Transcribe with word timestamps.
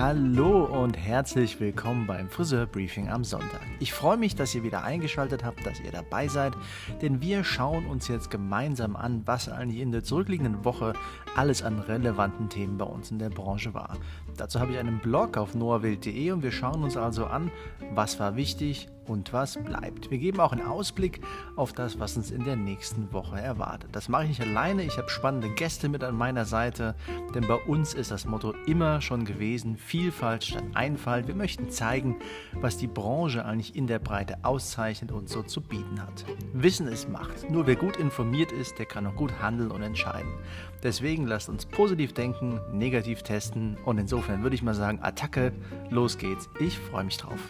Hallo 0.00 0.64
und 0.64 0.96
herzlich 0.96 1.60
willkommen 1.60 2.06
beim 2.06 2.30
Friseurbriefing 2.30 3.10
am 3.10 3.22
Sonntag. 3.22 3.60
Ich 3.80 3.92
freue 3.92 4.16
mich, 4.16 4.34
dass 4.34 4.54
ihr 4.54 4.62
wieder 4.62 4.82
eingeschaltet 4.82 5.44
habt, 5.44 5.66
dass 5.66 5.78
ihr 5.78 5.92
dabei 5.92 6.26
seid, 6.26 6.54
denn 7.02 7.20
wir 7.20 7.44
schauen 7.44 7.84
uns 7.84 8.08
jetzt 8.08 8.30
gemeinsam 8.30 8.96
an, 8.96 9.20
was 9.26 9.50
eigentlich 9.50 9.82
in 9.82 9.92
der 9.92 10.02
zurückliegenden 10.02 10.64
Woche 10.64 10.94
alles 11.36 11.62
an 11.62 11.80
relevanten 11.80 12.48
Themen 12.48 12.78
bei 12.78 12.86
uns 12.86 13.10
in 13.10 13.18
der 13.18 13.28
Branche 13.28 13.74
war. 13.74 13.98
Dazu 14.38 14.58
habe 14.58 14.72
ich 14.72 14.78
einen 14.78 15.00
Blog 15.00 15.36
auf 15.36 15.54
noahwild.de 15.54 16.30
und 16.30 16.42
wir 16.42 16.52
schauen 16.52 16.82
uns 16.82 16.96
also 16.96 17.26
an, 17.26 17.50
was 17.92 18.18
war 18.18 18.36
wichtig, 18.36 18.88
und 19.10 19.32
was 19.32 19.58
bleibt. 19.62 20.10
Wir 20.10 20.18
geben 20.18 20.38
auch 20.38 20.52
einen 20.52 20.66
Ausblick 20.66 21.20
auf 21.56 21.72
das, 21.72 21.98
was 21.98 22.16
uns 22.16 22.30
in 22.30 22.44
der 22.44 22.54
nächsten 22.54 23.12
Woche 23.12 23.40
erwartet. 23.40 23.90
Das 23.92 24.08
mache 24.08 24.22
ich 24.22 24.28
nicht 24.30 24.42
alleine, 24.42 24.84
ich 24.84 24.98
habe 24.98 25.10
spannende 25.10 25.50
Gäste 25.50 25.88
mit 25.88 26.04
an 26.04 26.16
meiner 26.16 26.44
Seite, 26.44 26.94
denn 27.34 27.46
bei 27.48 27.56
uns 27.56 27.92
ist 27.92 28.12
das 28.12 28.24
Motto 28.24 28.54
immer 28.66 29.00
schon 29.00 29.24
gewesen, 29.24 29.76
Vielfalt 29.76 30.44
statt 30.44 30.62
Einfalt. 30.74 31.26
Wir 31.26 31.34
möchten 31.34 31.70
zeigen, 31.70 32.16
was 32.60 32.76
die 32.76 32.86
Branche 32.86 33.44
eigentlich 33.44 33.74
in 33.74 33.88
der 33.88 33.98
Breite 33.98 34.38
auszeichnet 34.42 35.10
und 35.10 35.28
so 35.28 35.42
zu 35.42 35.60
bieten 35.60 36.00
hat. 36.00 36.24
Wissen 36.52 36.86
ist 36.86 37.08
Macht. 37.08 37.50
Nur 37.50 37.66
wer 37.66 37.76
gut 37.76 37.96
informiert 37.96 38.52
ist, 38.52 38.78
der 38.78 38.86
kann 38.86 39.06
auch 39.06 39.16
gut 39.16 39.32
handeln 39.42 39.72
und 39.72 39.82
entscheiden. 39.82 40.30
Deswegen 40.84 41.26
lasst 41.26 41.48
uns 41.48 41.66
positiv 41.66 42.12
denken, 42.12 42.60
negativ 42.72 43.24
testen 43.24 43.76
und 43.84 43.98
insofern 43.98 44.44
würde 44.44 44.54
ich 44.54 44.62
mal 44.62 44.74
sagen, 44.74 45.00
Attacke, 45.02 45.52
los 45.90 46.16
geht's. 46.16 46.48
Ich 46.60 46.78
freue 46.78 47.04
mich 47.04 47.16
drauf. 47.16 47.40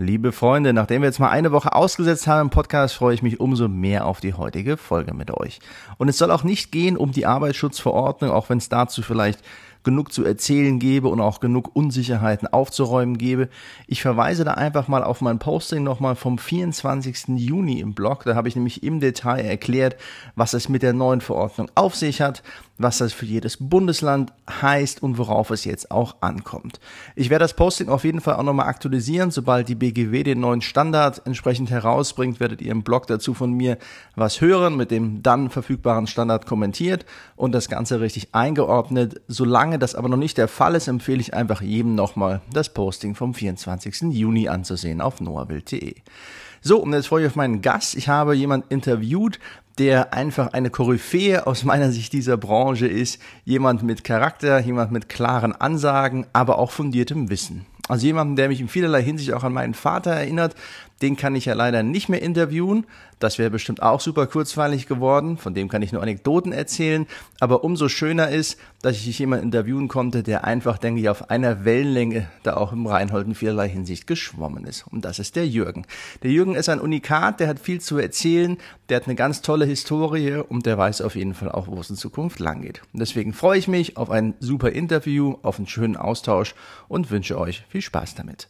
Liebe 0.00 0.30
Freunde, 0.30 0.72
nachdem 0.72 1.02
wir 1.02 1.08
jetzt 1.08 1.18
mal 1.18 1.30
eine 1.30 1.50
Woche 1.50 1.74
ausgesetzt 1.74 2.28
haben 2.28 2.42
im 2.42 2.50
Podcast, 2.50 2.94
freue 2.94 3.14
ich 3.14 3.22
mich 3.24 3.40
umso 3.40 3.66
mehr 3.66 4.06
auf 4.06 4.20
die 4.20 4.32
heutige 4.32 4.76
Folge 4.76 5.12
mit 5.12 5.32
euch. 5.32 5.58
Und 5.96 6.06
es 6.06 6.18
soll 6.18 6.30
auch 6.30 6.44
nicht 6.44 6.70
gehen 6.70 6.96
um 6.96 7.10
die 7.10 7.26
Arbeitsschutzverordnung, 7.26 8.30
auch 8.30 8.48
wenn 8.48 8.58
es 8.58 8.68
dazu 8.68 9.02
vielleicht 9.02 9.42
genug 9.82 10.12
zu 10.12 10.24
erzählen 10.24 10.78
gebe 10.78 11.08
und 11.08 11.20
auch 11.20 11.40
genug 11.40 11.74
Unsicherheiten 11.74 12.46
aufzuräumen 12.46 13.18
gebe. 13.18 13.48
Ich 13.88 14.00
verweise 14.00 14.44
da 14.44 14.52
einfach 14.52 14.86
mal 14.86 15.02
auf 15.02 15.20
mein 15.20 15.40
Posting 15.40 15.82
nochmal 15.82 16.14
vom 16.14 16.38
24. 16.38 17.36
Juni 17.36 17.80
im 17.80 17.94
Blog. 17.94 18.22
Da 18.22 18.36
habe 18.36 18.46
ich 18.46 18.54
nämlich 18.54 18.84
im 18.84 19.00
Detail 19.00 19.40
erklärt, 19.40 19.96
was 20.36 20.52
es 20.52 20.68
mit 20.68 20.82
der 20.82 20.92
neuen 20.92 21.20
Verordnung 21.20 21.72
auf 21.74 21.96
sich 21.96 22.20
hat 22.20 22.44
was 22.78 22.98
das 22.98 23.12
für 23.12 23.26
jedes 23.26 23.56
Bundesland 23.58 24.32
heißt 24.48 25.02
und 25.02 25.18
worauf 25.18 25.50
es 25.50 25.64
jetzt 25.64 25.90
auch 25.90 26.16
ankommt. 26.20 26.80
Ich 27.16 27.28
werde 27.28 27.44
das 27.44 27.54
Posting 27.54 27.88
auf 27.88 28.04
jeden 28.04 28.20
Fall 28.20 28.36
auch 28.36 28.44
nochmal 28.44 28.68
aktualisieren. 28.68 29.30
Sobald 29.30 29.68
die 29.68 29.74
BGW 29.74 30.22
den 30.22 30.40
neuen 30.40 30.60
Standard 30.60 31.22
entsprechend 31.26 31.70
herausbringt, 31.70 32.40
werdet 32.40 32.62
ihr 32.62 32.70
im 32.70 32.84
Blog 32.84 33.08
dazu 33.08 33.34
von 33.34 33.52
mir 33.52 33.78
was 34.14 34.40
hören, 34.40 34.76
mit 34.76 34.90
dem 34.90 35.22
dann 35.22 35.50
verfügbaren 35.50 36.06
Standard 36.06 36.46
kommentiert 36.46 37.04
und 37.36 37.52
das 37.52 37.68
Ganze 37.68 38.00
richtig 38.00 38.34
eingeordnet. 38.34 39.20
Solange 39.26 39.78
das 39.78 39.96
aber 39.96 40.08
noch 40.08 40.16
nicht 40.16 40.38
der 40.38 40.48
Fall 40.48 40.76
ist, 40.76 40.88
empfehle 40.88 41.20
ich 41.20 41.34
einfach 41.34 41.60
jedem 41.60 41.96
nochmal 41.96 42.40
das 42.52 42.72
Posting 42.72 43.16
vom 43.16 43.34
24. 43.34 44.12
Juni 44.12 44.48
anzusehen 44.48 45.00
auf 45.00 45.20
noawild.de. 45.20 45.96
So, 46.60 46.78
und 46.80 46.92
jetzt 46.92 47.06
freue 47.06 47.22
ich 47.22 47.28
auf 47.28 47.36
meinen 47.36 47.62
Gast. 47.62 47.94
Ich 47.94 48.08
habe 48.08 48.34
jemanden 48.34 48.66
interviewt, 48.70 49.38
der 49.78 50.12
einfach 50.12 50.52
eine 50.52 50.70
Koryphäe 50.70 51.46
aus 51.46 51.64
meiner 51.64 51.92
Sicht 51.92 52.12
dieser 52.12 52.36
Branche 52.36 52.86
ist. 52.86 53.20
Jemand 53.44 53.82
mit 53.82 54.04
Charakter, 54.04 54.58
jemand 54.58 54.92
mit 54.92 55.08
klaren 55.08 55.54
Ansagen, 55.54 56.26
aber 56.32 56.58
auch 56.58 56.70
fundiertem 56.70 57.30
Wissen. 57.30 57.66
Also 57.88 58.06
jemanden, 58.06 58.36
der 58.36 58.48
mich 58.48 58.60
in 58.60 58.68
vielerlei 58.68 59.02
Hinsicht 59.02 59.32
auch 59.32 59.44
an 59.44 59.52
meinen 59.54 59.74
Vater 59.74 60.10
erinnert, 60.10 60.54
den 61.02 61.16
kann 61.16 61.36
ich 61.36 61.44
ja 61.44 61.54
leider 61.54 61.82
nicht 61.82 62.08
mehr 62.08 62.22
interviewen. 62.22 62.86
Das 63.18 63.38
wäre 63.38 63.50
bestimmt 63.50 63.82
auch 63.82 64.00
super 64.00 64.26
kurzweilig 64.26 64.86
geworden. 64.86 65.38
Von 65.38 65.54
dem 65.54 65.68
kann 65.68 65.82
ich 65.82 65.92
nur 65.92 66.02
Anekdoten 66.02 66.52
erzählen. 66.52 67.06
Aber 67.40 67.64
umso 67.64 67.88
schöner 67.88 68.28
ist, 68.28 68.58
dass 68.82 68.96
ich 68.96 69.18
jemanden 69.18 69.46
interviewen 69.46 69.88
konnte, 69.88 70.22
der 70.22 70.44
einfach, 70.44 70.78
denke 70.78 71.00
ich, 71.00 71.08
auf 71.08 71.30
einer 71.30 71.64
Wellenlänge 71.64 72.28
da 72.42 72.56
auch 72.56 72.72
im 72.72 72.86
Rheinhold 72.86 73.26
in 73.26 73.34
vielerlei 73.34 73.68
Hinsicht 73.68 74.06
geschwommen 74.06 74.64
ist. 74.64 74.86
Und 74.86 75.04
das 75.04 75.18
ist 75.18 75.36
der 75.36 75.48
Jürgen. 75.48 75.84
Der 76.22 76.30
Jürgen 76.30 76.54
ist 76.54 76.68
ein 76.68 76.80
Unikat, 76.80 77.40
der 77.40 77.48
hat 77.48 77.58
viel 77.58 77.80
zu 77.80 77.98
erzählen, 77.98 78.56
der 78.88 78.98
hat 78.98 79.06
eine 79.06 79.16
ganz 79.16 79.42
tolle 79.42 79.64
Historie 79.64 80.42
und 80.48 80.66
der 80.66 80.78
weiß 80.78 81.02
auf 81.02 81.16
jeden 81.16 81.34
Fall 81.34 81.50
auch, 81.50 81.66
wo 81.66 81.80
es 81.80 81.90
in 81.90 81.96
Zukunft 81.96 82.38
lang 82.38 82.62
geht. 82.62 82.82
Und 82.92 83.00
deswegen 83.00 83.32
freue 83.32 83.58
ich 83.58 83.68
mich 83.68 83.96
auf 83.96 84.10
ein 84.10 84.34
super 84.38 84.70
Interview, 84.70 85.36
auf 85.42 85.58
einen 85.58 85.66
schönen 85.66 85.96
Austausch 85.96 86.54
und 86.86 87.10
wünsche 87.10 87.38
euch 87.38 87.64
viel 87.68 87.82
Spaß 87.82 88.14
damit. 88.14 88.48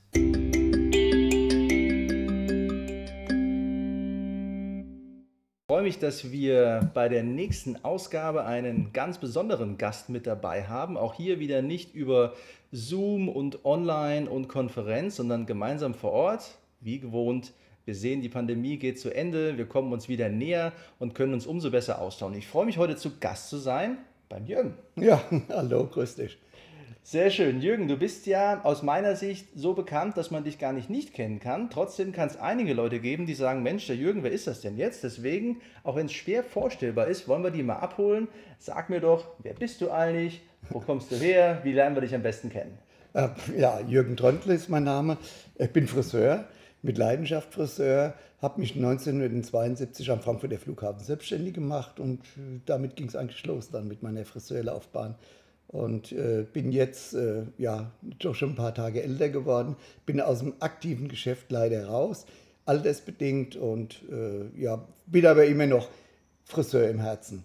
Freue 5.71 5.83
mich, 5.83 5.99
dass 5.99 6.33
wir 6.33 6.91
bei 6.95 7.11
der 7.11 7.23
nächsten 7.23 7.84
Ausgabe 7.84 8.47
einen 8.47 8.95
ganz 8.95 9.19
besonderen 9.19 9.77
Gast 9.77 10.09
mit 10.09 10.27
dabei 10.27 10.65
haben. 10.65 10.97
Auch 10.97 11.12
hier 11.12 11.41
wieder 11.41 11.61
nicht 11.61 11.95
über 11.95 12.33
Zoom 12.73 13.29
und 13.29 13.67
Online 13.67 14.31
und 14.31 14.49
Konferenz, 14.49 15.17
sondern 15.17 15.45
gemeinsam 15.45 15.93
vor 15.93 16.12
Ort, 16.12 16.56
wie 16.81 17.01
gewohnt. 17.01 17.53
Wir 17.84 17.95
sehen, 17.95 18.23
die 18.23 18.31
Pandemie 18.31 18.79
geht 18.79 18.99
zu 18.99 19.15
Ende, 19.15 19.59
wir 19.59 19.67
kommen 19.67 19.93
uns 19.93 20.09
wieder 20.09 20.31
näher 20.31 20.73
und 20.99 21.15
können 21.15 21.34
uns 21.34 21.47
umso 21.47 21.71
besser 21.71 22.00
austauschen. 22.00 22.39
Ich 22.39 22.47
freue 22.47 22.65
mich 22.65 22.79
heute 22.79 22.97
zu 22.97 23.19
Gast 23.21 23.50
zu 23.50 23.59
sein 23.59 23.99
beim 24.31 24.47
Jürgen. 24.47 24.73
Ja, 24.97 25.23
hallo, 25.50 25.87
grüß 25.87 26.15
dich. 26.15 26.39
Sehr 27.10 27.30
schön. 27.30 27.62
Jürgen, 27.62 27.88
du 27.88 27.96
bist 27.96 28.26
ja 28.26 28.62
aus 28.64 28.82
meiner 28.82 29.16
Sicht 29.16 29.46
so 29.54 29.72
bekannt, 29.72 30.19
dass 30.19 30.30
man 30.30 30.44
dich 30.44 30.58
gar 30.58 30.74
nicht 30.74 30.91
nicht 30.91 31.14
kennen 31.14 31.41
kann. 31.41 31.70
Trotzdem 31.70 32.12
kann 32.12 32.28
es 32.28 32.36
einige 32.36 32.74
Leute 32.74 33.00
geben, 33.00 33.24
die 33.24 33.32
sagen, 33.32 33.62
Mensch, 33.62 33.86
der 33.86 33.96
Jürgen, 33.96 34.24
wer 34.24 34.30
ist 34.30 34.46
das 34.46 34.60
denn 34.60 34.76
jetzt? 34.76 35.04
Deswegen, 35.04 35.62
auch 35.84 35.96
wenn 35.96 36.04
es 36.04 36.12
schwer 36.12 36.44
vorstellbar 36.44 37.06
ist, 37.06 37.26
wollen 37.26 37.42
wir 37.42 37.50
die 37.50 37.62
mal 37.62 37.76
abholen. 37.76 38.28
Sag 38.58 38.91
mir 38.91 39.00
doch, 39.00 39.26
wer 39.38 39.54
bist 39.54 39.80
du 39.80 39.91
eigentlich? 39.91 40.42
Wo 40.69 40.80
kommst 40.80 41.10
du 41.10 41.16
her? 41.16 41.60
Wie 41.62 41.72
lernen 41.72 41.96
wir 41.96 42.02
dich 42.02 42.14
am 42.14 42.22
besten 42.22 42.50
kennen? 42.50 42.76
Äh, 43.14 43.28
ja, 43.56 43.80
Jürgen 43.80 44.19
Tröntl 44.19 44.50
ist 44.50 44.69
mein 44.69 44.84
Name. 44.84 45.16
Ich 45.56 45.72
bin 45.72 45.88
Friseur, 45.88 46.44
mit 46.82 46.98
Leidenschaft 46.98 47.54
Friseur, 47.54 48.12
habe 48.42 48.60
mich 48.60 48.76
1972 48.76 50.10
am 50.10 50.20
Frankfurter 50.20 50.58
Flughafen 50.58 51.02
selbstständig 51.02 51.54
gemacht 51.54 52.00
und 52.00 52.20
äh, 52.36 52.60
damit 52.66 52.96
ging 52.96 53.08
es 53.08 53.16
eigentlich 53.16 53.46
los 53.46 53.70
dann 53.70 53.88
mit 53.88 54.02
meiner 54.02 54.26
Friseurlaufbahn 54.26 55.14
und 55.69 56.12
äh, 56.12 56.45
bin 56.51 56.73
jetzt 56.73 57.15
äh, 57.15 57.43
ja 57.59 57.93
doch 58.19 58.34
schon 58.34 58.51
ein 58.51 58.56
paar 58.56 58.75
Tage 58.75 59.03
älter 59.03 59.29
geworden, 59.29 59.77
bin 60.06 60.21
aus 60.21 60.41
dem 60.41 60.55
aktiven 60.61 61.09
Geschäft 61.09 61.51
leider 61.51 61.87
raus, 61.87 62.27
altersbedingt 62.65 63.56
und 63.56 64.03
äh, 64.11 64.61
ja, 64.61 64.84
bin 65.06 65.27
aber 65.27 65.45
immer 65.47 65.67
noch 65.67 65.89
Friseur 66.45 66.89
im 66.89 67.01
Herzen. 67.01 67.45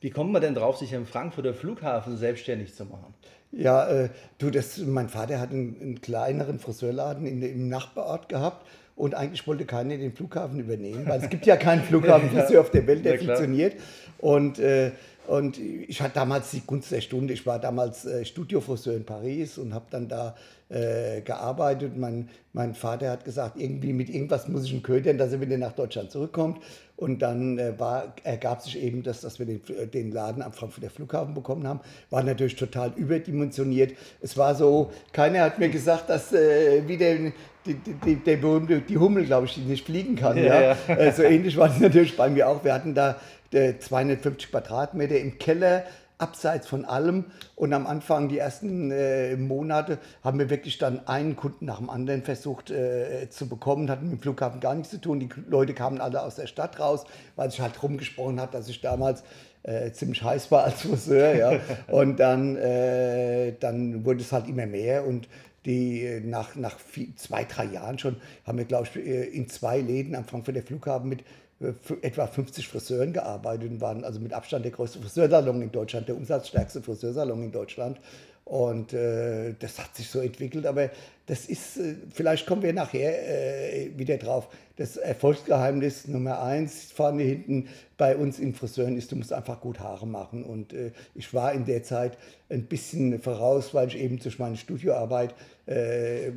Wie 0.00 0.10
kommt 0.10 0.30
man 0.30 0.40
denn 0.40 0.54
drauf, 0.54 0.78
sich 0.78 0.94
am 0.94 1.06
Frankfurter 1.06 1.52
Flughafen 1.52 2.16
selbstständig 2.16 2.74
zu 2.74 2.84
machen? 2.84 3.12
Ja, 3.50 3.88
äh, 3.88 4.08
du, 4.38 4.50
das, 4.50 4.78
mein 4.78 5.08
Vater 5.08 5.40
hat 5.40 5.50
einen, 5.50 5.80
einen 5.80 6.00
kleineren 6.00 6.60
Friseurladen 6.60 7.26
in, 7.26 7.42
im 7.42 7.68
Nachbarort 7.68 8.28
gehabt 8.28 8.66
und 8.94 9.14
eigentlich 9.14 9.46
wollte 9.46 9.64
keiner 9.64 9.96
den 9.96 10.12
Flughafen 10.12 10.60
übernehmen, 10.60 11.06
weil 11.06 11.20
es 11.20 11.28
gibt 11.28 11.46
ja 11.46 11.56
keinen 11.56 11.82
Flughafenfriseur 11.84 12.60
auf 12.60 12.70
der 12.70 12.86
Welt, 12.86 13.04
der 13.04 13.14
ja, 13.14 13.18
funktioniert. 13.18 13.74
Und 14.18 14.58
äh, 14.58 14.92
und 15.28 15.58
ich 15.58 16.00
hatte 16.00 16.14
damals 16.14 16.52
die 16.52 16.62
Gunst 16.66 16.90
der 16.90 17.02
Stunde. 17.02 17.34
Ich 17.34 17.44
war 17.44 17.58
damals 17.58 18.06
äh, 18.06 18.24
Studiofriseur 18.24 18.96
in 18.96 19.04
Paris 19.04 19.58
und 19.58 19.74
habe 19.74 19.84
dann 19.90 20.08
da 20.08 20.34
äh, 20.70 21.20
gearbeitet. 21.20 21.98
Mein, 21.98 22.30
mein 22.54 22.74
Vater 22.74 23.10
hat 23.10 23.26
gesagt, 23.26 23.60
irgendwie 23.60 23.92
mit 23.92 24.08
irgendwas 24.08 24.48
muss 24.48 24.64
ich 24.64 24.72
ihn 24.72 24.82
ködern, 24.82 25.18
dass 25.18 25.32
er 25.32 25.42
wieder 25.42 25.58
nach 25.58 25.72
Deutschland 25.72 26.10
zurückkommt. 26.10 26.62
Und 26.96 27.20
dann 27.20 27.58
äh, 27.58 27.78
war, 27.78 28.14
ergab 28.24 28.62
sich 28.62 28.82
eben, 28.82 29.02
dass, 29.02 29.20
dass 29.20 29.38
wir 29.38 29.44
den, 29.44 29.60
den 29.92 30.12
Laden 30.12 30.42
am 30.42 30.54
Frankfurter 30.54 30.88
Flughafen 30.88 31.34
bekommen 31.34 31.66
haben. 31.66 31.80
War 32.08 32.22
natürlich 32.22 32.56
total 32.56 32.92
überdimensioniert. 32.96 33.92
Es 34.22 34.38
war 34.38 34.54
so, 34.54 34.90
keiner 35.12 35.42
hat 35.42 35.58
mir 35.58 35.68
gesagt, 35.68 36.08
dass 36.08 36.32
äh, 36.32 36.88
wieder 36.88 37.32
die, 37.66 37.74
die, 37.74 38.16
der 38.16 38.38
berühmte, 38.38 38.80
die 38.80 38.96
Hummel, 38.96 39.26
glaube 39.26 39.46
ich, 39.46 39.54
die 39.54 39.60
nicht 39.60 39.84
fliegen 39.84 40.16
kann. 40.16 40.38
Ja, 40.38 40.60
ja. 40.60 40.76
ja. 40.88 40.94
Äh, 40.96 41.12
so 41.12 41.22
ähnlich 41.22 41.56
war 41.56 41.70
es 41.70 41.78
natürlich 41.78 42.16
bei 42.16 42.30
mir 42.30 42.48
auch. 42.48 42.64
Wir 42.64 42.72
hatten 42.72 42.94
da 42.94 43.20
250 43.50 44.50
Quadratmeter 44.50 45.18
im 45.18 45.38
Keller, 45.38 45.84
abseits 46.18 46.66
von 46.66 46.84
allem. 46.84 47.26
Und 47.54 47.72
am 47.72 47.86
Anfang, 47.86 48.28
die 48.28 48.38
ersten 48.38 48.90
äh, 48.90 49.36
Monate, 49.36 49.98
haben 50.22 50.38
wir 50.38 50.50
wirklich 50.50 50.78
dann 50.78 51.06
einen 51.06 51.36
Kunden 51.36 51.64
nach 51.66 51.78
dem 51.78 51.90
anderen 51.90 52.22
versucht 52.22 52.70
äh, 52.70 53.28
zu 53.30 53.48
bekommen. 53.48 53.90
Hatten 53.90 54.10
mit 54.10 54.18
dem 54.18 54.22
Flughafen 54.22 54.60
gar 54.60 54.74
nichts 54.74 54.90
zu 54.90 55.00
tun. 55.00 55.20
Die 55.20 55.28
Leute 55.48 55.74
kamen 55.74 56.00
alle 56.00 56.22
aus 56.22 56.34
der 56.34 56.46
Stadt 56.46 56.78
raus, 56.80 57.04
weil 57.36 57.50
sich 57.50 57.60
halt 57.60 57.82
rumgesprochen 57.82 58.40
hat, 58.40 58.54
dass 58.54 58.68
ich 58.68 58.80
damals 58.80 59.22
äh, 59.62 59.92
ziemlich 59.92 60.22
heiß 60.22 60.50
war 60.50 60.64
als 60.64 60.82
Friseur. 60.82 61.34
Ja. 61.34 61.60
Und 61.88 62.18
dann, 62.18 62.56
äh, 62.56 63.54
dann 63.58 64.04
wurde 64.04 64.20
es 64.20 64.32
halt 64.32 64.48
immer 64.48 64.66
mehr. 64.66 65.06
Und 65.06 65.28
die 65.64 66.04
äh, 66.04 66.20
nach, 66.20 66.56
nach 66.56 66.78
vier, 66.78 67.14
zwei, 67.16 67.44
drei 67.44 67.64
Jahren 67.66 67.98
schon 67.98 68.16
haben 68.46 68.58
wir, 68.58 68.64
glaube 68.64 68.88
ich, 68.92 68.96
äh, 68.96 69.24
in 69.24 69.48
zwei 69.48 69.80
Läden 69.80 70.14
am 70.14 70.24
Frankfurter 70.24 70.62
Flughafen 70.62 71.08
mit 71.08 71.24
etwa 72.02 72.26
50 72.26 72.68
Friseuren 72.68 73.12
gearbeitet 73.12 73.70
und 73.70 73.80
waren 73.80 74.04
also 74.04 74.20
mit 74.20 74.32
Abstand 74.32 74.64
der 74.64 74.72
größte 74.72 75.00
Friseursalon 75.00 75.60
in 75.62 75.72
Deutschland, 75.72 76.08
der 76.08 76.16
umsatzstärkste 76.16 76.82
Friseursalon 76.82 77.42
in 77.42 77.52
Deutschland. 77.52 77.98
Und 78.44 78.94
äh, 78.94 79.54
das 79.58 79.78
hat 79.78 79.94
sich 79.94 80.08
so 80.08 80.20
entwickelt, 80.20 80.64
aber 80.64 80.88
das 81.26 81.44
ist, 81.44 81.76
äh, 81.76 81.96
vielleicht 82.10 82.46
kommen 82.46 82.62
wir 82.62 82.72
nachher 82.72 83.28
äh, 83.28 83.90
wieder 83.98 84.16
drauf. 84.16 84.48
Das 84.76 84.96
Erfolgsgeheimnis 84.96 86.08
Nummer 86.08 86.40
eins 86.40 86.90
vorne 86.90 87.24
hinten 87.24 87.68
bei 87.98 88.16
uns 88.16 88.38
in 88.38 88.54
Friseuren 88.54 88.96
ist, 88.96 89.12
du 89.12 89.16
musst 89.16 89.34
einfach 89.34 89.60
gut 89.60 89.80
Haare 89.80 90.06
machen. 90.06 90.44
Und 90.44 90.72
äh, 90.72 90.92
ich 91.14 91.34
war 91.34 91.52
in 91.52 91.66
der 91.66 91.82
Zeit 91.82 92.16
ein 92.48 92.64
bisschen 92.64 93.20
voraus, 93.20 93.74
weil 93.74 93.88
ich 93.88 93.98
eben 93.98 94.18
durch 94.18 94.38
meine 94.38 94.56
Studioarbeit 94.56 95.34
äh, 95.66 96.30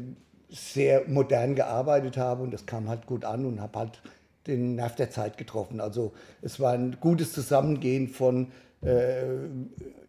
sehr 0.49 1.07
modern 1.07 1.55
gearbeitet 1.55 2.17
habe 2.17 2.43
und 2.43 2.51
das 2.51 2.65
kam 2.65 2.89
halt 2.89 3.05
gut 3.07 3.23
an 3.23 3.45
und 3.45 3.61
habe 3.61 3.79
halt 3.79 4.01
den 4.47 4.75
Nerv 4.75 4.95
der 4.95 5.09
Zeit 5.09 5.37
getroffen. 5.37 5.79
Also 5.79 6.13
es 6.41 6.59
war 6.59 6.73
ein 6.73 6.97
gutes 6.99 7.33
Zusammengehen 7.33 8.07
von, 8.07 8.47
äh, 8.81 9.23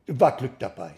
war 0.07 0.37
Glück 0.37 0.59
dabei. 0.59 0.93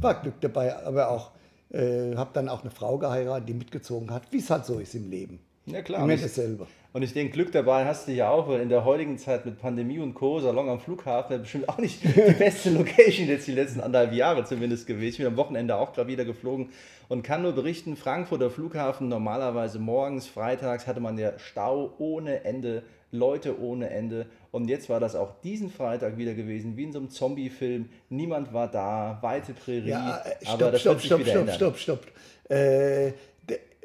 War 0.00 0.20
Glück 0.20 0.40
dabei, 0.40 0.76
aber 0.84 1.10
auch, 1.10 1.30
äh, 1.70 2.14
habe 2.16 2.30
dann 2.34 2.48
auch 2.48 2.62
eine 2.62 2.70
Frau 2.70 2.98
geheiratet, 2.98 3.48
die 3.48 3.54
mitgezogen 3.54 4.10
hat, 4.10 4.30
wie 4.30 4.38
es 4.38 4.50
halt 4.50 4.66
so 4.66 4.78
ist 4.78 4.94
im 4.94 5.10
Leben. 5.10 5.40
Ja 5.66 5.82
klar. 5.82 6.04
Immer 6.04 6.16
dasselbe. 6.16 6.66
Und 6.94 7.02
ich 7.02 7.12
denke, 7.12 7.32
Glück 7.32 7.50
dabei 7.50 7.86
hast 7.86 8.06
du 8.06 8.12
ja 8.12 8.30
auch, 8.30 8.46
weil 8.46 8.60
in 8.60 8.68
der 8.68 8.84
heutigen 8.84 9.18
Zeit 9.18 9.44
mit 9.44 9.58
Pandemie 9.60 9.98
und 9.98 10.14
Co. 10.14 10.38
Salon 10.38 10.68
am 10.68 10.78
Flughafen 10.78 11.40
bestimmt 11.40 11.68
auch 11.68 11.78
nicht 11.78 12.04
die 12.04 12.08
beste 12.38 12.70
Location 12.70 13.26
jetzt 13.26 13.48
die 13.48 13.52
letzten 13.52 13.80
anderthalb 13.80 14.12
Jahre 14.12 14.44
zumindest 14.44 14.86
gewesen. 14.86 15.08
Ich 15.08 15.18
bin 15.18 15.26
am 15.26 15.36
Wochenende 15.36 15.74
auch 15.74 15.92
gerade 15.92 16.08
wieder 16.08 16.24
geflogen 16.24 16.68
und 17.08 17.24
kann 17.24 17.42
nur 17.42 17.50
berichten, 17.50 17.96
Frankfurter 17.96 18.48
Flughafen 18.48 19.08
normalerweise 19.08 19.80
morgens, 19.80 20.28
freitags 20.28 20.86
hatte 20.86 21.00
man 21.00 21.18
ja 21.18 21.36
Stau 21.36 21.94
ohne 21.98 22.44
Ende, 22.44 22.84
Leute 23.10 23.60
ohne 23.60 23.90
Ende. 23.90 24.26
Und 24.52 24.68
jetzt 24.68 24.88
war 24.88 25.00
das 25.00 25.16
auch 25.16 25.40
diesen 25.42 25.70
Freitag 25.72 26.16
wieder 26.16 26.34
gewesen, 26.34 26.76
wie 26.76 26.84
in 26.84 26.92
so 26.92 27.00
einem 27.00 27.10
Zombie-Film. 27.10 27.88
Niemand 28.08 28.52
war 28.52 28.70
da, 28.70 29.18
weite 29.20 29.52
Prärie. 29.52 29.88
Ja, 29.88 30.18
äh, 30.18 30.44
stopp, 30.44 30.62
aber 30.62 30.70
das 30.70 30.80
stopp, 30.82 31.00
stopp, 31.00 31.26
stopp, 31.26 31.50
stopp, 31.50 31.76
stopp, 31.76 31.78
stopp, 31.78 32.50
äh, 32.56 33.14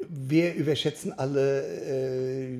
wir 0.08 0.54
überschätzen 0.54 1.12
alle 1.18 1.62
äh, 1.62 2.58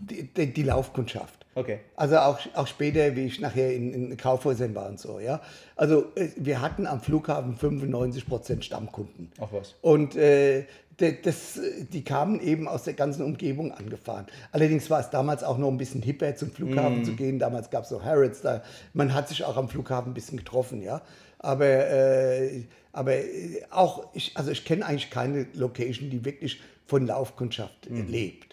die, 0.00 0.52
die, 0.52 0.62
Laufkundschaft. 0.62 1.46
Okay. 1.54 1.80
Also 1.96 2.18
auch, 2.18 2.38
auch 2.54 2.66
später, 2.66 3.14
wie 3.14 3.26
ich 3.26 3.40
nachher 3.40 3.74
in, 3.74 3.92
in 3.92 4.16
Kaufhäusern 4.16 4.74
war 4.74 4.88
und 4.88 4.98
so. 4.98 5.20
Ja? 5.20 5.40
Also 5.76 6.06
äh, 6.14 6.28
wir 6.36 6.60
hatten 6.60 6.86
am 6.86 7.00
Flughafen 7.00 7.56
95 7.56 8.26
Prozent 8.26 8.64
Stammkunden. 8.64 9.30
Ach 9.40 9.48
was. 9.52 9.74
Und 9.82 10.16
äh, 10.16 10.64
das, 10.96 11.58
die 11.92 12.04
kamen 12.04 12.40
eben 12.40 12.68
aus 12.68 12.84
der 12.84 12.94
ganzen 12.94 13.24
Umgebung 13.24 13.72
angefahren. 13.72 14.26
Allerdings 14.52 14.88
war 14.90 15.00
es 15.00 15.10
damals 15.10 15.42
auch 15.42 15.58
noch 15.58 15.68
ein 15.68 15.78
bisschen 15.78 16.02
hipper, 16.02 16.36
zum 16.36 16.52
Flughafen 16.52 17.00
mm. 17.00 17.04
zu 17.04 17.12
gehen. 17.14 17.38
Damals 17.38 17.70
gab 17.70 17.84
es 17.84 17.88
so 17.88 18.04
Harrods. 18.04 18.42
Da, 18.42 18.62
man 18.92 19.12
hat 19.12 19.28
sich 19.28 19.44
auch 19.44 19.56
am 19.56 19.68
Flughafen 19.68 20.12
ein 20.12 20.14
bisschen 20.14 20.38
getroffen. 20.38 20.82
Ja? 20.82 21.02
Aber, 21.42 21.66
äh, 21.66 22.62
aber 22.92 23.16
auch, 23.70 24.06
ich, 24.14 24.36
also 24.36 24.50
ich 24.50 24.64
kenne 24.64 24.86
eigentlich 24.86 25.10
keine 25.10 25.46
Location, 25.54 26.08
die 26.10 26.24
wirklich 26.24 26.60
von 26.86 27.06
Laufkundschaft 27.06 27.90
mm. 27.90 28.06
lebt. 28.06 28.51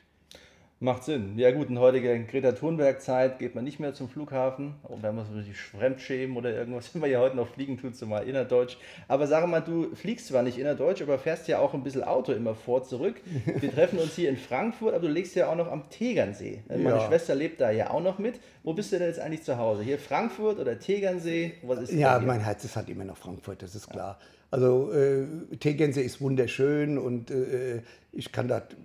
Macht 0.81 1.03
Sinn. 1.03 1.37
Ja 1.37 1.51
gut, 1.51 1.69
in 1.69 1.77
heutiger 1.77 2.17
Greta 2.19 2.53
Thunberg-Zeit 2.53 3.37
geht 3.37 3.53
man 3.53 3.65
nicht 3.65 3.81
mehr 3.81 3.93
zum 3.93 4.07
Flughafen, 4.07 4.75
und 4.83 5.03
wenn 5.03 5.13
man 5.13 5.25
so 5.25 5.41
sich 5.41 5.57
fremdschämen 5.57 6.37
oder 6.37 6.53
irgendwas, 6.53 6.93
wenn 6.93 7.01
man 7.01 7.11
ja 7.11 7.19
heute 7.19 7.35
noch 7.35 7.49
fliegen 7.49 7.77
tut, 7.77 7.97
so 7.97 8.05
mal 8.05 8.25
innerdeutsch. 8.25 8.77
Aber 9.09 9.27
sag 9.27 9.45
mal, 9.45 9.59
du 9.59 9.93
fliegst 9.93 10.27
zwar 10.27 10.41
nicht 10.41 10.57
innerdeutsch, 10.57 11.01
aber 11.01 11.19
fährst 11.19 11.49
ja 11.49 11.59
auch 11.59 11.73
ein 11.73 11.83
bisschen 11.83 12.05
Auto 12.05 12.31
immer 12.31 12.55
vor, 12.55 12.83
zurück. 12.83 13.15
Wir 13.59 13.73
treffen 13.73 13.99
uns 13.99 14.15
hier 14.15 14.29
in 14.29 14.37
Frankfurt, 14.37 14.93
aber 14.93 15.05
du 15.05 15.11
legst 15.11 15.35
ja 15.35 15.51
auch 15.51 15.55
noch 15.57 15.69
am 15.69 15.89
Tegernsee. 15.89 16.63
Meine 16.69 16.83
ja. 16.83 17.07
Schwester 17.07 17.35
lebt 17.35 17.59
da 17.59 17.71
ja 17.71 17.89
auch 17.89 18.01
noch 18.01 18.17
mit. 18.17 18.39
Wo 18.63 18.73
bist 18.73 18.93
du 18.93 18.99
denn 18.99 19.07
jetzt 19.07 19.19
eigentlich 19.19 19.43
zu 19.43 19.57
Hause? 19.57 19.83
Hier 19.83 19.99
Frankfurt 19.99 20.59
oder 20.59 20.79
Tegernsee? 20.79 21.55
Was 21.61 21.79
ist 21.79 21.91
ja, 21.91 22.19
mein 22.19 22.39
Herz 22.39 22.63
ist 22.63 22.77
halt 22.77 22.87
immer 22.87 23.03
noch 23.03 23.17
Frankfurt, 23.17 23.61
das 23.61 23.75
ist 23.75 23.89
klar. 23.89 24.17
Ja. 24.17 24.25
Also 24.51 24.92
äh, 24.92 25.25
Tegernsee 25.60 26.01
ist 26.01 26.22
wunderschön 26.22 26.98
und 26.98 27.30
äh, 27.30 27.81
ich 28.12 28.31
kann 28.31 28.48
dort 28.48 28.75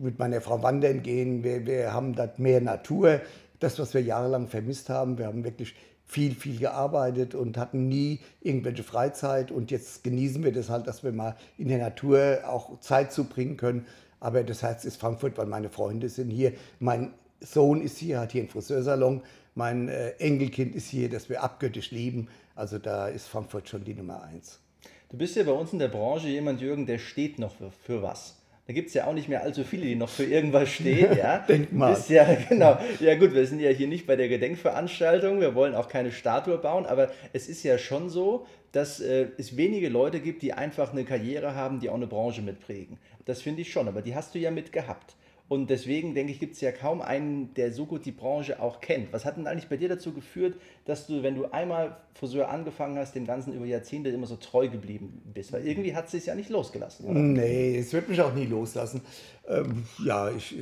mit 0.00 0.18
meiner 0.18 0.40
Frau 0.40 0.62
wandern 0.62 1.02
gehen. 1.02 1.42
Wir, 1.42 1.66
wir 1.66 1.92
haben 1.92 2.14
dort 2.14 2.38
mehr 2.38 2.60
Natur. 2.60 3.20
Das, 3.58 3.78
was 3.80 3.94
wir 3.94 4.02
jahrelang 4.02 4.46
vermisst 4.46 4.88
haben. 4.88 5.18
Wir 5.18 5.26
haben 5.26 5.42
wirklich 5.42 5.74
viel, 6.04 6.34
viel 6.34 6.58
gearbeitet 6.58 7.34
und 7.34 7.58
hatten 7.58 7.88
nie 7.88 8.20
irgendwelche 8.40 8.84
Freizeit. 8.84 9.50
Und 9.50 9.70
jetzt 9.70 10.04
genießen 10.04 10.44
wir 10.44 10.52
das 10.52 10.70
halt, 10.70 10.86
dass 10.86 11.02
wir 11.02 11.12
mal 11.12 11.36
in 11.58 11.68
der 11.68 11.78
Natur 11.78 12.40
auch 12.46 12.78
Zeit 12.80 13.12
zubringen 13.12 13.56
können. 13.56 13.86
Aber 14.20 14.44
das 14.44 14.62
Herz 14.62 14.84
ist 14.84 15.00
Frankfurt, 15.00 15.36
weil 15.36 15.46
meine 15.46 15.68
Freunde 15.68 16.08
sind 16.08 16.30
hier. 16.30 16.52
Mein 16.78 17.12
Sohn 17.40 17.82
ist 17.82 17.98
hier, 17.98 18.20
hat 18.20 18.32
hier 18.32 18.42
einen 18.42 18.50
Friseursalon. 18.50 19.22
Mein 19.54 19.88
äh, 19.88 20.10
Enkelkind 20.18 20.76
ist 20.76 20.86
hier, 20.86 21.10
das 21.10 21.28
wir 21.28 21.42
abgöttisch 21.42 21.90
lieben. 21.90 22.28
Also 22.54 22.78
da 22.78 23.08
ist 23.08 23.26
Frankfurt 23.26 23.68
schon 23.68 23.84
die 23.84 23.94
Nummer 23.94 24.22
eins. 24.22 24.60
Du 25.10 25.16
bist 25.16 25.36
ja 25.36 25.42
bei 25.42 25.52
uns 25.52 25.72
in 25.72 25.78
der 25.78 25.88
Branche 25.88 26.28
jemand, 26.28 26.60
Jürgen, 26.60 26.84
der 26.84 26.98
steht 26.98 27.38
noch 27.38 27.54
für, 27.54 27.70
für 27.70 28.02
was. 28.02 28.36
Da 28.66 28.74
gibt 28.74 28.88
es 28.88 28.94
ja 28.94 29.06
auch 29.06 29.14
nicht 29.14 29.30
mehr 29.30 29.42
allzu 29.42 29.64
viele, 29.64 29.86
die 29.86 29.96
noch 29.96 30.10
für 30.10 30.24
irgendwas 30.24 30.68
stehen. 30.68 31.16
Ja? 31.16 31.38
Denkmal. 31.48 31.94
Bist 31.94 32.10
ja, 32.10 32.26
genau. 32.46 32.76
Ja 33.00 33.14
gut, 33.14 33.32
wir 33.32 33.46
sind 33.46 33.60
ja 33.60 33.70
hier 33.70 33.88
nicht 33.88 34.06
bei 34.06 34.16
der 34.16 34.28
Gedenkveranstaltung, 34.28 35.40
wir 35.40 35.54
wollen 35.54 35.74
auch 35.74 35.88
keine 35.88 36.12
Statue 36.12 36.58
bauen, 36.58 36.84
aber 36.84 37.10
es 37.32 37.48
ist 37.48 37.62
ja 37.62 37.78
schon 37.78 38.10
so, 38.10 38.44
dass 38.72 39.00
äh, 39.00 39.28
es 39.38 39.56
wenige 39.56 39.88
Leute 39.88 40.20
gibt, 40.20 40.42
die 40.42 40.52
einfach 40.52 40.92
eine 40.92 41.04
Karriere 41.04 41.54
haben, 41.54 41.80
die 41.80 41.88
auch 41.88 41.94
eine 41.94 42.06
Branche 42.06 42.42
mitprägen. 42.42 42.98
Das 43.24 43.40
finde 43.40 43.62
ich 43.62 43.72
schon, 43.72 43.88
aber 43.88 44.02
die 44.02 44.14
hast 44.14 44.34
du 44.34 44.38
ja 44.38 44.50
mit 44.50 44.72
gehabt. 44.72 45.16
Und 45.48 45.70
deswegen 45.70 46.14
denke 46.14 46.30
ich, 46.32 46.40
gibt 46.40 46.54
es 46.54 46.60
ja 46.60 46.72
kaum 46.72 47.00
einen, 47.00 47.54
der 47.54 47.72
so 47.72 47.86
gut 47.86 48.04
die 48.04 48.12
Branche 48.12 48.60
auch 48.60 48.80
kennt. 48.80 49.12
Was 49.14 49.24
hat 49.24 49.38
denn 49.38 49.46
eigentlich 49.46 49.68
bei 49.68 49.78
dir 49.78 49.88
dazu 49.88 50.12
geführt, 50.12 50.56
dass 50.84 51.06
du, 51.06 51.22
wenn 51.22 51.36
du 51.36 51.46
einmal 51.46 51.96
Friseur 52.14 52.50
angefangen 52.50 52.98
hast, 52.98 53.14
dem 53.14 53.26
Ganzen 53.26 53.54
über 53.54 53.64
Jahrzehnte 53.64 54.10
immer 54.10 54.26
so 54.26 54.36
treu 54.36 54.68
geblieben 54.68 55.22
bist? 55.32 55.52
Weil 55.52 55.66
irgendwie 55.66 55.94
hat 55.94 56.06
es 56.06 56.12
sich 56.12 56.26
ja 56.26 56.34
nicht 56.34 56.50
losgelassen. 56.50 57.06
Oder? 57.06 57.18
Nee, 57.18 57.78
es 57.78 57.92
wird 57.94 58.10
mich 58.10 58.20
auch 58.20 58.34
nie 58.34 58.44
loslassen. 58.44 59.00
Ähm, 59.48 59.84
ja, 60.04 60.30
ich, 60.30 60.54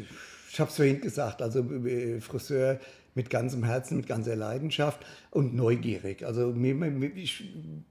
ich 0.52 0.60
habe 0.60 0.70
es 0.70 0.76
vorhin 0.76 1.00
gesagt, 1.00 1.42
also 1.42 1.60
äh, 1.60 2.20
Friseur 2.20 2.78
mit 3.16 3.30
ganzem 3.30 3.64
Herzen, 3.64 3.96
mit 3.96 4.06
ganzer 4.06 4.36
Leidenschaft 4.36 5.04
und 5.30 5.54
neugierig. 5.54 6.24
Also 6.24 6.54
ich 7.16 7.42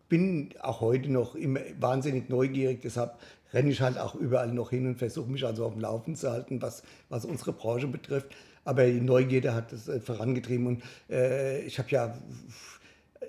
bin 0.07 0.53
auch 0.61 0.81
heute 0.81 1.11
noch 1.11 1.35
immer 1.35 1.59
wahnsinnig 1.79 2.29
neugierig, 2.29 2.81
deshalb 2.83 3.17
renne 3.55 3.71
ich 3.71 3.81
halt 3.81 3.97
auch 3.97 4.13
überall 4.15 4.51
noch 4.51 4.69
hin 4.69 4.85
und 4.85 4.97
versuche 4.97 5.31
mich 5.31 5.45
also 5.45 5.65
auf 5.65 5.73
dem 5.73 5.81
Laufen 5.81 6.15
zu 6.15 6.29
halten, 6.29 6.61
was, 6.61 6.83
was 7.09 7.23
unsere 7.25 7.53
Branche 7.53 7.87
betrifft. 7.87 8.27
Aber 8.65 8.85
die 8.85 8.99
Neugierde 8.99 9.53
hat 9.53 9.71
das 9.71 9.87
äh, 9.87 9.99
vorangetrieben 9.99 10.67
und 10.67 10.83
äh, 11.09 11.61
ich 11.61 11.79
habe 11.79 11.89
ja 11.89 12.17
äh, 13.21 13.25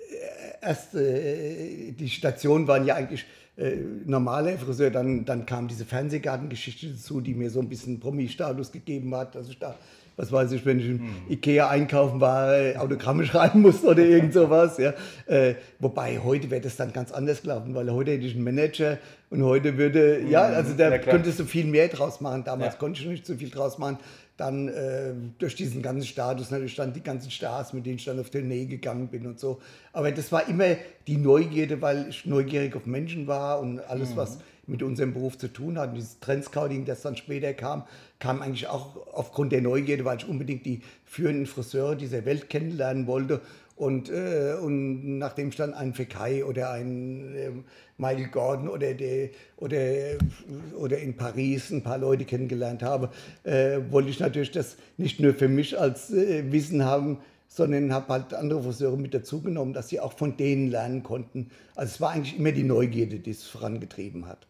erst, 0.60 0.94
äh, 0.94 1.92
die 1.92 2.08
Stationen 2.08 2.66
waren 2.66 2.84
ja 2.84 2.96
eigentlich 2.96 3.24
äh, 3.56 3.76
normale 4.04 4.58
Friseur, 4.58 4.90
dann, 4.90 5.24
dann 5.24 5.46
kam 5.46 5.68
diese 5.68 5.84
Fernsehgartengeschichte 5.84 6.88
dazu, 6.88 7.20
die 7.20 7.34
mir 7.34 7.50
so 7.50 7.60
ein 7.60 7.68
bisschen 7.68 8.00
Promi-Status 8.00 8.72
gegeben 8.72 9.14
hat, 9.14 9.34
dass 9.34 9.48
ich 9.48 9.58
da 9.58 9.76
was 10.16 10.32
weiß 10.32 10.52
ich, 10.52 10.64
wenn 10.64 10.80
ich 10.80 10.86
im. 10.86 11.00
Ikea 11.28 11.68
einkaufen 11.68 12.20
war, 12.20 12.54
Autogramme 12.80 13.26
schreiben 13.26 13.62
musste 13.62 13.88
oder 13.88 14.04
irgend 14.04 14.32
sowas. 14.32 14.78
Ja. 14.78 14.94
Äh, 15.26 15.56
wobei 15.78 16.18
heute 16.18 16.50
wäre 16.50 16.62
das 16.62 16.76
dann 16.76 16.92
ganz 16.92 17.12
anders 17.12 17.42
gelaufen, 17.42 17.74
weil 17.74 17.90
heute 17.92 18.12
hätte 18.12 18.24
ich 18.24 18.34
einen 18.34 18.44
Manager 18.44 18.98
und 19.28 19.42
heute 19.42 19.76
würde, 19.76 20.20
mhm. 20.22 20.30
ja, 20.30 20.42
also 20.42 20.74
da 20.74 20.90
ja, 20.90 20.98
könntest 20.98 21.38
du 21.38 21.44
viel 21.44 21.66
mehr 21.66 21.88
draus 21.88 22.20
machen. 22.20 22.44
Damals 22.44 22.74
ja. 22.74 22.78
konnte 22.78 23.00
ich 23.00 23.06
nicht 23.06 23.26
so 23.26 23.34
viel 23.34 23.50
draus 23.50 23.78
machen. 23.78 23.98
Dann 24.36 24.68
äh, 24.68 25.14
durch 25.38 25.54
diesen 25.54 25.80
ganzen 25.80 26.06
Status, 26.06 26.50
natürlich 26.50 26.76
dann 26.76 26.92
die 26.92 27.02
ganzen 27.02 27.30
Stars, 27.30 27.72
mit 27.72 27.86
denen 27.86 27.96
ich 27.96 28.04
dann 28.04 28.20
auf 28.20 28.28
Tournee 28.28 28.66
gegangen 28.66 29.08
bin 29.08 29.26
und 29.26 29.40
so. 29.40 29.60
Aber 29.94 30.12
das 30.12 30.30
war 30.30 30.46
immer 30.48 30.76
die 31.06 31.16
Neugierde, 31.16 31.80
weil 31.80 32.06
ich 32.10 32.26
neugierig 32.26 32.76
auf 32.76 32.84
Menschen 32.84 33.26
war 33.26 33.60
und 33.60 33.80
alles, 33.80 34.10
mhm. 34.10 34.16
was 34.16 34.38
mit 34.66 34.82
unserem 34.82 35.12
Beruf 35.12 35.38
zu 35.38 35.48
tun 35.48 35.78
hat. 35.78 35.90
Und 35.90 35.96
dieses 35.96 36.20
Trendscouting, 36.20 36.84
das 36.84 37.02
dann 37.02 37.16
später 37.16 37.52
kam, 37.54 37.84
kam 38.18 38.42
eigentlich 38.42 38.68
auch 38.68 38.96
aufgrund 39.12 39.52
der 39.52 39.62
Neugierde, 39.62 40.04
weil 40.04 40.18
ich 40.18 40.28
unbedingt 40.28 40.66
die 40.66 40.82
führenden 41.04 41.46
Friseure 41.46 41.96
dieser 41.96 42.24
Welt 42.24 42.50
kennenlernen 42.50 43.06
wollte. 43.06 43.40
Und, 43.76 44.08
äh, 44.08 44.54
und 44.60 45.18
nachdem 45.18 45.50
ich 45.50 45.56
dann 45.56 45.74
einen 45.74 45.92
Fekai 45.92 46.44
oder 46.44 46.70
einen 46.70 47.34
äh, 47.34 47.50
Michael 47.98 48.28
Gordon 48.28 48.68
oder, 48.68 48.94
der, 48.94 49.28
oder, 49.58 49.78
oder 50.78 50.98
in 50.98 51.14
Paris 51.14 51.70
ein 51.70 51.82
paar 51.82 51.98
Leute 51.98 52.24
kennengelernt 52.24 52.82
habe, 52.82 53.10
äh, 53.44 53.78
wollte 53.90 54.08
ich 54.08 54.18
natürlich 54.18 54.50
das 54.50 54.76
nicht 54.96 55.20
nur 55.20 55.34
für 55.34 55.48
mich 55.48 55.78
als 55.78 56.10
äh, 56.10 56.50
Wissen 56.50 56.84
haben, 56.86 57.18
sondern 57.48 57.92
habe 57.92 58.12
halt 58.12 58.34
andere 58.34 58.62
Friseure 58.62 58.96
mit 58.96 59.14
dazugenommen, 59.14 59.74
dass 59.74 59.88
sie 59.88 60.00
auch 60.00 60.12
von 60.12 60.36
denen 60.36 60.68
lernen 60.70 61.02
konnten. 61.02 61.50
Also 61.74 61.94
es 61.94 62.00
war 62.00 62.10
eigentlich 62.10 62.38
immer 62.38 62.52
die 62.52 62.64
Neugierde, 62.64 63.18
die 63.18 63.30
es 63.30 63.44
vorangetrieben 63.44 64.26
hat. 64.26 64.46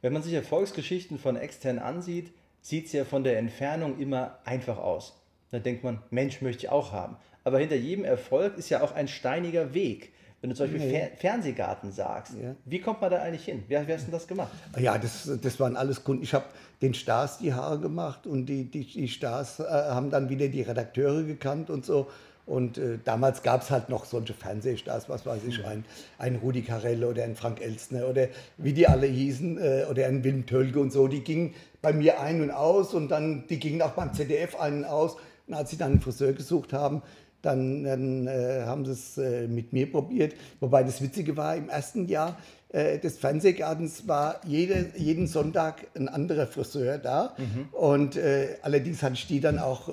Wenn 0.00 0.12
man 0.12 0.22
sich 0.22 0.32
Erfolgsgeschichten 0.32 1.18
von 1.18 1.36
extern 1.36 1.78
ansieht, 1.78 2.32
sieht 2.60 2.86
es 2.86 2.92
ja 2.92 3.04
von 3.04 3.22
der 3.22 3.38
Entfernung 3.38 3.98
immer 3.98 4.38
einfach 4.44 4.78
aus. 4.78 5.20
Da 5.50 5.58
denkt 5.58 5.84
man, 5.84 6.02
Mensch, 6.10 6.40
möchte 6.40 6.66
ich 6.66 6.70
auch 6.70 6.92
haben. 6.92 7.16
Aber 7.44 7.58
hinter 7.58 7.76
jedem 7.76 8.04
Erfolg 8.04 8.56
ist 8.56 8.68
ja 8.70 8.82
auch 8.82 8.92
ein 8.92 9.06
steiniger 9.06 9.74
Weg. 9.74 10.12
Wenn 10.42 10.50
du 10.50 10.56
zum 10.56 10.70
Beispiel. 10.70 10.90
Fer 10.90 11.10
Fernsehgarten 11.16 11.92
sagst, 11.92 12.34
ja. 12.34 12.56
wie 12.64 12.80
kommt 12.80 13.00
man 13.00 13.12
da 13.12 13.22
eigentlich 13.22 13.44
hin? 13.44 13.62
Wer, 13.68 13.86
wer 13.86 13.96
hast 13.96 14.04
denn 14.04 14.12
das 14.12 14.26
gemacht? 14.26 14.50
Ja, 14.76 14.98
das, 14.98 15.30
das 15.40 15.60
waren 15.60 15.76
alles 15.76 16.02
Kunden. 16.02 16.24
Ich 16.24 16.34
habe 16.34 16.46
den 16.82 16.94
Stars 16.94 17.38
die 17.38 17.54
Haare 17.54 17.78
gemacht 17.78 18.26
und 18.26 18.46
die, 18.46 18.64
die, 18.64 18.84
die 18.84 19.06
Stars 19.06 19.60
äh, 19.60 19.62
haben 19.62 20.10
dann 20.10 20.28
wieder 20.28 20.48
die 20.48 20.62
Redakteure 20.62 21.22
gekannt 21.22 21.70
und 21.70 21.86
so. 21.86 22.08
Und 22.44 22.76
äh, 22.76 22.98
damals 23.04 23.44
gab 23.44 23.62
es 23.62 23.70
halt 23.70 23.88
noch 23.88 24.04
solche 24.04 24.34
Fernsehstars, 24.34 25.08
was 25.08 25.24
weiß 25.24 25.44
ich, 25.46 25.64
ein, 25.64 25.84
ein 26.18 26.34
Rudi 26.34 26.62
Carell 26.62 27.04
oder 27.04 27.22
ein 27.22 27.36
Frank 27.36 27.60
Elstner 27.60 28.08
oder 28.08 28.26
wie 28.58 28.72
die 28.72 28.88
alle 28.88 29.06
hießen, 29.06 29.58
äh, 29.58 29.86
oder 29.88 30.06
ein 30.08 30.24
Wilm 30.24 30.44
Tölke 30.44 30.80
und 30.80 30.92
so, 30.92 31.06
die 31.06 31.20
gingen 31.20 31.54
bei 31.82 31.92
mir 31.92 32.20
ein 32.20 32.42
und 32.42 32.50
aus 32.50 32.94
und 32.94 33.10
dann, 33.10 33.46
die 33.46 33.60
gingen 33.60 33.80
auch 33.80 33.92
beim 33.92 34.12
ZDF 34.12 34.58
ein 34.58 34.78
und 34.78 34.84
aus. 34.86 35.16
Und 35.46 35.54
als 35.54 35.70
sie 35.70 35.76
dann 35.76 35.92
einen 35.92 36.00
Friseur 36.00 36.32
gesucht 36.32 36.72
haben, 36.72 37.02
dann, 37.42 37.84
dann 37.84 38.26
äh, 38.26 38.62
haben 38.64 38.84
sie 38.84 38.92
es 38.92 39.18
äh, 39.18 39.46
mit 39.48 39.72
mir 39.72 39.90
probiert. 39.90 40.34
Wobei 40.60 40.82
das 40.84 41.02
Witzige 41.02 41.36
war, 41.36 41.56
im 41.56 41.68
ersten 41.68 42.06
Jahr 42.06 42.38
äh, 42.72 42.98
des 42.98 43.18
Fernsehgartens 43.18 44.08
war 44.08 44.40
jede, 44.46 44.86
jeden 44.96 45.26
Sonntag 45.26 45.86
ein 45.94 46.08
anderer 46.08 46.46
Friseur 46.46 46.98
da. 46.98 47.34
Mhm. 47.36 47.68
Und 47.72 48.16
äh, 48.16 48.56
allerdings 48.62 49.02
hatte 49.02 49.14
ich 49.14 49.26
die 49.26 49.40
dann 49.40 49.58
auch, 49.58 49.88
äh, 49.88 49.92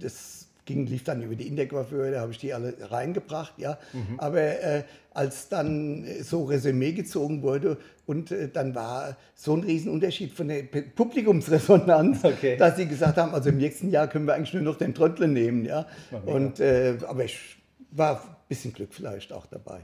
das 0.00 0.48
ging, 0.66 0.86
lief 0.86 1.04
dann 1.04 1.22
über 1.22 1.36
die 1.36 1.46
Intercoiffeure, 1.46 2.10
da 2.10 2.20
habe 2.20 2.32
ich 2.32 2.38
die 2.38 2.52
alle 2.52 2.74
reingebracht, 2.80 3.54
ja. 3.56 3.78
Mhm. 3.92 4.18
Aber 4.18 4.40
äh, 4.40 4.82
als 5.16 5.48
dann 5.48 6.04
so 6.22 6.44
Resümee 6.44 6.92
gezogen 6.92 7.42
wurde 7.42 7.78
und 8.06 8.30
äh, 8.30 8.48
dann 8.48 8.74
war 8.74 9.16
so 9.34 9.54
ein 9.54 9.62
Riesenunterschied 9.62 10.32
von 10.32 10.48
der 10.48 10.62
Publikumsresonanz, 10.62 12.24
okay. 12.24 12.56
dass 12.56 12.76
sie 12.76 12.86
gesagt 12.86 13.16
haben, 13.16 13.34
also 13.34 13.48
im 13.48 13.56
nächsten 13.56 13.90
Jahr 13.90 14.08
können 14.08 14.26
wir 14.26 14.34
eigentlich 14.34 14.54
nur 14.54 14.62
noch 14.62 14.76
den 14.76 14.94
Trottel 14.94 15.28
nehmen, 15.28 15.64
ja. 15.64 15.86
Und, 16.26 16.60
äh, 16.60 16.98
aber 17.06 17.24
ich 17.24 17.56
war 17.90 18.22
ein 18.22 18.36
bisschen 18.48 18.72
Glück 18.72 18.90
vielleicht 18.92 19.32
auch 19.32 19.46
dabei. 19.46 19.80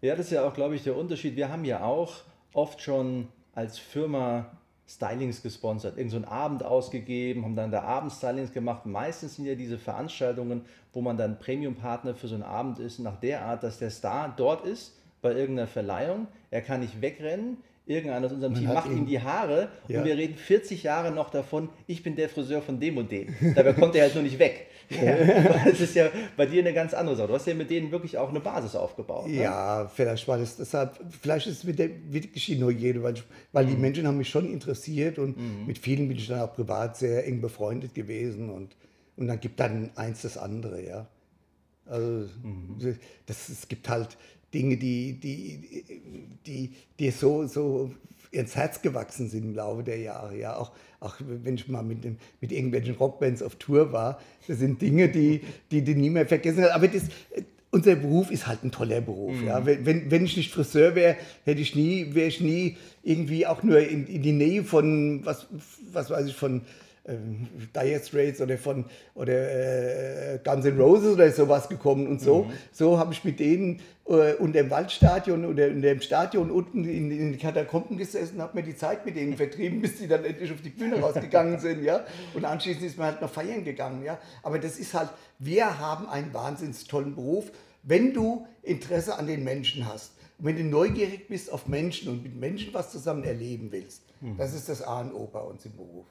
Ja, 0.00 0.14
das 0.14 0.26
ist 0.26 0.32
ja 0.32 0.46
auch, 0.46 0.54
glaube 0.54 0.76
ich, 0.76 0.84
der 0.84 0.96
Unterschied. 0.96 1.34
Wir 1.34 1.48
haben 1.48 1.64
ja 1.64 1.82
auch 1.82 2.22
oft 2.52 2.80
schon 2.80 3.28
als 3.54 3.78
Firma 3.78 4.46
Stylings 4.88 5.42
gesponsert, 5.42 5.98
irgend 5.98 6.12
so 6.12 6.16
einen 6.16 6.24
Abend 6.24 6.62
ausgegeben, 6.64 7.44
haben 7.44 7.56
dann 7.56 7.70
da 7.70 7.82
Abendstylings 7.82 8.52
gemacht. 8.52 8.86
Meistens 8.86 9.36
sind 9.36 9.44
ja 9.44 9.54
diese 9.54 9.78
Veranstaltungen, 9.78 10.62
wo 10.94 11.02
man 11.02 11.18
dann 11.18 11.38
Premium-Partner 11.38 12.14
für 12.14 12.26
so 12.26 12.34
einen 12.34 12.42
Abend 12.42 12.78
ist, 12.78 12.98
nach 12.98 13.20
der 13.20 13.44
Art, 13.44 13.62
dass 13.62 13.78
der 13.78 13.90
Star 13.90 14.32
dort 14.34 14.64
ist 14.64 14.98
bei 15.20 15.34
irgendeiner 15.34 15.68
Verleihung. 15.68 16.26
Er 16.50 16.62
kann 16.62 16.80
nicht 16.80 17.02
wegrennen, 17.02 17.58
irgendeiner 17.88 18.26
aus 18.26 18.32
unserem 18.32 18.52
Man 18.52 18.62
Team 18.62 18.72
macht 18.72 18.90
ihm 18.90 19.06
die 19.06 19.20
Haare 19.20 19.68
ja. 19.88 20.00
und 20.00 20.06
wir 20.06 20.16
reden 20.16 20.36
40 20.36 20.82
Jahre 20.82 21.10
noch 21.10 21.30
davon, 21.30 21.70
ich 21.86 22.02
bin 22.02 22.16
der 22.16 22.28
Friseur 22.28 22.62
von 22.62 22.78
dem 22.78 22.98
und 22.98 23.10
dem. 23.10 23.34
Dabei 23.54 23.72
kommt 23.72 23.96
er 23.96 24.02
halt 24.02 24.14
nur 24.14 24.22
nicht 24.22 24.38
weg. 24.38 24.66
Ja. 24.90 25.14
das 25.66 25.80
ist 25.80 25.94
ja 25.94 26.08
bei 26.34 26.46
dir 26.46 26.62
eine 26.62 26.72
ganz 26.72 26.94
andere 26.94 27.14
Sache. 27.14 27.28
Du 27.28 27.34
hast 27.34 27.46
ja 27.46 27.52
mit 27.52 27.68
denen 27.68 27.92
wirklich 27.92 28.16
auch 28.16 28.30
eine 28.30 28.40
Basis 28.40 28.74
aufgebaut. 28.74 29.26
Ne? 29.26 29.42
Ja, 29.42 29.86
vielleicht 29.86 30.26
war 30.26 30.38
das 30.38 30.56
deshalb, 30.56 30.98
vielleicht 31.20 31.46
ist 31.46 31.58
es 31.58 31.64
mit 31.64 31.78
der 31.78 31.90
wirklich 32.10 32.46
die 32.46 32.56
Neugierde, 32.56 33.02
weil, 33.02 33.12
weil 33.52 33.66
mhm. 33.66 33.68
die 33.68 33.76
Menschen 33.76 34.06
haben 34.06 34.16
mich 34.16 34.30
schon 34.30 34.50
interessiert 34.50 35.18
und 35.18 35.36
mhm. 35.36 35.66
mit 35.66 35.76
vielen 35.76 36.08
bin 36.08 36.16
ich 36.16 36.28
dann 36.28 36.40
auch 36.40 36.54
privat 36.54 36.96
sehr 36.96 37.26
eng 37.26 37.42
befreundet 37.42 37.94
gewesen 37.94 38.48
und, 38.48 38.76
und 39.16 39.28
dann 39.28 39.38
gibt 39.40 39.60
dann 39.60 39.90
eins 39.94 40.22
das 40.22 40.38
andere, 40.38 40.82
ja. 40.82 41.06
Also 41.84 42.28
mhm. 42.42 42.98
das, 43.26 43.50
es 43.50 43.68
gibt 43.68 43.88
halt 43.90 44.16
Dinge, 44.54 44.76
die, 44.76 45.14
die, 45.14 45.84
die, 46.46 46.72
die 46.98 47.10
so, 47.10 47.46
so 47.46 47.90
ins 48.30 48.56
Herz 48.56 48.82
gewachsen 48.82 49.28
sind 49.28 49.44
im 49.44 49.54
Laufe 49.54 49.82
der 49.82 49.98
Jahre. 49.98 50.36
Ja, 50.38 50.56
auch, 50.56 50.72
auch 51.00 51.16
wenn 51.20 51.54
ich 51.54 51.68
mal 51.68 51.82
mit, 51.82 52.04
dem, 52.04 52.16
mit 52.40 52.52
irgendwelchen 52.52 52.94
Rockbands 52.94 53.42
auf 53.42 53.56
Tour 53.56 53.92
war, 53.92 54.20
das 54.46 54.58
sind 54.58 54.80
Dinge, 54.82 55.08
die, 55.08 55.42
die 55.70 55.82
du 55.84 55.92
nie 55.92 56.10
mehr 56.10 56.26
vergessen 56.26 56.62
hast. 56.62 56.72
Aber 56.72 56.88
das, 56.88 57.04
unser 57.70 57.96
Beruf 57.96 58.30
ist 58.30 58.46
halt 58.46 58.64
ein 58.64 58.70
toller 58.70 59.00
Beruf. 59.00 59.34
Mhm. 59.34 59.46
Ja. 59.46 59.64
Wenn, 59.66 60.10
wenn 60.10 60.24
ich 60.24 60.36
nicht 60.36 60.52
Friseur 60.52 60.94
wäre, 60.94 61.16
hätte 61.44 61.60
ich 61.60 61.74
nie, 61.74 62.14
wäre 62.14 62.28
ich 62.28 62.40
nie 62.40 62.76
irgendwie 63.02 63.46
auch 63.46 63.62
nur 63.62 63.80
in, 63.80 64.06
in 64.06 64.22
die 64.22 64.32
Nähe 64.32 64.64
von, 64.64 65.24
was, 65.24 65.46
was 65.92 66.10
weiß 66.10 66.26
ich, 66.26 66.34
von 66.34 66.62
ähm, 67.08 67.48
Dire 67.74 68.00
Straits 68.02 68.40
oder 68.40 68.58
von 68.58 68.84
oder 69.14 70.34
äh, 70.34 70.38
Guns 70.44 70.64
N' 70.64 70.78
Roses 70.78 71.14
oder 71.14 71.30
sowas 71.32 71.68
gekommen 71.68 72.06
und 72.06 72.20
so. 72.20 72.44
Mhm. 72.44 72.52
So 72.72 72.98
habe 72.98 73.12
ich 73.12 73.24
mit 73.24 73.40
denen 73.40 73.80
äh, 74.08 74.34
unter 74.34 74.62
dem 74.62 74.70
Waldstadion 74.70 75.44
oder 75.44 75.68
in 75.68 75.82
dem 75.82 76.00
Stadion 76.00 76.50
unten 76.50 76.84
in, 76.84 77.10
in 77.10 77.32
den 77.32 77.38
Katakomben 77.38 77.96
gesessen, 77.96 78.40
habe 78.40 78.56
mir 78.56 78.62
die 78.62 78.76
Zeit 78.76 79.04
mit 79.04 79.16
denen 79.16 79.36
vertrieben, 79.36 79.80
bis 79.80 79.98
die 79.98 80.08
dann 80.08 80.24
endlich 80.24 80.50
auf 80.52 80.62
die 80.62 80.70
Bühne 80.70 81.00
rausgegangen 81.00 81.58
sind, 81.58 81.82
ja. 81.84 82.04
Und 82.34 82.44
anschließend 82.44 82.84
ist 82.84 82.98
man 82.98 83.08
halt 83.08 83.20
noch 83.20 83.30
feiern 83.30 83.64
gegangen, 83.64 84.04
ja. 84.04 84.18
Aber 84.42 84.58
das 84.58 84.78
ist 84.78 84.94
halt, 84.94 85.10
wir 85.38 85.78
haben 85.78 86.08
einen 86.08 86.32
wahnsinnig 86.32 86.86
tollen 86.86 87.14
Beruf, 87.14 87.50
wenn 87.82 88.12
du 88.12 88.46
Interesse 88.62 89.18
an 89.18 89.26
den 89.26 89.44
Menschen 89.44 89.86
hast. 89.86 90.12
Und 90.38 90.46
wenn 90.46 90.56
du 90.56 90.64
neugierig 90.64 91.28
bist 91.28 91.52
auf 91.52 91.66
Menschen 91.66 92.08
und 92.08 92.22
mit 92.22 92.36
Menschen 92.36 92.72
was 92.72 92.92
zusammen 92.92 93.24
erleben 93.24 93.72
willst, 93.72 94.02
mhm. 94.20 94.36
das 94.36 94.54
ist 94.54 94.68
das 94.68 94.82
A 94.82 95.00
und 95.00 95.12
O 95.12 95.26
bei 95.26 95.40
uns 95.40 95.64
im 95.66 95.76
Beruf. 95.76 96.06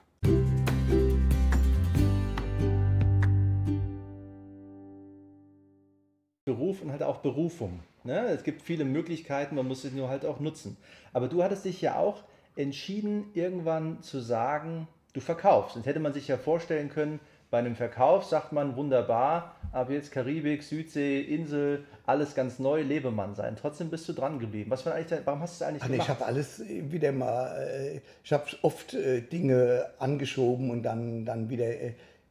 Beruf 6.78 6.82
und 6.82 6.92
halt 6.92 7.04
auch 7.04 7.18
Berufung. 7.18 7.80
Ne? 8.04 8.28
Es 8.28 8.44
gibt 8.44 8.62
viele 8.62 8.86
Möglichkeiten, 8.86 9.56
man 9.56 9.68
muss 9.68 9.82
sie 9.82 9.92
nur 9.92 10.10
halt 10.10 10.26
auch 10.26 10.40
nutzen. 10.40 10.78
Aber 11.14 11.28
du 11.28 11.44
hattest 11.44 11.66
dich 11.66 11.82
ja 11.82 11.98
auch 11.98 12.24
entschieden, 12.56 13.26
irgendwann 13.34 14.02
zu 14.02 14.20
sagen, 14.20 14.88
du 15.14 15.20
verkaufst. 15.20 15.76
Jetzt 15.76 15.86
hätte 15.86 16.00
man 16.00 16.14
sich 16.14 16.28
ja 16.28 16.38
vorstellen 16.38 16.90
können, 16.90 17.20
bei 17.50 17.60
einem 17.60 17.78
Verkauf 17.78 18.26
sagt 18.26 18.52
man 18.52 18.76
wunderbar, 18.76 19.56
ab 19.72 19.90
jetzt 19.90 20.12
Karibik, 20.12 20.64
Südsee, 20.64 21.22
Insel, 21.22 21.86
alles 22.06 22.36
ganz 22.36 22.60
neu, 22.60 22.82
Lebemann 22.82 23.36
sein. 23.36 23.56
Trotzdem 23.60 23.90
bist 23.90 24.08
du 24.10 24.14
dran 24.14 24.40
geblieben. 24.40 24.70
Was 24.70 24.86
war 24.86 24.96
eigentlich, 24.96 25.22
warum 25.24 25.40
hast 25.40 25.62
du 25.62 25.64
es 25.64 25.70
eigentlich 25.70 25.84
Ach, 25.84 25.88
gemacht? 25.88 26.08
Ich 26.08 26.10
habe 26.10 26.26
alles 26.26 26.62
wieder 26.68 27.14
mal, 27.14 27.56
äh, 27.58 28.02
ich 28.22 28.34
habe 28.34 28.44
oft 28.64 28.94
äh, 28.94 29.22
Dinge 29.22 29.86
angeschoben 29.98 30.70
und 30.72 30.84
dann, 30.84 31.24
dann 31.24 31.50
wieder 31.50 31.68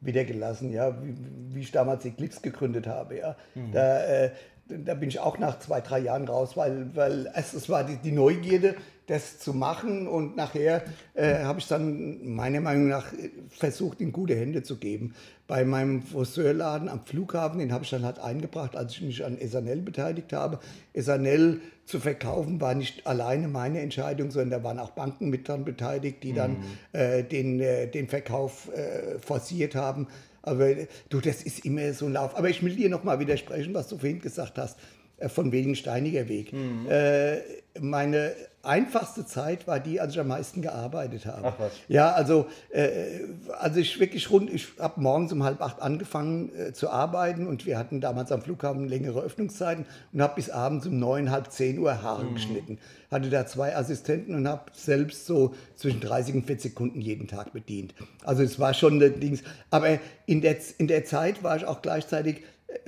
äh, 0.02 0.06
wieder 0.06 0.24
gelassen, 0.24 0.70
ja, 0.72 1.02
wie, 1.02 1.14
wie 1.54 1.60
ich 1.60 1.72
damals 1.72 2.02
die 2.02 2.12
Klicks 2.12 2.42
gegründet 2.42 2.86
habe, 2.86 3.18
ja. 3.18 3.36
Mhm. 3.54 3.72
Da, 3.72 4.04
äh, 4.04 4.30
da 4.68 4.94
bin 4.94 5.08
ich 5.08 5.20
auch 5.20 5.38
nach 5.38 5.58
zwei, 5.60 5.80
drei 5.80 6.00
Jahren 6.00 6.26
raus, 6.26 6.56
weil, 6.56 6.94
weil 6.94 7.32
es 7.34 7.68
war 7.68 7.84
die, 7.84 7.96
die 7.96 8.12
Neugierde, 8.12 8.74
das 9.06 9.38
zu 9.38 9.54
machen 9.54 10.08
und 10.08 10.36
nachher 10.36 10.84
äh, 11.14 11.44
habe 11.44 11.60
ich 11.60 11.68
dann 11.68 12.34
meiner 12.34 12.60
Meinung 12.60 12.88
nach 12.88 13.06
versucht, 13.50 14.00
in 14.00 14.12
gute 14.12 14.34
Hände 14.34 14.62
zu 14.62 14.78
geben. 14.78 15.14
Bei 15.46 15.64
meinem 15.64 16.02
Friseurladen 16.02 16.88
am 16.88 17.04
Flughafen, 17.04 17.60
den 17.60 17.72
habe 17.72 17.84
ich 17.84 17.90
dann 17.90 18.04
halt 18.04 18.18
eingebracht, 18.18 18.74
als 18.74 18.94
ich 18.94 19.02
mich 19.02 19.24
an 19.24 19.38
Esanel 19.38 19.80
beteiligt 19.80 20.32
habe. 20.32 20.58
Esanel 20.92 21.60
zu 21.84 22.00
verkaufen 22.00 22.60
war 22.60 22.74
nicht 22.74 23.06
alleine 23.06 23.46
meine 23.46 23.80
Entscheidung, 23.80 24.32
sondern 24.32 24.58
da 24.58 24.64
waren 24.64 24.80
auch 24.80 24.90
Banken 24.90 25.30
mit 25.30 25.46
dran 25.46 25.64
beteiligt, 25.64 26.24
die 26.24 26.32
dann 26.32 26.52
mhm. 26.52 26.64
äh, 26.92 27.22
den, 27.22 27.60
äh, 27.60 27.86
den 27.86 28.08
Verkauf 28.08 28.68
äh, 28.74 29.20
forciert 29.20 29.76
haben. 29.76 30.08
Aber 30.42 30.68
du, 31.08 31.20
das 31.20 31.42
ist 31.42 31.64
immer 31.64 31.92
so 31.92 32.06
ein 32.06 32.12
Lauf. 32.12 32.36
Aber 32.36 32.48
ich 32.48 32.62
will 32.64 32.74
dir 32.74 32.88
nochmal 32.88 33.20
widersprechen, 33.20 33.72
was 33.72 33.86
du 33.88 33.98
vorhin 33.98 34.20
gesagt 34.20 34.58
hast, 34.58 34.78
äh, 35.18 35.28
von 35.28 35.52
wegen 35.52 35.74
steiniger 35.76 36.28
Weg. 36.28 36.52
Mhm. 36.52 36.86
Äh, 36.88 37.38
meine 37.80 38.34
einfachste 38.66 39.26
Zeit 39.26 39.66
war 39.66 39.80
die, 39.80 40.00
als 40.00 40.14
ich 40.14 40.20
am 40.20 40.28
meisten 40.28 40.62
gearbeitet 40.62 41.26
habe. 41.26 41.42
Ach 41.44 41.58
was. 41.58 41.72
Ja, 41.88 42.12
also, 42.12 42.46
äh, 42.70 43.20
also 43.58 43.80
ich 43.80 43.98
wirklich 44.00 44.30
rund, 44.30 44.52
ich 44.52 44.68
habe 44.78 45.00
morgens 45.00 45.32
um 45.32 45.42
halb 45.44 45.60
acht 45.62 45.80
angefangen 45.80 46.50
äh, 46.54 46.72
zu 46.72 46.90
arbeiten 46.90 47.46
und 47.46 47.66
wir 47.66 47.78
hatten 47.78 48.00
damals 48.00 48.32
am 48.32 48.42
Flughafen 48.42 48.88
längere 48.88 49.20
Öffnungszeiten 49.20 49.86
und 50.12 50.22
habe 50.22 50.34
bis 50.34 50.50
abends 50.50 50.86
um 50.86 50.98
neun, 50.98 51.30
halb 51.30 51.50
zehn 51.52 51.78
Uhr 51.78 52.02
Haare 52.02 52.24
mhm. 52.24 52.34
geschnitten. 52.34 52.78
Hatte 53.10 53.30
da 53.30 53.46
zwei 53.46 53.76
Assistenten 53.76 54.34
und 54.34 54.48
habe 54.48 54.64
selbst 54.72 55.26
so 55.26 55.54
zwischen 55.76 56.00
30 56.00 56.34
und 56.34 56.46
40 56.46 56.74
Kunden 56.74 57.00
jeden 57.00 57.28
Tag 57.28 57.52
bedient. 57.52 57.94
Also 58.24 58.42
es 58.42 58.58
war 58.58 58.74
schon 58.74 59.00
ein 59.00 59.20
Ding. 59.20 59.38
Aber 59.70 59.98
in 60.26 60.40
der, 60.40 60.56
in 60.78 60.88
der 60.88 61.04
Zeit 61.04 61.42
war 61.42 61.56
ich 61.56 61.64
auch 61.64 61.82
gleichzeitig 61.82 62.42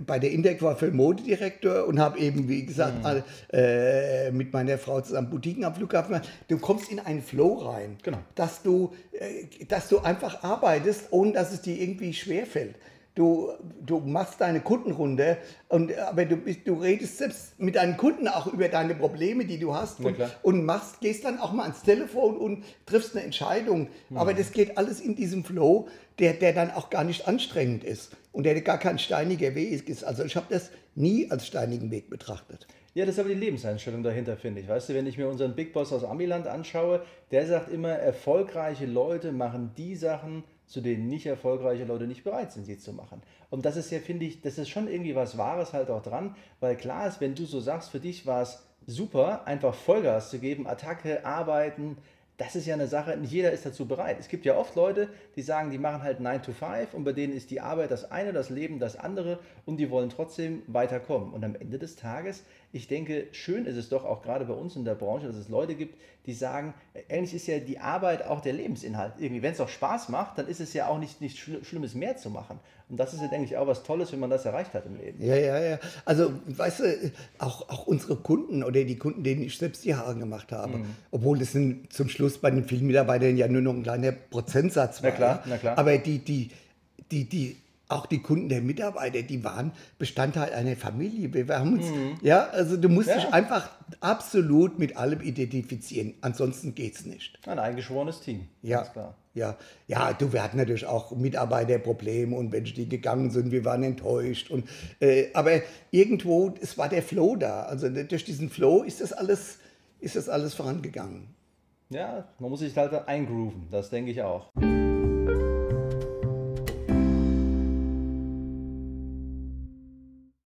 bei 0.06 0.18
der 0.18 0.30
Indec 0.30 0.62
war 0.62 0.76
für 0.76 0.90
Modedirektor 0.90 1.86
und 1.86 1.98
habe 1.98 2.18
eben, 2.18 2.48
wie 2.48 2.64
gesagt, 2.64 3.04
mhm. 3.04 3.22
äh, 3.52 4.30
mit 4.30 4.52
meiner 4.52 4.78
Frau 4.78 5.00
zusammen 5.00 5.30
Boutiquen 5.30 5.64
am 5.64 5.74
Flughafen. 5.74 6.20
Du 6.48 6.58
kommst 6.58 6.90
in 6.90 7.00
einen 7.00 7.22
Flow 7.22 7.54
rein, 7.54 7.96
genau. 8.02 8.18
dass, 8.34 8.62
du, 8.62 8.92
äh, 9.12 9.64
dass 9.66 9.88
du 9.88 10.00
einfach 10.00 10.42
arbeitest, 10.42 11.08
ohne 11.10 11.32
dass 11.32 11.52
es 11.52 11.62
dir 11.62 11.80
irgendwie 11.80 12.12
schwerfällt. 12.12 12.76
Du, 13.14 13.50
du 13.84 13.98
machst 13.98 14.40
deine 14.40 14.60
Kundenrunde, 14.60 15.38
und, 15.68 15.96
aber 15.98 16.24
du, 16.24 16.36
bist, 16.36 16.60
du 16.66 16.74
redest 16.74 17.18
selbst 17.18 17.58
mit 17.58 17.74
deinen 17.74 17.96
Kunden 17.96 18.28
auch 18.28 18.46
über 18.46 18.68
deine 18.68 18.94
Probleme, 18.94 19.44
die 19.44 19.58
du 19.58 19.74
hast 19.74 19.98
und, 20.00 20.16
und 20.42 20.64
machst, 20.64 21.00
gehst 21.00 21.24
dann 21.24 21.40
auch 21.40 21.52
mal 21.52 21.64
ans 21.64 21.82
Telefon 21.82 22.36
und 22.36 22.64
triffst 22.86 23.16
eine 23.16 23.24
Entscheidung. 23.24 23.88
Mhm. 24.08 24.16
Aber 24.16 24.34
das 24.34 24.52
geht 24.52 24.78
alles 24.78 25.00
in 25.00 25.16
diesem 25.16 25.44
Flow, 25.44 25.88
der, 26.20 26.34
der 26.34 26.52
dann 26.52 26.70
auch 26.70 26.90
gar 26.90 27.02
nicht 27.02 27.26
anstrengend 27.26 27.82
ist 27.82 28.12
und 28.32 28.44
der 28.44 28.60
gar 28.60 28.78
kein 28.78 29.00
steiniger 29.00 29.54
Weg 29.56 29.88
ist. 29.88 30.04
Also 30.04 30.22
ich 30.22 30.36
habe 30.36 30.46
das 30.50 30.70
nie 30.94 31.30
als 31.30 31.46
steinigen 31.46 31.90
Weg 31.90 32.10
betrachtet. 32.10 32.68
Ja, 32.94 33.04
das 33.04 33.14
ist 33.14 33.20
aber 33.20 33.28
die 33.28 33.34
Lebenseinstellung 33.36 34.02
dahinter, 34.02 34.36
finde 34.36 34.60
ich. 34.60 34.68
Weißt 34.68 34.88
du, 34.88 34.94
wenn 34.94 35.06
ich 35.06 35.18
mir 35.18 35.28
unseren 35.28 35.54
Big 35.54 35.72
Boss 35.72 35.92
aus 35.92 36.04
Amiland 36.04 36.46
anschaue, 36.46 37.02
der 37.30 37.46
sagt 37.46 37.70
immer, 37.70 37.90
erfolgreiche 37.90 38.86
Leute 38.86 39.30
machen 39.30 39.72
die 39.76 39.94
Sachen, 39.94 40.42
zu 40.68 40.80
denen 40.80 41.08
nicht 41.08 41.26
erfolgreiche 41.26 41.84
Leute 41.84 42.06
nicht 42.06 42.24
bereit 42.24 42.52
sind, 42.52 42.64
sie 42.64 42.78
zu 42.78 42.92
machen. 42.92 43.22
Und 43.50 43.64
das 43.64 43.76
ist 43.76 43.90
ja, 43.90 43.98
finde 43.98 44.26
ich, 44.26 44.42
das 44.42 44.58
ist 44.58 44.68
schon 44.68 44.86
irgendwie 44.86 45.16
was 45.16 45.38
Wahres 45.38 45.72
halt 45.72 45.90
auch 45.90 46.02
dran, 46.02 46.36
weil 46.60 46.76
klar 46.76 47.08
ist, 47.08 47.20
wenn 47.20 47.34
du 47.34 47.46
so 47.46 47.60
sagst, 47.60 47.90
für 47.90 48.00
dich 48.00 48.26
war 48.26 48.42
es 48.42 48.62
super, 48.86 49.46
einfach 49.46 49.74
Vollgas 49.74 50.30
zu 50.30 50.38
geben, 50.38 50.66
Attacke, 50.66 51.24
arbeiten, 51.24 51.96
das 52.38 52.54
ist 52.54 52.66
ja 52.66 52.74
eine 52.74 52.86
Sache, 52.86 53.16
nicht 53.16 53.32
jeder 53.32 53.50
ist 53.50 53.66
dazu 53.66 53.86
bereit. 53.86 54.16
Es 54.20 54.28
gibt 54.28 54.44
ja 54.44 54.56
oft 54.56 54.76
Leute, 54.76 55.08
die 55.34 55.42
sagen, 55.42 55.70
die 55.70 55.78
machen 55.78 56.04
halt 56.04 56.20
9 56.20 56.40
to 56.42 56.52
5 56.52 56.94
und 56.94 57.02
bei 57.02 57.12
denen 57.12 57.32
ist 57.32 57.50
die 57.50 57.60
Arbeit 57.60 57.90
das 57.90 58.12
eine, 58.12 58.32
das 58.32 58.48
Leben 58.48 58.78
das 58.78 58.94
andere 58.94 59.40
und 59.66 59.78
die 59.78 59.90
wollen 59.90 60.08
trotzdem 60.08 60.62
weiterkommen. 60.68 61.32
Und 61.32 61.44
am 61.44 61.56
Ende 61.56 61.80
des 61.80 61.96
Tages, 61.96 62.44
ich 62.70 62.86
denke, 62.86 63.28
schön 63.32 63.64
ist 63.64 63.76
es 63.76 63.88
doch 63.88 64.04
auch 64.04 64.22
gerade 64.22 64.44
bei 64.44 64.52
uns 64.52 64.76
in 64.76 64.84
der 64.84 64.94
Branche, 64.94 65.26
dass 65.26 65.36
es 65.36 65.48
Leute 65.48 65.74
gibt, 65.74 65.96
die 66.26 66.34
sagen, 66.34 66.74
eigentlich 67.10 67.32
ist 67.32 67.46
ja 67.46 67.58
die 67.58 67.78
Arbeit 67.78 68.26
auch 68.26 68.42
der 68.42 68.52
Lebensinhalt. 68.52 69.14
Irgendwie, 69.18 69.40
wenn 69.40 69.52
es 69.52 69.60
auch 69.60 69.70
Spaß 69.70 70.10
macht, 70.10 70.36
dann 70.36 70.46
ist 70.46 70.60
es 70.60 70.74
ja 70.74 70.86
auch 70.88 70.98
nicht 70.98 71.22
nichts 71.22 71.38
Schlimmes 71.38 71.94
mehr 71.94 72.18
zu 72.18 72.28
machen. 72.28 72.60
Und 72.90 72.98
das 72.98 73.14
ist 73.14 73.22
ja, 73.22 73.28
denke 73.28 73.46
ich, 73.46 73.56
auch 73.56 73.66
was 73.66 73.82
Tolles, 73.82 74.12
wenn 74.12 74.18
man 74.18 74.28
das 74.28 74.44
erreicht 74.44 74.74
hat 74.74 74.84
im 74.84 74.98
Leben. 74.98 75.24
Ja, 75.24 75.36
ja, 75.36 75.58
ja. 75.58 75.78
Also, 76.04 76.32
weißt 76.46 76.80
du, 76.80 77.12
auch, 77.38 77.70
auch 77.70 77.86
unsere 77.86 78.16
Kunden 78.16 78.62
oder 78.62 78.84
die 78.84 78.96
Kunden, 78.96 79.24
denen 79.24 79.42
ich 79.42 79.56
selbst 79.56 79.86
die 79.86 79.94
Haare 79.94 80.16
gemacht 80.16 80.52
habe, 80.52 80.78
mhm. 80.78 80.94
obwohl 81.10 81.38
das 81.38 81.52
sind 81.52 81.90
zum 81.90 82.10
Schluss 82.10 82.36
bei 82.36 82.50
den 82.50 82.64
vielen 82.64 82.86
Mitarbeitern 82.86 83.36
ja 83.38 83.48
nur 83.48 83.62
noch 83.62 83.72
ein 83.72 83.82
kleiner 83.82 84.12
Prozentsatz 84.12 85.02
war. 85.02 85.10
Na 85.10 85.16
klar, 85.16 85.42
na 85.46 85.56
klar. 85.56 85.78
Aber 85.78 85.96
die, 85.96 86.18
die, 86.18 86.50
die, 87.10 87.26
die 87.26 87.56
auch 87.88 88.06
die 88.06 88.20
Kunden 88.20 88.48
der 88.48 88.60
Mitarbeiter, 88.60 89.22
die 89.22 89.42
waren 89.44 89.72
Bestandteil 89.98 90.52
einer 90.52 90.76
Familie. 90.76 91.32
Wir 91.32 91.58
haben 91.58 91.74
uns, 91.74 91.86
mhm. 91.86 92.18
ja, 92.22 92.48
also 92.50 92.76
du 92.76 92.88
musst 92.88 93.08
ja. 93.08 93.16
dich 93.16 93.32
einfach 93.32 93.70
absolut 94.00 94.78
mit 94.78 94.96
allem 94.96 95.22
identifizieren. 95.22 96.14
Ansonsten 96.20 96.74
geht 96.74 96.96
es 96.96 97.06
nicht. 97.06 97.38
Ein 97.46 97.58
eingeschworenes 97.58 98.20
Team. 98.20 98.48
Ja, 98.62 98.82
klar. 98.82 99.14
Ja, 99.34 99.56
ja, 99.86 100.12
du, 100.12 100.32
wir 100.32 100.42
hatten 100.42 100.56
natürlich 100.56 100.86
auch 100.86 101.12
Mitarbeiterprobleme 101.12 102.36
und 102.36 102.50
Menschen, 102.50 102.74
die 102.74 102.88
gegangen 102.88 103.30
sind, 103.30 103.52
wir 103.52 103.64
waren 103.64 103.82
enttäuscht. 103.84 104.50
Und, 104.50 104.68
äh, 105.00 105.26
aber 105.32 105.62
irgendwo, 105.90 106.54
es 106.60 106.76
war 106.76 106.88
der 106.88 107.02
Flow 107.02 107.36
da. 107.36 107.62
Also 107.62 107.88
durch 107.88 108.24
diesen 108.24 108.50
Flow 108.50 108.82
ist 108.82 109.00
das 109.00 109.12
alles, 109.12 109.58
ist 110.00 110.16
das 110.16 110.28
alles 110.28 110.54
vorangegangen. 110.54 111.28
Ja, 111.90 112.28
man 112.38 112.50
muss 112.50 112.60
sich 112.60 112.76
halt 112.76 112.92
eingrooven, 113.08 113.68
das 113.70 113.88
denke 113.88 114.10
ich 114.10 114.20
auch. 114.20 114.50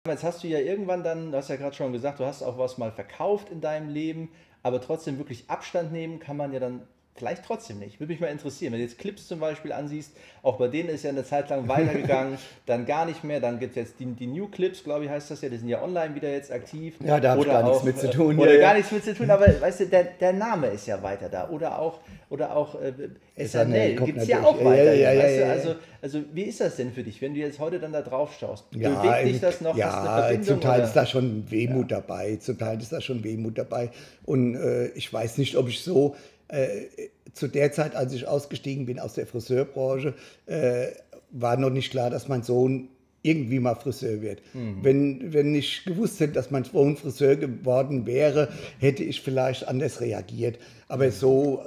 Jetzt 0.04 0.24
hast 0.24 0.42
du 0.42 0.48
ja 0.48 0.58
irgendwann 0.58 1.04
dann, 1.04 1.30
du 1.30 1.38
hast 1.38 1.48
ja 1.48 1.54
gerade 1.54 1.76
schon 1.76 1.92
gesagt, 1.92 2.18
du 2.18 2.24
hast 2.24 2.42
auch 2.42 2.58
was 2.58 2.76
mal 2.76 2.90
verkauft 2.90 3.50
in 3.50 3.60
deinem 3.60 3.88
Leben, 3.88 4.32
aber 4.64 4.80
trotzdem 4.80 5.16
wirklich 5.16 5.48
Abstand 5.48 5.92
nehmen 5.92 6.18
kann 6.18 6.36
man 6.36 6.52
ja 6.52 6.58
dann 6.58 6.88
Vielleicht 7.14 7.44
trotzdem 7.44 7.78
nicht. 7.78 8.00
Würde 8.00 8.10
mich 8.10 8.20
mal 8.20 8.28
interessieren. 8.28 8.72
Wenn 8.72 8.80
du 8.80 8.86
jetzt 8.86 8.98
Clips 8.98 9.28
zum 9.28 9.38
Beispiel 9.38 9.70
ansiehst, 9.72 10.12
auch 10.42 10.56
bei 10.56 10.68
denen 10.68 10.88
ist 10.88 11.04
ja 11.04 11.10
eine 11.10 11.24
Zeit 11.24 11.50
lang 11.50 11.68
weitergegangen, 11.68 12.38
dann 12.66 12.86
gar 12.86 13.04
nicht 13.04 13.22
mehr. 13.22 13.38
Dann 13.38 13.60
gibt 13.60 13.72
es 13.72 13.76
jetzt 13.76 14.00
die, 14.00 14.06
die 14.06 14.26
New 14.26 14.48
Clips, 14.48 14.82
glaube 14.82 15.04
ich, 15.04 15.10
heißt 15.10 15.30
das 15.30 15.42
ja. 15.42 15.50
Die 15.50 15.58
sind 15.58 15.68
ja 15.68 15.82
online 15.82 16.14
wieder 16.14 16.30
jetzt 16.30 16.50
aktiv. 16.50 16.94
Ja, 17.04 17.20
da 17.20 17.32
habe 17.32 17.42
ich 17.42 17.46
gar 17.46 17.64
auch, 17.64 17.68
nichts 17.68 17.84
mit 17.84 17.98
zu 17.98 18.10
tun. 18.10 18.38
Oder 18.38 18.54
ja, 18.54 18.60
gar 18.60 18.70
ja. 18.70 18.78
nichts 18.78 18.92
mit 18.92 19.04
zu 19.04 19.14
tun, 19.14 19.30
aber 19.30 19.46
weißt 19.60 19.80
du, 19.80 19.86
der, 19.88 20.04
der 20.04 20.32
Name 20.32 20.68
ist 20.68 20.86
ja 20.86 21.02
weiter 21.02 21.28
da. 21.28 21.50
Oder 21.50 21.78
auch, 21.78 22.00
oder 22.30 22.56
auch 22.56 22.80
äh, 22.80 23.46
SNL 23.46 23.96
gibt 23.96 24.18
es 24.18 24.28
ja 24.28 24.42
auch 24.42 24.64
weiter. 24.64 24.94
Ja, 24.94 25.10
weißt 25.22 25.38
du? 25.38 25.46
also, 25.46 25.74
also 26.00 26.24
wie 26.32 26.44
ist 26.44 26.62
das 26.62 26.76
denn 26.76 26.92
für 26.92 27.02
dich, 27.02 27.20
wenn 27.20 27.34
du 27.34 27.40
jetzt 27.40 27.58
heute 27.58 27.78
dann 27.78 27.92
da 27.92 28.00
drauf 28.00 28.34
schaust? 28.40 28.70
Bewegt 28.70 29.26
dich 29.26 29.40
das 29.40 29.60
noch? 29.60 29.76
Ja, 29.76 30.30
zum 30.42 30.62
Teil 30.62 30.78
oder? 30.78 30.88
ist 30.88 30.94
da 30.94 31.04
schon 31.04 31.50
Wehmut 31.50 31.92
dabei. 31.92 32.36
Zum 32.36 32.56
Teil 32.56 32.80
ist 32.80 32.90
da 32.90 33.02
schon 33.02 33.22
Wehmut 33.22 33.58
dabei. 33.58 33.90
Und 34.24 34.54
äh, 34.54 34.88
ich 34.88 35.12
weiß 35.12 35.36
nicht, 35.36 35.56
ob 35.56 35.68
ich 35.68 35.82
so 35.82 36.16
äh, 36.52 37.08
zu 37.32 37.48
der 37.48 37.72
Zeit, 37.72 37.96
als 37.96 38.12
ich 38.12 38.28
ausgestiegen 38.28 38.86
bin 38.86 38.98
aus 38.98 39.14
der 39.14 39.26
Friseurbranche, 39.26 40.14
äh, 40.46 40.88
war 41.30 41.56
noch 41.56 41.70
nicht 41.70 41.90
klar, 41.90 42.10
dass 42.10 42.28
mein 42.28 42.42
Sohn 42.42 42.88
irgendwie 43.22 43.60
mal 43.60 43.74
Friseur 43.74 44.20
wird. 44.20 44.42
Mhm. 44.52 44.78
Wenn, 44.82 45.32
wenn 45.32 45.54
ich 45.54 45.84
gewusst 45.84 46.20
hätte, 46.20 46.34
dass 46.34 46.50
mein 46.50 46.64
Sohn 46.64 46.96
Friseur 46.96 47.36
geworden 47.36 48.06
wäre, 48.06 48.48
hätte 48.78 49.02
ich 49.02 49.22
vielleicht 49.22 49.66
anders 49.66 50.00
reagiert. 50.00 50.58
Aber 50.88 51.06
mhm. 51.06 51.12
so, 51.12 51.64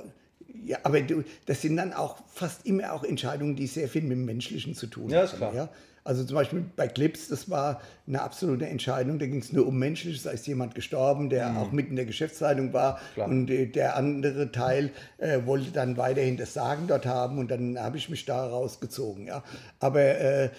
ja, 0.66 0.78
aber 0.84 1.02
du, 1.02 1.24
das 1.46 1.62
sind 1.62 1.78
dann 1.78 1.94
auch 1.94 2.18
fast 2.28 2.66
immer 2.66 2.94
auch 2.94 3.04
Entscheidungen, 3.04 3.56
die 3.56 3.68
sehr 3.68 3.88
viel 3.88 4.04
mit 4.04 4.12
dem 4.12 4.26
Menschlichen 4.26 4.76
zu 4.76 4.88
tun 4.88 5.06
haben. 5.06 5.12
Ja, 5.12 5.24
ist 5.24 5.38
klar. 5.38 5.56
Ja? 5.56 5.70
Also 6.06 6.24
zum 6.24 6.36
Beispiel 6.36 6.64
bei 6.76 6.88
Clips, 6.88 7.30
das 7.30 7.50
war 7.50 7.82
eine 8.08 8.22
absolute 8.22 8.68
Entscheidung. 8.68 9.18
Da 9.18 9.26
ging 9.26 9.40
es 9.40 9.52
nur 9.52 9.66
um 9.66 9.80
Menschliches. 9.80 10.22
Da 10.22 10.30
ist 10.30 10.46
jemand 10.46 10.76
gestorben, 10.76 11.32
der 11.32 11.50
mhm. 11.50 11.58
auch 11.58 11.72
mitten 11.72 11.90
in 11.90 11.96
der 11.96 12.06
Geschäftsleitung 12.06 12.74
war. 12.74 13.00
Klar. 13.16 13.28
Und 13.28 13.50
äh, 13.50 13.66
der 13.66 13.96
andere 13.96 14.52
Teil 14.52 14.92
äh, 15.18 15.40
wollte 15.46 15.72
dann 15.72 15.98
weiterhin 15.98 16.38
das 16.38 16.54
Sagen 16.54 16.86
dort 16.86 17.08
haben. 17.08 17.40
Und 17.40 17.50
dann 17.50 17.80
habe 17.80 17.98
ich 17.98 18.08
mich 18.10 18.24
da 18.24 18.46
rausgezogen. 18.46 19.26
Ja. 19.26 19.44
Aber 19.80 20.02
äh, 20.02 20.50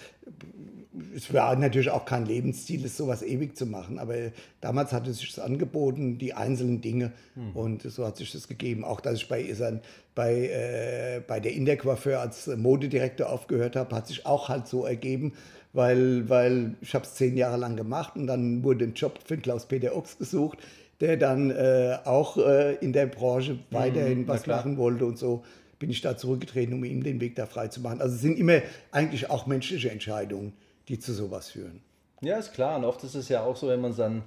es 1.15 1.33
war 1.33 1.55
natürlich 1.55 1.89
auch 1.89 2.05
kein 2.05 2.25
Lebensziel, 2.25 2.85
es 2.85 2.97
sowas 2.97 3.21
ewig 3.21 3.55
zu 3.57 3.65
machen. 3.65 3.99
Aber 3.99 4.15
damals 4.61 4.91
hat 4.93 5.07
es 5.07 5.19
sich 5.19 5.41
angeboten, 5.41 6.17
die 6.17 6.33
einzelnen 6.33 6.81
Dinge. 6.81 7.11
Mhm. 7.35 7.51
Und 7.55 7.81
so 7.83 8.05
hat 8.05 8.17
sich 8.17 8.31
das 8.31 8.47
gegeben. 8.47 8.83
Auch, 8.83 9.01
dass 9.01 9.15
ich 9.15 9.27
bei 9.27 9.41
Isan, 9.41 9.81
bei, 10.15 10.47
äh, 10.47 11.21
bei 11.25 11.39
der 11.39 11.53
Intercoiffeur 11.53 12.19
als 12.19 12.47
Modedirektor 12.47 13.29
aufgehört 13.29 13.75
habe, 13.75 13.95
hat 13.95 14.07
sich 14.07 14.25
auch 14.25 14.49
halt 14.49 14.67
so 14.67 14.85
ergeben, 14.85 15.33
weil, 15.73 16.27
weil 16.29 16.75
ich 16.81 16.93
habe 16.93 17.05
es 17.05 17.15
zehn 17.15 17.37
Jahre 17.37 17.57
lang 17.57 17.75
gemacht 17.75 18.15
und 18.15 18.27
dann 18.27 18.63
wurde 18.63 18.85
ein 18.85 18.93
Job 18.93 19.19
für 19.25 19.37
Klaus-Peter 19.37 19.95
Ochs 19.95 20.17
gesucht, 20.17 20.59
der 21.01 21.17
dann 21.17 21.51
äh, 21.51 21.97
auch 22.05 22.37
äh, 22.37 22.75
in 22.75 22.93
der 22.93 23.05
Branche 23.05 23.51
hm, 23.51 23.59
weiterhin 23.69 24.21
mhm, 24.21 24.27
was 24.27 24.47
machen 24.47 24.77
wollte 24.77 25.05
und 25.05 25.17
so 25.17 25.43
bin 25.79 25.91
ich 25.91 26.01
da 26.01 26.17
zurückgetreten, 26.17 26.73
um 26.73 26.83
ihm 26.83 27.03
den 27.03 27.21
Weg 27.21 27.35
da 27.35 27.45
frei 27.45 27.67
zu 27.67 27.81
machen. 27.81 28.01
Also 28.01 28.15
es 28.15 28.21
sind 28.21 28.39
immer 28.39 28.61
eigentlich 28.91 29.29
auch 29.29 29.45
menschliche 29.45 29.91
Entscheidungen 29.91 30.53
die 30.87 30.99
zu 30.99 31.13
sowas 31.13 31.49
führen. 31.51 31.81
Ja, 32.21 32.37
ist 32.37 32.53
klar. 32.53 32.77
Und 32.77 32.85
oft 32.85 33.03
ist 33.03 33.15
es 33.15 33.29
ja 33.29 33.43
auch 33.43 33.55
so, 33.55 33.67
wenn 33.67 33.81
man 33.81 33.95
dann 33.95 34.23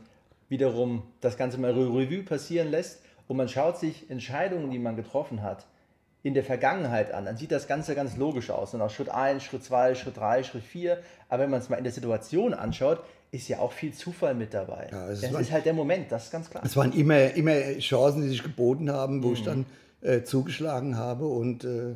wiederum 0.48 1.02
das 1.20 1.36
Ganze 1.36 1.58
mal 1.58 1.72
Revue 1.72 2.22
passieren 2.22 2.70
lässt 2.70 3.00
und 3.28 3.36
man 3.36 3.48
schaut 3.48 3.78
sich 3.78 4.10
Entscheidungen, 4.10 4.70
die 4.70 4.78
man 4.78 4.96
getroffen 4.96 5.42
hat, 5.42 5.66
in 6.22 6.34
der 6.34 6.44
Vergangenheit 6.44 7.12
an, 7.12 7.24
dann 7.24 7.38
sieht 7.38 7.50
das 7.50 7.66
Ganze 7.66 7.94
ganz 7.94 8.16
logisch 8.16 8.50
aus. 8.50 8.74
Und 8.74 8.82
auch 8.82 8.90
Schritt 8.90 9.08
1, 9.08 9.42
Schritt 9.42 9.64
2, 9.64 9.94
Schritt 9.94 10.16
3, 10.18 10.42
Schritt 10.42 10.64
4. 10.64 10.98
Aber 11.28 11.42
wenn 11.42 11.50
man 11.50 11.60
es 11.60 11.70
mal 11.70 11.76
in 11.76 11.84
der 11.84 11.92
Situation 11.92 12.52
anschaut, 12.52 13.00
ist 13.30 13.48
ja 13.48 13.60
auch 13.60 13.72
viel 13.72 13.94
Zufall 13.94 14.34
mit 14.34 14.52
dabei. 14.52 14.88
Ja, 14.90 15.06
das 15.06 15.22
waren, 15.32 15.40
ist 15.40 15.52
halt 15.52 15.64
der 15.64 15.72
Moment, 15.72 16.12
das 16.12 16.26
ist 16.26 16.30
ganz 16.30 16.50
klar. 16.50 16.62
Es 16.64 16.76
waren 16.76 16.92
immer, 16.92 17.32
immer 17.34 17.78
Chancen, 17.78 18.22
die 18.22 18.28
sich 18.28 18.42
geboten 18.42 18.90
haben, 18.90 19.22
wo 19.22 19.28
mhm. 19.28 19.34
ich 19.34 19.42
dann 19.44 19.66
äh, 20.02 20.22
zugeschlagen 20.22 20.98
habe 20.98 21.26
und 21.26 21.64
äh, 21.64 21.94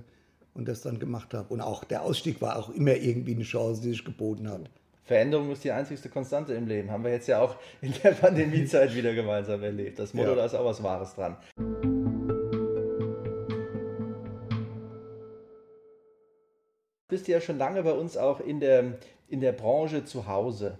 und 0.54 0.68
das 0.68 0.80
dann 0.80 0.98
gemacht 0.98 1.34
habe. 1.34 1.52
Und 1.52 1.60
auch 1.60 1.84
der 1.84 2.02
Ausstieg 2.02 2.40
war 2.40 2.58
auch 2.58 2.70
immer 2.70 2.94
irgendwie 2.94 3.34
eine 3.34 3.44
Chance, 3.44 3.82
die 3.82 3.90
sich 3.90 4.04
geboten 4.04 4.48
hat. 4.48 4.70
Veränderung 5.02 5.50
ist 5.52 5.62
die 5.64 5.72
einzigste 5.72 6.08
Konstante 6.08 6.54
im 6.54 6.66
Leben. 6.66 6.90
Haben 6.90 7.04
wir 7.04 7.10
jetzt 7.10 7.28
ja 7.28 7.40
auch 7.40 7.56
in 7.82 7.92
der 8.02 8.12
Pandemiezeit 8.12 8.94
wieder 8.94 9.12
gemeinsam 9.12 9.62
erlebt. 9.62 9.98
Das 9.98 10.14
Motto, 10.14 10.30
ja. 10.30 10.36
da 10.36 10.46
ist 10.46 10.54
auch 10.54 10.64
was 10.64 10.82
Wahres 10.82 11.14
dran. 11.14 11.36
Du 17.06 17.16
bist 17.16 17.28
ja 17.28 17.40
schon 17.40 17.58
lange 17.58 17.82
bei 17.82 17.92
uns 17.92 18.16
auch 18.16 18.40
in 18.40 18.60
der, 18.60 18.98
in 19.28 19.40
der 19.40 19.52
Branche 19.52 20.04
zu 20.04 20.26
Hause. 20.26 20.78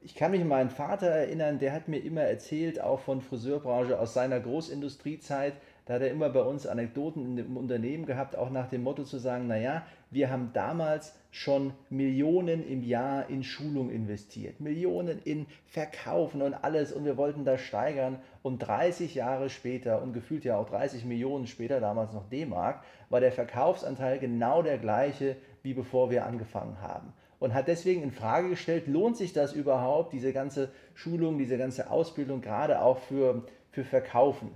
Ich 0.00 0.14
kann 0.14 0.30
mich 0.30 0.42
an 0.42 0.48
meinen 0.48 0.70
Vater 0.70 1.08
erinnern, 1.08 1.58
der 1.58 1.72
hat 1.72 1.88
mir 1.88 1.98
immer 1.98 2.20
erzählt, 2.20 2.80
auch 2.80 3.00
von 3.00 3.20
Friseurbranche 3.22 3.98
aus 3.98 4.14
seiner 4.14 4.38
Großindustriezeit, 4.38 5.54
da 5.86 5.94
hat 5.94 6.02
er 6.02 6.10
immer 6.10 6.28
bei 6.30 6.42
uns 6.42 6.66
Anekdoten 6.66 7.38
im 7.38 7.56
Unternehmen 7.56 8.06
gehabt, 8.06 8.36
auch 8.36 8.50
nach 8.50 8.68
dem 8.68 8.82
Motto 8.82 9.04
zu 9.04 9.18
sagen, 9.18 9.46
naja, 9.46 9.86
wir 10.10 10.30
haben 10.30 10.50
damals 10.52 11.16
schon 11.30 11.72
Millionen 11.90 12.66
im 12.66 12.82
Jahr 12.82 13.30
in 13.30 13.44
Schulung 13.44 13.90
investiert, 13.90 14.60
Millionen 14.60 15.20
in 15.22 15.46
Verkaufen 15.66 16.42
und 16.42 16.54
alles 16.54 16.92
und 16.92 17.04
wir 17.04 17.16
wollten 17.16 17.44
das 17.44 17.60
steigern 17.60 18.18
und 18.42 18.58
30 18.58 19.14
Jahre 19.14 19.48
später 19.48 20.02
und 20.02 20.12
gefühlt 20.12 20.44
ja 20.44 20.56
auch 20.56 20.68
30 20.68 21.04
Millionen 21.04 21.46
später, 21.46 21.78
damals 21.78 22.12
noch 22.12 22.28
D-Mark, 22.28 22.82
war 23.08 23.20
der 23.20 23.32
Verkaufsanteil 23.32 24.18
genau 24.18 24.62
der 24.62 24.78
gleiche, 24.78 25.36
wie 25.62 25.72
bevor 25.72 26.10
wir 26.10 26.26
angefangen 26.26 26.80
haben 26.82 27.12
und 27.38 27.54
hat 27.54 27.68
deswegen 27.68 28.02
in 28.02 28.10
Frage 28.10 28.48
gestellt, 28.48 28.88
lohnt 28.88 29.16
sich 29.16 29.32
das 29.32 29.52
überhaupt, 29.52 30.12
diese 30.12 30.32
ganze 30.32 30.70
Schulung, 30.94 31.38
diese 31.38 31.58
ganze 31.58 31.90
Ausbildung, 31.90 32.40
gerade 32.40 32.80
auch 32.82 32.98
für, 32.98 33.44
für 33.70 33.84
Verkaufen. 33.84 34.50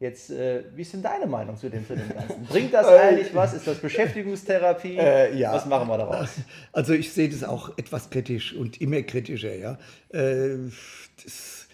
Jetzt, 0.00 0.30
äh, 0.30 0.64
wie 0.74 0.82
ist 0.82 0.92
denn 0.92 1.02
deine 1.02 1.26
Meinung 1.26 1.56
zu 1.56 1.70
dem, 1.70 1.86
zu 1.86 1.94
dem 1.94 2.08
Ganzen? 2.08 2.44
Bringt 2.48 2.74
das 2.74 2.86
eigentlich 2.86 3.34
was? 3.34 3.54
Ist 3.54 3.66
das 3.66 3.78
Beschäftigungstherapie? 3.78 4.98
Äh, 4.98 5.36
ja. 5.38 5.52
Was 5.52 5.66
machen 5.66 5.88
wir 5.88 5.98
daraus? 5.98 6.30
Also 6.72 6.92
ich 6.94 7.12
sehe 7.12 7.28
das 7.28 7.44
auch 7.44 7.78
etwas 7.78 8.10
kritisch 8.10 8.54
und 8.54 8.80
immer 8.80 9.02
kritischer. 9.02 9.54
Ja? 9.54 9.78
Äh, 10.10 10.56
das, 11.22 11.68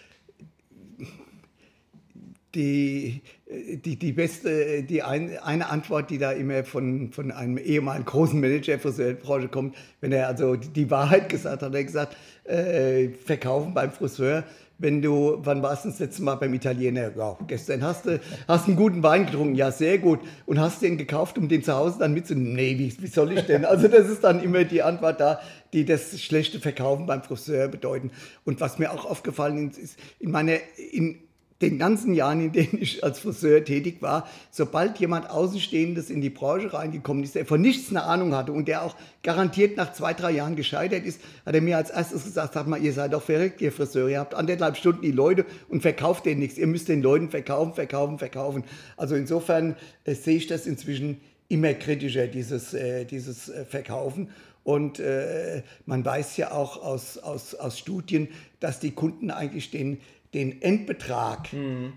die, 2.55 3.23
die, 3.49 3.97
die 3.97 4.13
beste, 4.13 4.83
die 4.83 5.03
ein, 5.03 5.39
eine 5.39 5.71
Antwort, 5.71 6.11
die 6.11 6.19
da 6.19 6.33
immer 6.33 6.65
von, 6.65 7.13
von 7.13 7.31
einem 7.31 7.59
ehemaligen 7.59 8.05
großen 8.05 8.41
Manager 8.41 8.79
für 8.79 8.93
die 8.93 9.15
Branche 9.15 9.49
kommt, 9.49 9.77
wenn 10.01 10.13
er 10.13 10.27
also 10.27 10.57
die 10.57 10.91
Wahrheit 10.91 11.29
gesagt 11.29 11.63
hat, 11.63 11.69
hat 11.69 11.75
er 11.75 11.85
gesagt, 11.85 12.17
äh, 12.51 13.11
verkaufen 13.25 13.75
beim 13.75 13.91
Friseur 13.91 14.45
wenn 14.81 15.03
du, 15.03 15.39
wann 15.43 15.63
warst 15.63 15.85
du 15.85 15.91
das 15.91 15.99
letzte 15.99 16.23
Mal 16.23 16.37
beim 16.37 16.55
Italiener? 16.55 17.13
Ja, 17.15 17.37
gestern 17.47 17.83
hast 17.83 18.07
du 18.07 18.19
hast 18.49 18.67
einen 18.67 18.77
guten 18.77 19.03
Wein 19.03 19.27
getrunken, 19.27 19.55
ja, 19.55 19.71
sehr 19.71 19.99
gut. 19.99 20.21
Und 20.47 20.59
hast 20.59 20.81
den 20.81 20.97
gekauft, 20.97 21.37
um 21.37 21.49
den 21.49 21.63
zu 21.63 21.75
Hause 21.75 21.99
dann 21.99 22.15
mitzunehmen? 22.15 22.55
Nee, 22.55 22.79
wie, 22.79 23.03
wie 23.03 23.07
soll 23.07 23.33
ich 23.33 23.43
denn? 23.43 23.67
Also 23.67 23.89
das 23.89 24.09
ist 24.09 24.25
dann 24.25 24.43
immer 24.43 24.65
die 24.65 24.83
Antwort 24.83 25.21
da, 25.21 25.41
die 25.75 25.85
das 25.85 26.19
schlechte 26.21 26.61
Verkaufen 26.61 27.05
beim 27.07 27.23
Friseur 27.23 27.69
bedeuten. 27.69 28.11
Und 28.45 28.61
was 28.61 28.79
mir 28.79 28.91
auch 28.91 29.05
aufgefallen 29.05 29.71
ist, 29.71 29.99
in 30.19 30.31
meiner, 30.31 30.57
in 30.93 31.19
den 31.63 31.79
ganzen 31.79 32.15
Jahren, 32.15 32.41
in 32.41 32.53
denen 32.53 32.79
ich 32.81 33.05
als 33.05 33.21
Friseur 33.21 33.65
tätig 33.65 34.01
war, 34.01 34.27
sobald 34.51 34.99
jemand 34.99 35.29
Außenstehendes 35.29 36.09
in 36.09 36.21
die 36.21 36.31
Branche 36.31 36.73
reingekommen 36.73 37.23
ist, 37.23 37.35
der 37.35 37.45
von 37.45 37.61
nichts 37.61 37.91
eine 37.91 38.05
Ahnung 38.05 38.35
hatte 38.35 38.53
und 38.53 38.67
der 38.67 38.83
auch 38.83 38.97
garantiert 39.23 39.77
nach 39.77 39.93
zwei, 39.93 40.15
drei 40.15 40.31
Jahren 40.31 40.57
gescheitert 40.57 41.05
ist, 41.05 41.21
hat 41.45 41.55
er 41.55 41.61
mir 41.61 41.77
als 41.77 41.91
erstes 41.91 42.25
gesagt, 42.25 42.55
sag 42.55 42.67
mal, 42.67 42.83
ihr 42.83 42.95
seid 42.95 43.13
doch 43.13 43.23
verrückt, 43.23 43.61
ihr 43.61 43.73
Friseur, 43.73 44.09
ihr 44.09 44.21
habt 44.21 44.35
anderthalb 44.35 44.77
Stunden 44.77 45.03
die 45.03 45.13
Leute 45.13 45.45
und 45.69 45.83
verkauft 45.83 46.25
denen 46.25 46.41
nichts. 46.41 46.57
Ihr 46.57 46.67
müsst 46.67 46.89
den 46.89 47.03
Leuten 47.03 47.29
verkaufen, 47.29 47.75
verkaufen, 47.75 48.19
verkaufen. 48.19 48.65
Also 48.97 49.15
insofern 49.15 49.77
äh, 50.05 50.15
sehe 50.15 50.37
ich 50.37 50.47
das 50.47 50.67
inzwischen 50.67 51.21
immer 51.49 51.75
kritischer, 51.75 52.27
dieses, 52.27 52.73
äh, 52.73 53.05
dieses 53.05 53.51
äh, 53.51 53.67
Verkaufen. 53.67 54.31
Und 54.63 55.01
äh, 55.01 55.63
man 55.87 56.05
weiß 56.05 56.37
ja 56.37 56.53
auch 56.53 56.83
aus, 56.83 57.19
aus, 57.19 57.55
aus 57.55 57.79
Studien, 57.79 58.29
dass 58.61 58.79
die 58.79 58.93
Kunden 58.93 59.31
eigentlich 59.31 59.71
den, 59.71 59.99
den 60.35 60.63
Endbetrag 60.63 61.53
mhm. 61.53 61.95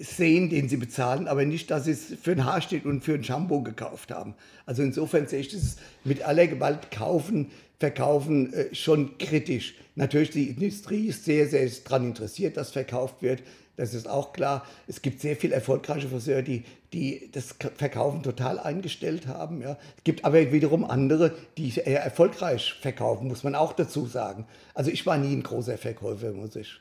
sehen, 0.00 0.48
den 0.48 0.68
sie 0.68 0.76
bezahlen, 0.76 1.26
aber 1.26 1.44
nicht, 1.44 1.70
dass 1.70 1.84
sie 1.84 1.90
es 1.90 2.14
für 2.22 2.32
ein 2.32 2.44
Haarschnitt 2.44 2.84
und 2.84 3.02
für 3.02 3.14
ein 3.14 3.24
Shampoo 3.24 3.62
gekauft 3.62 4.12
haben. 4.12 4.34
Also 4.64 4.82
insofern 4.82 5.26
sehe 5.26 5.40
ich 5.40 5.48
das 5.48 5.76
mit 6.04 6.22
aller 6.22 6.46
Gewalt 6.46 6.90
kaufen, 6.92 7.50
verkaufen 7.80 8.52
äh, 8.52 8.74
schon 8.74 9.18
kritisch. 9.18 9.74
Natürlich, 9.96 10.30
die 10.30 10.50
Industrie 10.50 11.08
ist 11.08 11.24
sehr, 11.24 11.48
sehr 11.48 11.68
daran 11.84 12.04
interessiert, 12.04 12.56
dass 12.56 12.70
verkauft 12.70 13.22
wird. 13.22 13.42
Das 13.76 13.92
ist 13.92 14.08
auch 14.08 14.32
klar. 14.32 14.64
Es 14.86 15.02
gibt 15.02 15.20
sehr 15.20 15.34
viele 15.34 15.56
erfolgreiche 15.56 16.08
Friseure, 16.08 16.42
die, 16.42 16.62
die 16.92 17.28
das 17.32 17.56
Verkaufen 17.76 18.22
total 18.22 18.60
eingestellt 18.60 19.26
haben. 19.26 19.62
Ja. 19.62 19.76
Es 19.96 20.04
gibt 20.04 20.24
aber 20.24 20.52
wiederum 20.52 20.84
andere, 20.84 21.34
die 21.58 21.72
eher 21.74 22.04
erfolgreich 22.04 22.74
verkaufen, 22.80 23.26
muss 23.26 23.42
man 23.42 23.56
auch 23.56 23.72
dazu 23.72 24.06
sagen. 24.06 24.46
Also 24.74 24.92
ich 24.92 25.04
war 25.06 25.18
nie 25.18 25.34
ein 25.34 25.42
großer 25.42 25.76
Verkäufer, 25.76 26.32
muss 26.32 26.54
ich 26.54 26.80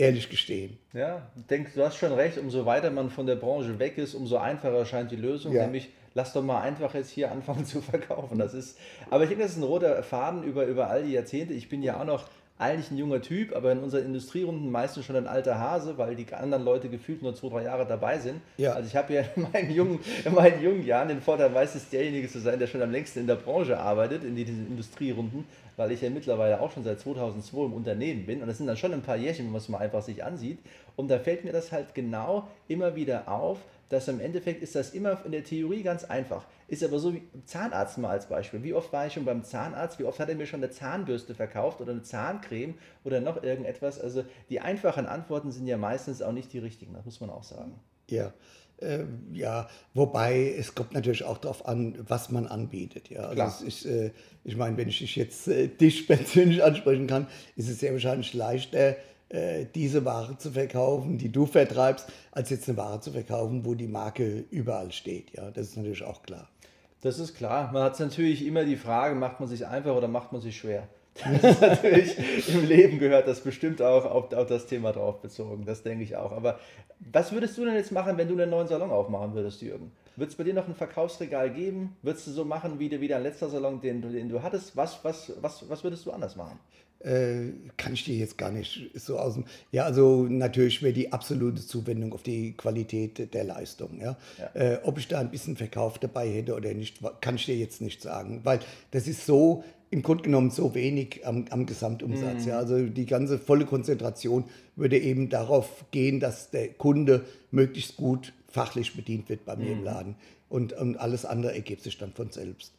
ehrlich 0.00 0.28
gestehen. 0.28 0.78
Ja, 0.92 1.30
ich 1.36 1.46
denke, 1.46 1.70
du 1.74 1.84
hast 1.84 1.96
schon 1.96 2.12
recht, 2.12 2.38
umso 2.38 2.66
weiter 2.66 2.90
man 2.90 3.10
von 3.10 3.26
der 3.26 3.36
Branche 3.36 3.78
weg 3.78 3.98
ist, 3.98 4.14
umso 4.14 4.38
einfacher 4.38 4.84
scheint 4.86 5.10
die 5.10 5.16
Lösung, 5.16 5.52
ja. 5.52 5.62
nämlich 5.62 5.90
lass 6.14 6.32
doch 6.32 6.42
mal 6.42 6.60
einfach 6.60 6.94
jetzt 6.94 7.10
hier 7.10 7.30
anfangen 7.30 7.64
zu 7.66 7.80
verkaufen. 7.80 8.38
Das 8.38 8.54
ist, 8.54 8.78
aber 9.10 9.24
ich 9.24 9.28
denke, 9.28 9.44
das 9.44 9.52
ist 9.52 9.58
ein 9.58 9.64
roter 9.64 10.02
Faden 10.02 10.42
über, 10.42 10.64
über 10.64 10.88
all 10.88 11.04
die 11.04 11.12
Jahrzehnte. 11.12 11.54
Ich 11.54 11.68
bin 11.68 11.82
ja 11.82 12.00
auch 12.00 12.04
noch 12.04 12.24
eigentlich 12.60 12.90
ein 12.90 12.98
junger 12.98 13.22
Typ, 13.22 13.56
aber 13.56 13.72
in 13.72 13.78
unseren 13.78 14.04
Industrierunden 14.04 14.70
meistens 14.70 15.06
schon 15.06 15.16
ein 15.16 15.26
alter 15.26 15.58
Hase, 15.58 15.96
weil 15.96 16.14
die 16.14 16.30
anderen 16.34 16.62
Leute 16.62 16.90
gefühlt 16.90 17.22
nur 17.22 17.34
zwei, 17.34 17.48
drei 17.48 17.64
Jahre 17.64 17.86
dabei 17.86 18.18
sind. 18.18 18.42
Ja. 18.58 18.72
Also 18.72 18.86
ich 18.86 18.96
habe 18.96 19.14
ja 19.14 19.22
in 19.34 19.46
meinen, 19.50 19.70
jungen, 19.70 19.98
in 20.24 20.34
meinen 20.34 20.62
jungen 20.62 20.84
Jahren 20.84 21.08
den 21.08 21.22
Vorteil, 21.22 21.48
meistens 21.48 21.88
derjenige 21.88 22.28
zu 22.28 22.38
sein, 22.38 22.58
der 22.58 22.66
schon 22.66 22.82
am 22.82 22.90
längsten 22.90 23.20
in 23.20 23.26
der 23.26 23.36
Branche 23.36 23.78
arbeitet, 23.78 24.24
in 24.24 24.36
diesen 24.36 24.66
Industrierunden, 24.66 25.46
weil 25.80 25.92
ich 25.92 26.02
ja 26.02 26.10
mittlerweile 26.10 26.60
auch 26.60 26.70
schon 26.70 26.84
seit 26.84 27.00
2002 27.00 27.64
im 27.64 27.72
Unternehmen 27.72 28.26
bin. 28.26 28.42
Und 28.42 28.48
das 28.48 28.58
sind 28.58 28.66
dann 28.66 28.76
schon 28.76 28.92
ein 28.92 29.00
paar 29.00 29.16
Jährchen, 29.16 29.46
wenn 29.46 29.52
man 29.52 29.62
es 29.62 29.70
mal 29.70 29.78
einfach 29.78 30.02
sich 30.02 30.22
ansieht. 30.22 30.58
Und 30.94 31.08
da 31.08 31.18
fällt 31.18 31.42
mir 31.42 31.52
das 31.52 31.72
halt 31.72 31.94
genau 31.94 32.48
immer 32.68 32.96
wieder 32.96 33.28
auf, 33.28 33.64
dass 33.88 34.06
im 34.06 34.20
Endeffekt 34.20 34.62
ist 34.62 34.74
das 34.74 34.90
immer 34.90 35.24
in 35.24 35.32
der 35.32 35.42
Theorie 35.42 35.82
ganz 35.82 36.04
einfach. 36.04 36.44
Ist 36.68 36.84
aber 36.84 36.98
so 36.98 37.14
wie 37.14 37.22
Zahnarzt 37.46 37.96
mal 37.96 38.10
als 38.10 38.26
Beispiel. 38.26 38.62
Wie 38.62 38.74
oft 38.74 38.92
war 38.92 39.06
ich 39.06 39.14
schon 39.14 39.24
beim 39.24 39.42
Zahnarzt? 39.42 39.98
Wie 39.98 40.04
oft 40.04 40.20
hat 40.20 40.28
er 40.28 40.34
mir 40.34 40.44
schon 40.44 40.62
eine 40.62 40.70
Zahnbürste 40.70 41.34
verkauft 41.34 41.80
oder 41.80 41.92
eine 41.92 42.02
Zahncreme 42.02 42.74
oder 43.02 43.22
noch 43.22 43.42
irgendetwas? 43.42 43.98
Also 43.98 44.24
die 44.50 44.60
einfachen 44.60 45.06
Antworten 45.06 45.50
sind 45.50 45.66
ja 45.66 45.78
meistens 45.78 46.20
auch 46.20 46.32
nicht 46.32 46.52
die 46.52 46.58
richtigen, 46.58 46.92
das 46.92 47.06
muss 47.06 47.20
man 47.22 47.30
auch 47.30 47.42
sagen. 47.42 47.80
Ja. 48.10 48.34
Äh, 48.80 49.04
ja, 49.32 49.68
wobei 49.94 50.54
es 50.58 50.74
kommt 50.74 50.92
natürlich 50.92 51.24
auch 51.24 51.38
darauf 51.38 51.66
an, 51.66 51.96
was 52.06 52.30
man 52.30 52.46
anbietet. 52.46 53.10
Ja, 53.10 53.28
also 53.28 53.64
ist, 53.64 53.84
äh, 53.86 54.10
ich 54.44 54.56
meine, 54.56 54.76
wenn 54.76 54.88
ich 54.88 54.98
dich 54.98 55.16
jetzt 55.16 55.48
äh, 55.48 55.68
dich 55.68 56.06
persönlich 56.06 56.62
ansprechen 56.62 57.06
kann, 57.06 57.26
ist 57.56 57.68
es 57.68 57.80
sehr 57.80 57.92
wahrscheinlich 57.92 58.32
leichter, 58.34 58.96
äh, 59.28 59.66
diese 59.74 60.04
Ware 60.04 60.38
zu 60.38 60.50
verkaufen, 60.52 61.18
die 61.18 61.30
du 61.30 61.46
vertreibst, 61.46 62.08
als 62.32 62.50
jetzt 62.50 62.68
eine 62.68 62.78
Ware 62.78 63.00
zu 63.00 63.12
verkaufen, 63.12 63.64
wo 63.64 63.74
die 63.74 63.86
Marke 63.86 64.44
überall 64.50 64.92
steht. 64.92 65.32
Ja, 65.36 65.50
das 65.50 65.68
ist 65.68 65.76
natürlich 65.76 66.02
auch 66.02 66.22
klar. 66.22 66.48
Das 67.02 67.18
ist 67.18 67.34
klar. 67.34 67.70
Man 67.72 67.82
hat 67.82 67.98
natürlich 67.98 68.44
immer 68.44 68.64
die 68.64 68.76
Frage, 68.76 69.14
macht 69.14 69.40
man 69.40 69.48
sich 69.48 69.66
einfach 69.66 69.94
oder 69.94 70.08
macht 70.08 70.32
man 70.32 70.40
sich 70.40 70.58
schwer? 70.58 70.88
Das 71.14 71.44
ist 71.44 71.60
natürlich 71.60 72.54
im 72.54 72.66
Leben 72.66 72.98
gehört 72.98 73.28
das 73.28 73.40
bestimmt 73.40 73.82
auch 73.82 74.04
auf, 74.04 74.32
auf, 74.32 74.46
das 74.46 74.66
Thema 74.66 74.92
drauf 74.92 75.20
bezogen. 75.20 75.64
Das 75.66 75.82
denke 75.82 76.04
ich 76.04 76.16
auch. 76.16 76.32
Aber 76.32 76.58
was 77.00 77.32
würdest 77.32 77.58
du 77.58 77.64
denn 77.64 77.74
jetzt 77.74 77.92
machen, 77.92 78.16
wenn 78.16 78.28
du 78.28 78.34
einen 78.34 78.50
neuen 78.50 78.68
Salon 78.68 78.90
aufmachen 78.90 79.34
würdest, 79.34 79.60
Jürgen? 79.62 79.92
Wird 80.16 80.30
es 80.30 80.36
bei 80.36 80.44
dir 80.44 80.54
noch 80.54 80.68
ein 80.68 80.74
Verkaufsregal 80.74 81.50
geben? 81.50 81.96
Würdest 82.02 82.26
du 82.26 82.30
so 82.30 82.44
machen 82.44 82.78
wie, 82.78 83.00
wie 83.00 83.08
dein 83.08 83.22
letzter 83.22 83.48
Salon, 83.48 83.80
den, 83.80 84.02
den 84.02 84.28
du 84.28 84.42
hattest? 84.42 84.76
Was, 84.76 85.04
was, 85.04 85.32
was, 85.40 85.68
was 85.68 85.84
würdest 85.84 86.06
du 86.06 86.12
anders 86.12 86.36
machen? 86.36 86.58
Äh, 87.00 87.52
kann 87.78 87.94
ich 87.94 88.04
dir 88.04 88.16
jetzt 88.16 88.36
gar 88.36 88.50
nicht 88.50 88.90
so 88.94 89.18
aus 89.18 89.32
dem. 89.32 89.46
Ja, 89.72 89.84
also 89.84 90.24
natürlich 90.24 90.82
wäre 90.82 90.92
die 90.92 91.10
absolute 91.10 91.64
Zuwendung 91.66 92.12
auf 92.12 92.22
die 92.22 92.52
Qualität 92.52 93.32
der 93.32 93.44
Leistung. 93.44 93.98
Ja? 93.98 94.18
ja. 94.38 94.60
Äh, 94.60 94.80
ob 94.82 94.98
ich 94.98 95.08
da 95.08 95.18
ein 95.18 95.30
bisschen 95.30 95.56
Verkauf 95.56 95.98
dabei 95.98 96.28
hätte 96.28 96.54
oder 96.54 96.74
nicht, 96.74 96.98
kann 97.22 97.36
ich 97.36 97.46
dir 97.46 97.56
jetzt 97.56 97.80
nicht 97.80 98.02
sagen, 98.02 98.40
weil 98.44 98.60
das 98.90 99.08
ist 99.08 99.24
so 99.24 99.64
im 99.90 100.02
Grunde 100.02 100.22
genommen 100.22 100.50
so 100.50 100.74
wenig 100.74 101.26
am, 101.26 101.46
am 101.50 101.66
Gesamtumsatz. 101.66 102.44
Mhm. 102.44 102.48
Ja? 102.48 102.58
Also 102.58 102.86
die 102.86 103.06
ganze 103.06 103.38
volle 103.38 103.66
Konzentration 103.66 104.44
würde 104.76 104.98
eben 104.98 105.28
darauf 105.28 105.84
gehen, 105.90 106.20
dass 106.20 106.50
der 106.50 106.68
Kunde 106.68 107.24
möglichst 107.50 107.96
gut 107.96 108.32
fachlich 108.48 108.94
bedient 108.94 109.28
wird 109.28 109.44
bei 109.44 109.56
mir 109.56 109.66
mhm. 109.66 109.78
im 109.78 109.84
Laden. 109.84 110.14
Und, 110.48 110.72
und 110.72 110.96
alles 110.96 111.24
andere 111.24 111.54
ergibt 111.54 111.82
sich 111.82 111.98
dann 111.98 112.12
von 112.12 112.30
selbst. 112.30 112.72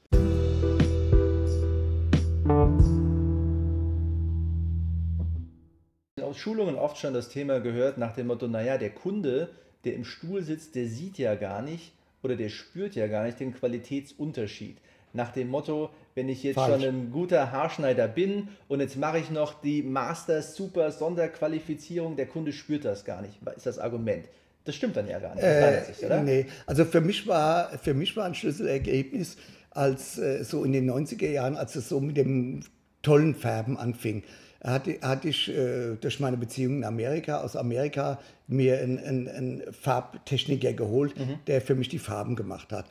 aus 6.31 6.37
Schulungen 6.37 6.75
oft 6.75 6.97
schon 6.97 7.13
das 7.13 7.27
Thema 7.27 7.59
gehört 7.59 7.97
nach 7.97 8.13
dem 8.15 8.27
Motto, 8.27 8.47
naja, 8.47 8.77
der 8.77 8.91
Kunde, 8.91 9.49
der 9.83 9.95
im 9.95 10.05
Stuhl 10.05 10.41
sitzt, 10.41 10.75
der 10.75 10.87
sieht 10.87 11.17
ja 11.17 11.35
gar 11.35 11.61
nicht 11.61 11.91
oder 12.23 12.37
der 12.37 12.47
spürt 12.47 12.95
ja 12.95 13.07
gar 13.07 13.25
nicht 13.25 13.41
den 13.41 13.53
Qualitätsunterschied. 13.53 14.77
Nach 15.11 15.33
dem 15.33 15.49
Motto, 15.49 15.89
wenn 16.15 16.29
ich 16.29 16.43
jetzt 16.43 16.55
Falsch. 16.55 16.83
schon 16.83 16.93
ein 16.93 17.11
guter 17.11 17.51
Haarschneider 17.51 18.07
bin 18.07 18.49
und 18.67 18.79
jetzt 18.79 18.97
mache 18.97 19.19
ich 19.19 19.29
noch 19.29 19.61
die 19.61 19.83
Master 19.83 20.41
Super 20.41 20.91
Sonderqualifizierung, 20.91 22.15
der 22.15 22.25
Kunde 22.25 22.53
spürt 22.53 22.85
das 22.85 23.05
gar 23.05 23.21
nicht, 23.21 23.39
ist 23.55 23.65
das 23.65 23.79
Argument. 23.79 24.25
Das 24.63 24.75
stimmt 24.75 24.95
dann 24.95 25.07
ja 25.07 25.19
gar 25.19 25.33
nicht, 25.33 25.43
äh, 25.43 25.83
Sicht, 25.85 26.03
oder? 26.03 26.21
Nee, 26.21 26.45
also 26.67 26.85
für 26.85 27.01
mich 27.01 27.25
war, 27.27 27.69
für 27.79 27.93
mich 27.93 28.15
war 28.15 28.25
ein 28.25 28.35
Schlüsselergebnis, 28.35 29.37
als 29.71 30.17
äh, 30.19 30.43
so 30.43 30.63
in 30.63 30.71
den 30.71 30.89
90er 30.89 31.29
Jahren, 31.29 31.55
als 31.55 31.75
es 31.75 31.89
so 31.89 31.99
mit 31.99 32.17
dem 32.17 32.61
tollen 33.01 33.33
Färben 33.33 33.77
anfing 33.77 34.23
hatte, 34.63 34.99
hatte 35.01 35.29
ich 35.29 35.49
äh, 35.49 35.95
durch 35.99 36.19
meine 36.19 36.37
Beziehung 36.37 36.77
in 36.77 36.83
Amerika, 36.83 37.41
aus 37.41 37.55
Amerika, 37.55 38.19
mir 38.47 38.79
einen, 38.79 38.99
einen, 38.99 39.27
einen 39.27 39.73
Farbtechniker 39.73 40.73
geholt, 40.73 41.17
mhm. 41.17 41.39
der 41.47 41.61
für 41.61 41.75
mich 41.75 41.89
die 41.89 41.99
Farben 41.99 42.35
gemacht 42.35 42.71
hat. 42.71 42.85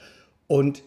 Und 0.48 0.82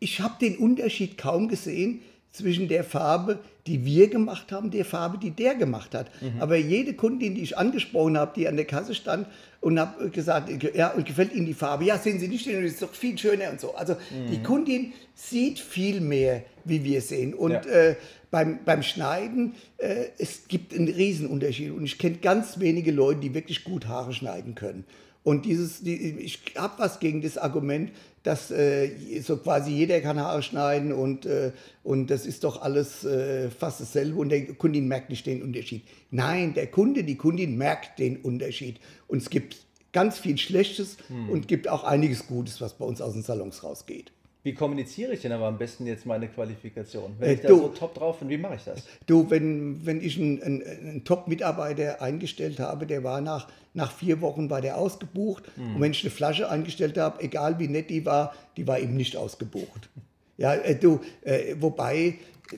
ich, 0.00 0.20
habe 0.20 0.34
den 0.40 0.56
Unterschied 0.56 1.18
kaum 1.18 1.48
gesehen 1.48 2.00
zwischen 2.30 2.68
der 2.68 2.84
Farbe, 2.84 3.38
die 3.66 3.84
wir 3.84 4.08
gemacht 4.08 4.52
haben, 4.52 4.70
der 4.70 4.84
Farbe, 4.84 5.18
die 5.18 5.30
der 5.30 5.54
gemacht 5.54 5.94
hat. 5.94 6.10
Mhm. 6.22 6.40
Aber 6.40 6.56
jede 6.56 6.94
Kundin, 6.94 7.34
die 7.34 7.42
ich 7.42 7.58
angesprochen 7.58 8.16
habe, 8.16 8.32
die 8.36 8.46
an 8.48 8.56
der 8.56 8.64
Kasse 8.64 8.94
stand 8.94 9.26
und 9.60 9.78
habe 9.78 10.10
gesagt, 10.10 10.50
ja, 10.74 10.92
und 10.92 11.06
gefällt 11.06 11.34
Ihnen 11.34 11.46
die 11.46 11.54
Farbe? 11.54 11.84
Ja, 11.84 11.98
sehen 11.98 12.20
Sie 12.20 12.28
nicht, 12.28 12.46
das 12.46 12.54
ist 12.54 12.82
doch 12.82 12.92
viel 12.92 13.18
schöner 13.18 13.50
und 13.50 13.60
so. 13.60 13.74
Also 13.74 13.94
mhm. 13.94 14.30
die 14.30 14.42
Kundin 14.42 14.92
sieht 15.14 15.58
viel 15.58 16.00
mehr, 16.00 16.44
wie 16.64 16.84
wir 16.84 17.00
sehen. 17.00 17.34
Und 17.34 17.52
ja. 17.52 17.60
äh, 17.62 17.96
beim, 18.30 18.60
beim 18.64 18.82
Schneiden, 18.82 19.54
äh, 19.78 20.06
es 20.18 20.48
gibt 20.48 20.74
einen 20.74 20.88
Riesenunterschied. 20.88 21.72
Und 21.72 21.84
ich 21.84 21.98
kenne 21.98 22.16
ganz 22.16 22.60
wenige 22.60 22.92
Leute, 22.92 23.20
die 23.20 23.34
wirklich 23.34 23.64
gut 23.64 23.86
Haare 23.88 24.12
schneiden 24.12 24.54
können. 24.54 24.84
Und 25.24 25.44
dieses, 25.44 25.82
die, 25.82 25.94
ich 25.94 26.40
habe 26.56 26.74
was 26.78 27.00
gegen 27.00 27.20
das 27.20 27.36
Argument, 27.36 27.90
dass 28.28 28.50
äh, 28.50 28.90
so 29.22 29.38
quasi 29.38 29.70
jeder 29.70 30.02
kann 30.02 30.20
Haare 30.20 30.42
schneiden 30.42 30.92
und, 30.92 31.24
äh, 31.24 31.52
und 31.82 32.10
das 32.10 32.26
ist 32.26 32.44
doch 32.44 32.60
alles 32.60 33.02
äh, 33.02 33.48
fast 33.48 33.80
dasselbe 33.80 34.18
und 34.18 34.28
der 34.28 34.52
Kundin 34.52 34.86
merkt 34.86 35.08
nicht 35.08 35.24
den 35.24 35.42
Unterschied. 35.42 35.84
Nein, 36.10 36.52
der 36.52 36.66
Kunde, 36.66 37.04
die 37.04 37.16
Kundin 37.16 37.56
merkt 37.56 37.98
den 37.98 38.18
Unterschied. 38.18 38.80
Und 39.06 39.22
es 39.22 39.30
gibt 39.30 39.56
ganz 39.92 40.18
viel 40.18 40.36
Schlechtes 40.36 40.98
hm. 41.08 41.30
und 41.30 41.48
gibt 41.48 41.68
auch 41.68 41.84
einiges 41.84 42.26
Gutes, 42.26 42.60
was 42.60 42.74
bei 42.74 42.84
uns 42.84 43.00
aus 43.00 43.14
den 43.14 43.22
Salons 43.22 43.64
rausgeht. 43.64 44.12
Wie 44.48 44.54
kommuniziere 44.54 45.12
ich 45.12 45.20
denn 45.20 45.32
aber 45.32 45.44
am 45.44 45.58
besten 45.58 45.86
jetzt 45.86 46.06
meine 46.06 46.26
Qualifikation? 46.26 47.14
Wenn 47.18 47.28
äh, 47.28 47.32
ich 47.34 47.40
da 47.42 47.48
so 47.48 47.68
top 47.68 47.94
drauf 47.94 48.20
bin, 48.20 48.30
wie 48.30 48.38
mache 48.38 48.54
ich 48.54 48.64
das? 48.64 48.82
Du, 49.04 49.28
wenn, 49.28 49.84
wenn 49.84 50.00
ich 50.00 50.16
einen, 50.18 50.42
einen, 50.42 50.62
einen 50.62 51.04
Top-Mitarbeiter 51.04 52.00
eingestellt 52.00 52.58
habe, 52.58 52.86
der 52.86 53.04
war 53.04 53.20
nach, 53.20 53.48
nach 53.74 53.92
vier 53.92 54.22
Wochen 54.22 54.48
war 54.48 54.62
der 54.62 54.78
ausgebucht. 54.78 55.44
Mhm. 55.58 55.74
Und 55.74 55.80
wenn 55.82 55.90
ich 55.90 56.02
eine 56.02 56.10
Flasche 56.10 56.48
eingestellt 56.48 56.96
habe, 56.96 57.22
egal 57.22 57.58
wie 57.58 57.68
nett 57.68 57.90
die 57.90 58.06
war, 58.06 58.32
die 58.56 58.66
war 58.66 58.78
eben 58.78 58.96
nicht 58.96 59.18
ausgebucht. 59.18 59.90
Ja, 60.38 60.54
äh, 60.54 60.76
du, 60.76 61.00
äh, 61.20 61.54
wobei 61.60 62.14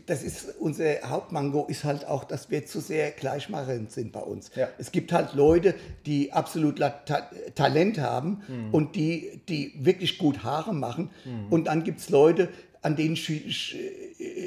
das 0.07 0.23
ist 0.23 0.55
unser 0.59 1.03
Hauptmango 1.05 1.67
ist 1.69 1.85
halt 1.85 2.07
auch, 2.07 2.25
dass 2.25 2.51
wir 2.51 2.67
zu 2.67 2.81
sehr 2.81 3.11
gleichmachend 3.11 3.91
sind 3.91 4.13
bei 4.13 4.21
uns. 4.21 4.51
Ja. 4.55 4.69
Es 4.79 4.93
gibt 4.93 5.13
halt 5.13 5.35
Leute, 5.35 5.75
die 6.07 6.33
absolut 6.33 6.79
Ta 6.79 7.31
Talent 7.55 7.99
haben 7.99 8.43
mhm. 8.49 8.75
und 8.75 8.97
die, 8.97 9.41
die 9.49 9.73
wirklich 9.79 10.19
gut 10.19 10.45
Haare 10.45 10.75
machen. 10.75 11.11
Mhm. 11.25 11.53
Und 11.53 11.65
dann 11.67 11.85
gibt 11.85 12.01
es 12.01 12.11
Leute, 12.11 12.49
an 12.83 12.97
denen 12.97 13.17
sch 13.17 13.33
sch 13.51 13.77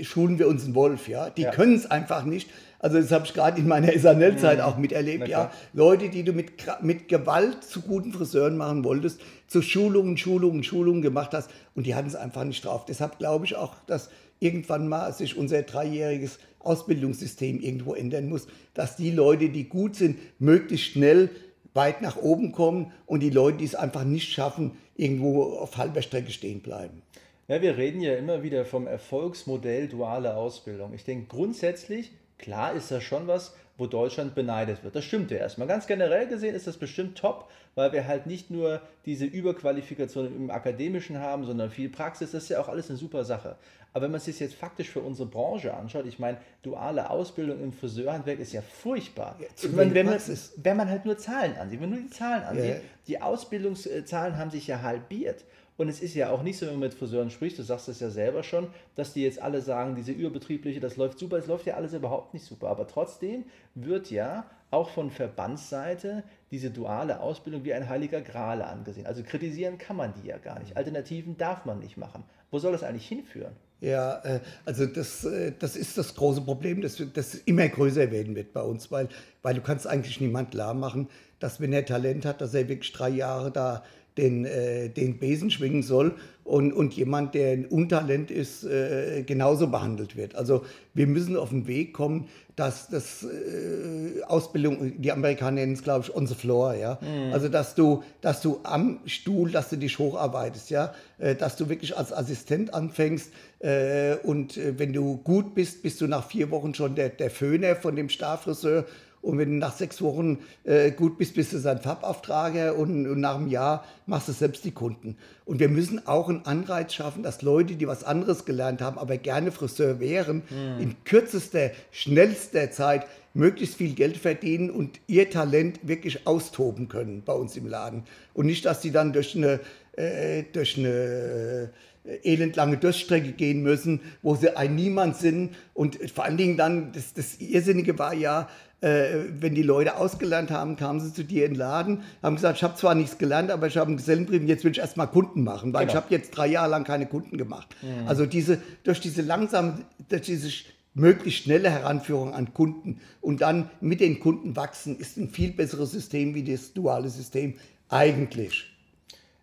schulen 0.03 0.39
wir 0.39 0.47
uns 0.47 0.65
einen 0.65 0.75
Wolf, 0.75 1.07
ja. 1.07 1.29
Die 1.29 1.43
ja. 1.43 1.51
können 1.51 1.75
es 1.75 1.89
einfach 1.89 2.23
nicht. 2.23 2.49
Also 2.79 2.99
das 2.99 3.11
habe 3.11 3.25
ich 3.25 3.33
gerade 3.33 3.59
in 3.59 3.67
meiner 3.67 3.91
SNL-Zeit 3.97 4.57
mhm. 4.57 4.63
auch 4.63 4.77
miterlebt. 4.77 5.27
Ja, 5.27 5.51
Leute, 5.71 6.09
die 6.09 6.23
du 6.23 6.33
mit, 6.33 6.51
mit 6.81 7.07
Gewalt 7.07 7.63
zu 7.63 7.81
guten 7.81 8.11
Friseuren 8.11 8.57
machen 8.57 8.83
wolltest, 8.83 9.21
zu 9.47 9.61
Schulungen, 9.61 10.17
Schulungen, 10.17 10.63
Schulungen 10.63 11.01
gemacht 11.01 11.31
hast 11.33 11.49
und 11.75 11.85
die 11.85 11.95
hatten 11.95 12.07
es 12.07 12.15
einfach 12.15 12.43
nicht 12.43 12.65
drauf. 12.65 12.85
Deshalb 12.85 13.19
glaube 13.19 13.45
ich 13.45 13.55
auch, 13.55 13.75
dass 13.87 14.09
irgendwann 14.43 14.87
mal 14.87 15.13
sich 15.13 15.37
unser 15.37 15.61
dreijähriges 15.63 16.39
Ausbildungssystem 16.59 17.59
irgendwo 17.59 17.93
ändern 17.93 18.29
muss, 18.29 18.47
dass 18.73 18.95
die 18.95 19.11
Leute, 19.11 19.49
die 19.49 19.69
gut 19.69 19.95
sind, 19.95 20.17
möglichst 20.39 20.91
schnell 20.91 21.29
weit 21.73 22.01
nach 22.01 22.17
oben 22.17 22.51
kommen 22.51 22.91
und 23.05 23.21
die 23.21 23.29
Leute, 23.29 23.57
die 23.57 23.65
es 23.65 23.75
einfach 23.75 24.03
nicht 24.03 24.31
schaffen, 24.31 24.71
irgendwo 24.95 25.43
auf 25.43 25.77
halber 25.77 26.01
Strecke 26.01 26.31
stehen 26.31 26.61
bleiben. 26.61 27.01
Ja, 27.47 27.61
wir 27.61 27.77
reden 27.77 28.01
ja 28.01 28.15
immer 28.15 28.43
wieder 28.43 28.65
vom 28.65 28.87
Erfolgsmodell 28.87 29.87
duale 29.87 30.35
Ausbildung. 30.35 30.93
Ich 30.93 31.03
denke 31.03 31.27
grundsätzlich, 31.27 32.11
klar 32.37 32.73
ist 32.73 32.91
das 32.91 33.03
schon 33.03 33.27
was, 33.27 33.53
wo 33.83 33.87
Deutschland 33.87 34.33
beneidet 34.33 34.81
wird. 34.81 34.95
Das 34.95 35.03
stimmt 35.03 35.29
ja 35.29 35.37
erstmal. 35.37 35.67
Ganz 35.67 35.87
generell 35.87 36.25
gesehen 36.27 36.55
ist 36.55 36.67
das 36.67 36.77
bestimmt 36.77 37.17
top, 37.17 37.49
weil 37.75 37.91
wir 37.91 38.07
halt 38.07 38.27
nicht 38.27 38.49
nur 38.49 38.81
diese 39.05 39.25
Überqualifikation 39.25 40.33
im 40.33 40.49
Akademischen 40.49 41.19
haben, 41.19 41.43
sondern 41.43 41.69
viel 41.69 41.89
Praxis. 41.89 42.31
Das 42.31 42.43
ist 42.43 42.49
ja 42.49 42.61
auch 42.61 42.69
alles 42.69 42.89
eine 42.89 42.97
super 42.97 43.25
Sache. 43.25 43.57
Aber 43.91 44.05
wenn 44.05 44.11
man 44.11 44.21
sich 44.21 44.39
jetzt 44.39 44.55
faktisch 44.55 44.89
für 44.89 45.01
unsere 45.01 45.27
Branche 45.27 45.73
anschaut, 45.73 46.05
ich 46.05 46.17
meine, 46.17 46.37
duale 46.63 47.09
Ausbildung 47.09 47.61
im 47.61 47.73
Friseurhandwerk 47.73 48.39
ist 48.39 48.53
ja 48.53 48.61
furchtbar. 48.61 49.35
Ja, 49.39 49.69
meine, 49.69 49.93
wenn, 49.93 50.05
man, 50.05 50.19
wenn 50.55 50.77
man 50.77 50.89
halt 50.89 51.05
nur 51.05 51.17
Zahlen 51.17 51.57
ansieht, 51.57 51.81
wenn 51.81 51.89
man 51.89 51.99
nur 51.99 52.09
die 52.09 52.15
Zahlen 52.15 52.43
ansieht, 52.43 52.75
ja. 52.75 52.81
die 53.07 53.21
Ausbildungszahlen 53.21 54.37
haben 54.37 54.49
sich 54.49 54.65
ja 54.65 54.81
halbiert. 54.81 55.43
Und 55.77 55.87
es 55.89 56.01
ist 56.01 56.13
ja 56.13 56.29
auch 56.29 56.43
nicht 56.43 56.57
so, 56.57 56.65
wenn 56.65 56.73
man 56.73 56.81
mit 56.81 56.93
Friseuren 56.93 57.31
spricht, 57.31 57.57
du 57.57 57.63
sagst 57.63 57.89
es 57.89 57.99
ja 57.99 58.09
selber 58.09 58.43
schon, 58.43 58.67
dass 58.95 59.13
die 59.13 59.23
jetzt 59.23 59.41
alle 59.41 59.61
sagen, 59.61 59.95
diese 59.95 60.11
überbetriebliche, 60.11 60.79
das 60.79 60.97
läuft 60.97 61.17
super, 61.17 61.37
es 61.37 61.47
läuft 61.47 61.65
ja 61.65 61.75
alles 61.75 61.93
überhaupt 61.93 62.33
nicht 62.33 62.45
super. 62.45 62.67
Aber 62.69 62.87
trotzdem 62.87 63.45
wird 63.73 64.11
ja 64.11 64.45
auch 64.69 64.89
von 64.89 65.11
Verbandsseite 65.11 66.23
diese 66.51 66.69
duale 66.69 67.19
Ausbildung 67.21 67.63
wie 67.63 67.73
ein 67.73 67.89
heiliger 67.89 68.21
Gral 68.21 68.61
angesehen. 68.61 69.07
Also 69.07 69.23
kritisieren 69.23 69.77
kann 69.77 69.95
man 69.95 70.13
die 70.21 70.27
ja 70.27 70.37
gar 70.37 70.59
nicht. 70.59 70.77
Alternativen 70.77 71.37
darf 71.37 71.65
man 71.65 71.79
nicht 71.79 71.97
machen. 71.97 72.23
Wo 72.51 72.59
soll 72.59 72.71
das 72.71 72.83
eigentlich 72.83 73.07
hinführen? 73.07 73.53
Ja, 73.81 74.19
äh, 74.23 74.39
also 74.65 74.85
das, 74.85 75.25
äh, 75.25 75.51
das 75.59 75.75
ist 75.75 75.97
das 75.97 76.15
große 76.15 76.41
Problem, 76.41 76.81
das, 76.81 77.03
das 77.13 77.35
immer 77.35 77.67
größer 77.67 78.11
werden 78.11 78.33
wird 78.35 78.53
bei 78.53 78.61
uns, 78.61 78.91
weil, 78.91 79.09
weil 79.41 79.55
du 79.55 79.61
kannst 79.61 79.87
eigentlich 79.87 80.21
niemand 80.21 80.51
klar 80.51 80.73
machen, 80.73 81.09
dass 81.39 81.59
wenn 81.59 81.73
er 81.73 81.85
Talent 81.85 82.25
hat, 82.25 82.39
dass 82.39 82.53
er 82.53 82.69
wirklich 82.69 82.93
drei 82.93 83.09
Jahre 83.09 83.51
da 83.51 83.83
den, 84.17 84.45
äh, 84.45 84.89
den 84.89 85.17
Besen 85.17 85.49
schwingen 85.49 85.83
soll 85.83 86.15
und, 86.43 86.73
und 86.73 86.93
jemand, 86.93 87.35
der 87.35 87.53
ein 87.53 87.65
Untalent 87.65 88.29
ist, 88.29 88.63
äh, 88.63 89.23
genauso 89.25 89.67
behandelt 89.67 90.15
wird. 90.15 90.35
Also 90.35 90.65
wir 90.93 91.07
müssen 91.07 91.37
auf 91.37 91.49
den 91.49 91.67
Weg 91.67 91.93
kommen, 91.93 92.27
dass 92.55 92.89
das 92.89 93.23
äh, 93.23 94.21
Ausbildung, 94.23 95.01
die 95.01 95.11
Amerikaner 95.11 95.61
nennen 95.61 95.73
es, 95.73 95.81
glaube 95.81 96.05
ich, 96.05 96.15
on 96.15 96.27
the 96.27 96.35
floor, 96.35 96.75
ja. 96.75 96.99
Mhm. 97.01 97.33
Also 97.33 97.49
dass 97.49 97.75
du, 97.75 98.03
dass 98.21 98.41
du 98.41 98.59
am 98.63 98.99
Stuhl, 99.05 99.51
dass 99.51 99.69
du 99.69 99.77
dich 99.77 99.97
hocharbeitest, 99.97 100.69
ja, 100.69 100.93
äh, 101.17 101.35
dass 101.35 101.55
du 101.55 101.69
wirklich 101.69 101.97
als 101.97 102.13
Assistent 102.13 102.73
anfängst 102.73 103.31
äh, 103.59 104.15
und 104.23 104.57
äh, 104.57 104.77
wenn 104.77 104.93
du 104.93 105.17
gut 105.17 105.55
bist, 105.55 105.81
bist 105.81 106.01
du 106.01 106.07
nach 106.07 106.27
vier 106.27 106.51
Wochen 106.51 106.73
schon 106.75 106.95
der, 106.95 107.09
der 107.09 107.31
Föhner 107.31 107.75
von 107.75 107.95
dem 107.95 108.09
Starfriseur 108.09 108.85
und 109.23 109.37
wenn 109.37 109.51
du 109.51 109.55
nach 109.55 109.75
sechs 109.75 110.01
Wochen 110.01 110.39
äh, 110.65 110.91
gut 110.91 111.17
bist, 111.17 111.33
bist 111.35 111.53
du 111.53 111.57
sein 111.57 111.79
Farbauftrager 111.79 112.75
und, 112.75 113.07
und, 113.07 113.21
nach 113.21 113.37
einem 113.37 113.47
Jahr 113.47 113.85
machst 114.05 114.27
du 114.27 114.33
selbst 114.33 114.65
die 114.65 114.71
Kunden. 114.71 115.15
Und 115.45 115.61
wir 115.61 115.69
müssen 115.69 116.05
auch 116.07 116.27
einen 116.27 116.45
Anreiz 116.45 116.93
schaffen, 116.93 117.23
dass 117.23 117.41
Leute, 117.41 117.75
die 117.75 117.87
was 117.87 118.03
anderes 118.03 118.43
gelernt 118.43 118.81
haben, 118.81 118.97
aber 118.99 119.17
gerne 119.17 119.53
Friseur 119.53 120.01
wären, 120.01 120.43
mhm. 120.49 120.81
in 120.81 120.95
kürzester, 121.05 121.71
schnellster 121.91 122.69
Zeit 122.71 123.07
möglichst 123.33 123.75
viel 123.77 123.93
Geld 123.93 124.17
verdienen 124.17 124.69
und 124.69 124.99
ihr 125.07 125.29
Talent 125.29 125.79
wirklich 125.83 126.27
austoben 126.27 126.89
können 126.89 127.23
bei 127.25 127.33
uns 127.33 127.55
im 127.55 127.67
Laden. 127.67 128.03
Und 128.33 128.47
nicht, 128.47 128.65
dass 128.65 128.81
sie 128.81 128.91
dann 128.91 129.13
durch 129.13 129.37
eine, 129.37 129.61
äh, 129.93 130.43
durch 130.51 130.77
eine 130.77 131.69
äh, 132.05 132.19
elendlange 132.23 132.77
Durststrecke 132.77 133.31
gehen 133.31 133.63
müssen, 133.63 134.01
wo 134.21 134.35
sie 134.35 134.57
ein 134.57 134.75
Niemand 134.75 135.15
sind. 135.15 135.55
Und 135.73 135.97
vor 136.11 136.25
allen 136.25 136.35
Dingen 136.35 136.57
dann, 136.57 136.91
das, 136.91 137.13
das 137.13 137.37
Irrsinnige 137.39 137.97
war 137.97 138.13
ja, 138.13 138.49
äh, 138.83 139.31
wenn 139.39 139.55
die 139.55 139.63
Leute 139.63 139.95
ausgelernt 139.95 140.51
haben, 140.51 140.75
kamen 140.75 140.99
sie 140.99 141.13
zu 141.13 141.23
dir 141.23 141.45
in 141.45 141.53
den 141.53 141.59
Laden, 141.59 142.03
haben 142.21 142.35
gesagt, 142.35 142.57
ich 142.57 142.63
habe 142.63 142.75
zwar 142.75 142.95
nichts 142.95 143.17
gelernt, 143.17 143.49
aber 143.49 143.67
ich 143.67 143.77
habe 143.77 143.87
einen 143.87 143.97
Gesellenbrief 143.97 144.41
und 144.41 144.47
jetzt 144.47 144.65
will 144.65 144.71
ich 144.71 144.79
erstmal 144.79 145.07
Kunden 145.07 145.43
machen, 145.43 145.73
weil 145.73 145.85
genau. 145.85 145.91
ich 145.91 145.95
habe 145.95 146.07
jetzt 146.09 146.31
drei 146.31 146.47
Jahre 146.47 146.69
lang 146.69 146.83
keine 146.83 147.05
Kunden 147.05 147.37
gemacht. 147.37 147.73
Mhm. 147.81 148.07
Also 148.07 148.25
diese, 148.25 148.61
durch 148.83 148.99
diese 148.99 149.21
langsame, 149.21 149.85
durch 150.09 150.23
diese 150.23 150.49
möglichst 150.93 151.43
schnelle 151.43 151.69
Heranführung 151.69 152.33
an 152.33 152.53
Kunden 152.53 152.99
und 153.21 153.41
dann 153.41 153.69
mit 153.79 154.01
den 154.01 154.19
Kunden 154.19 154.55
wachsen, 154.57 154.97
ist 154.97 155.17
ein 155.17 155.29
viel 155.29 155.53
besseres 155.53 155.91
System 155.91 156.35
wie 156.35 156.43
das 156.43 156.73
duale 156.73 157.07
System 157.07 157.55
eigentlich. 157.87 158.69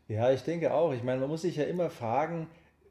Ja, 0.07 0.31
ich 0.31 0.42
denke 0.42 0.74
auch. 0.74 0.92
Ich 0.92 1.03
meine, 1.03 1.20
man 1.20 1.31
muss 1.31 1.42
sich 1.42 1.57
ja 1.57 1.64
immer 1.64 1.88
fragen, 1.88 2.46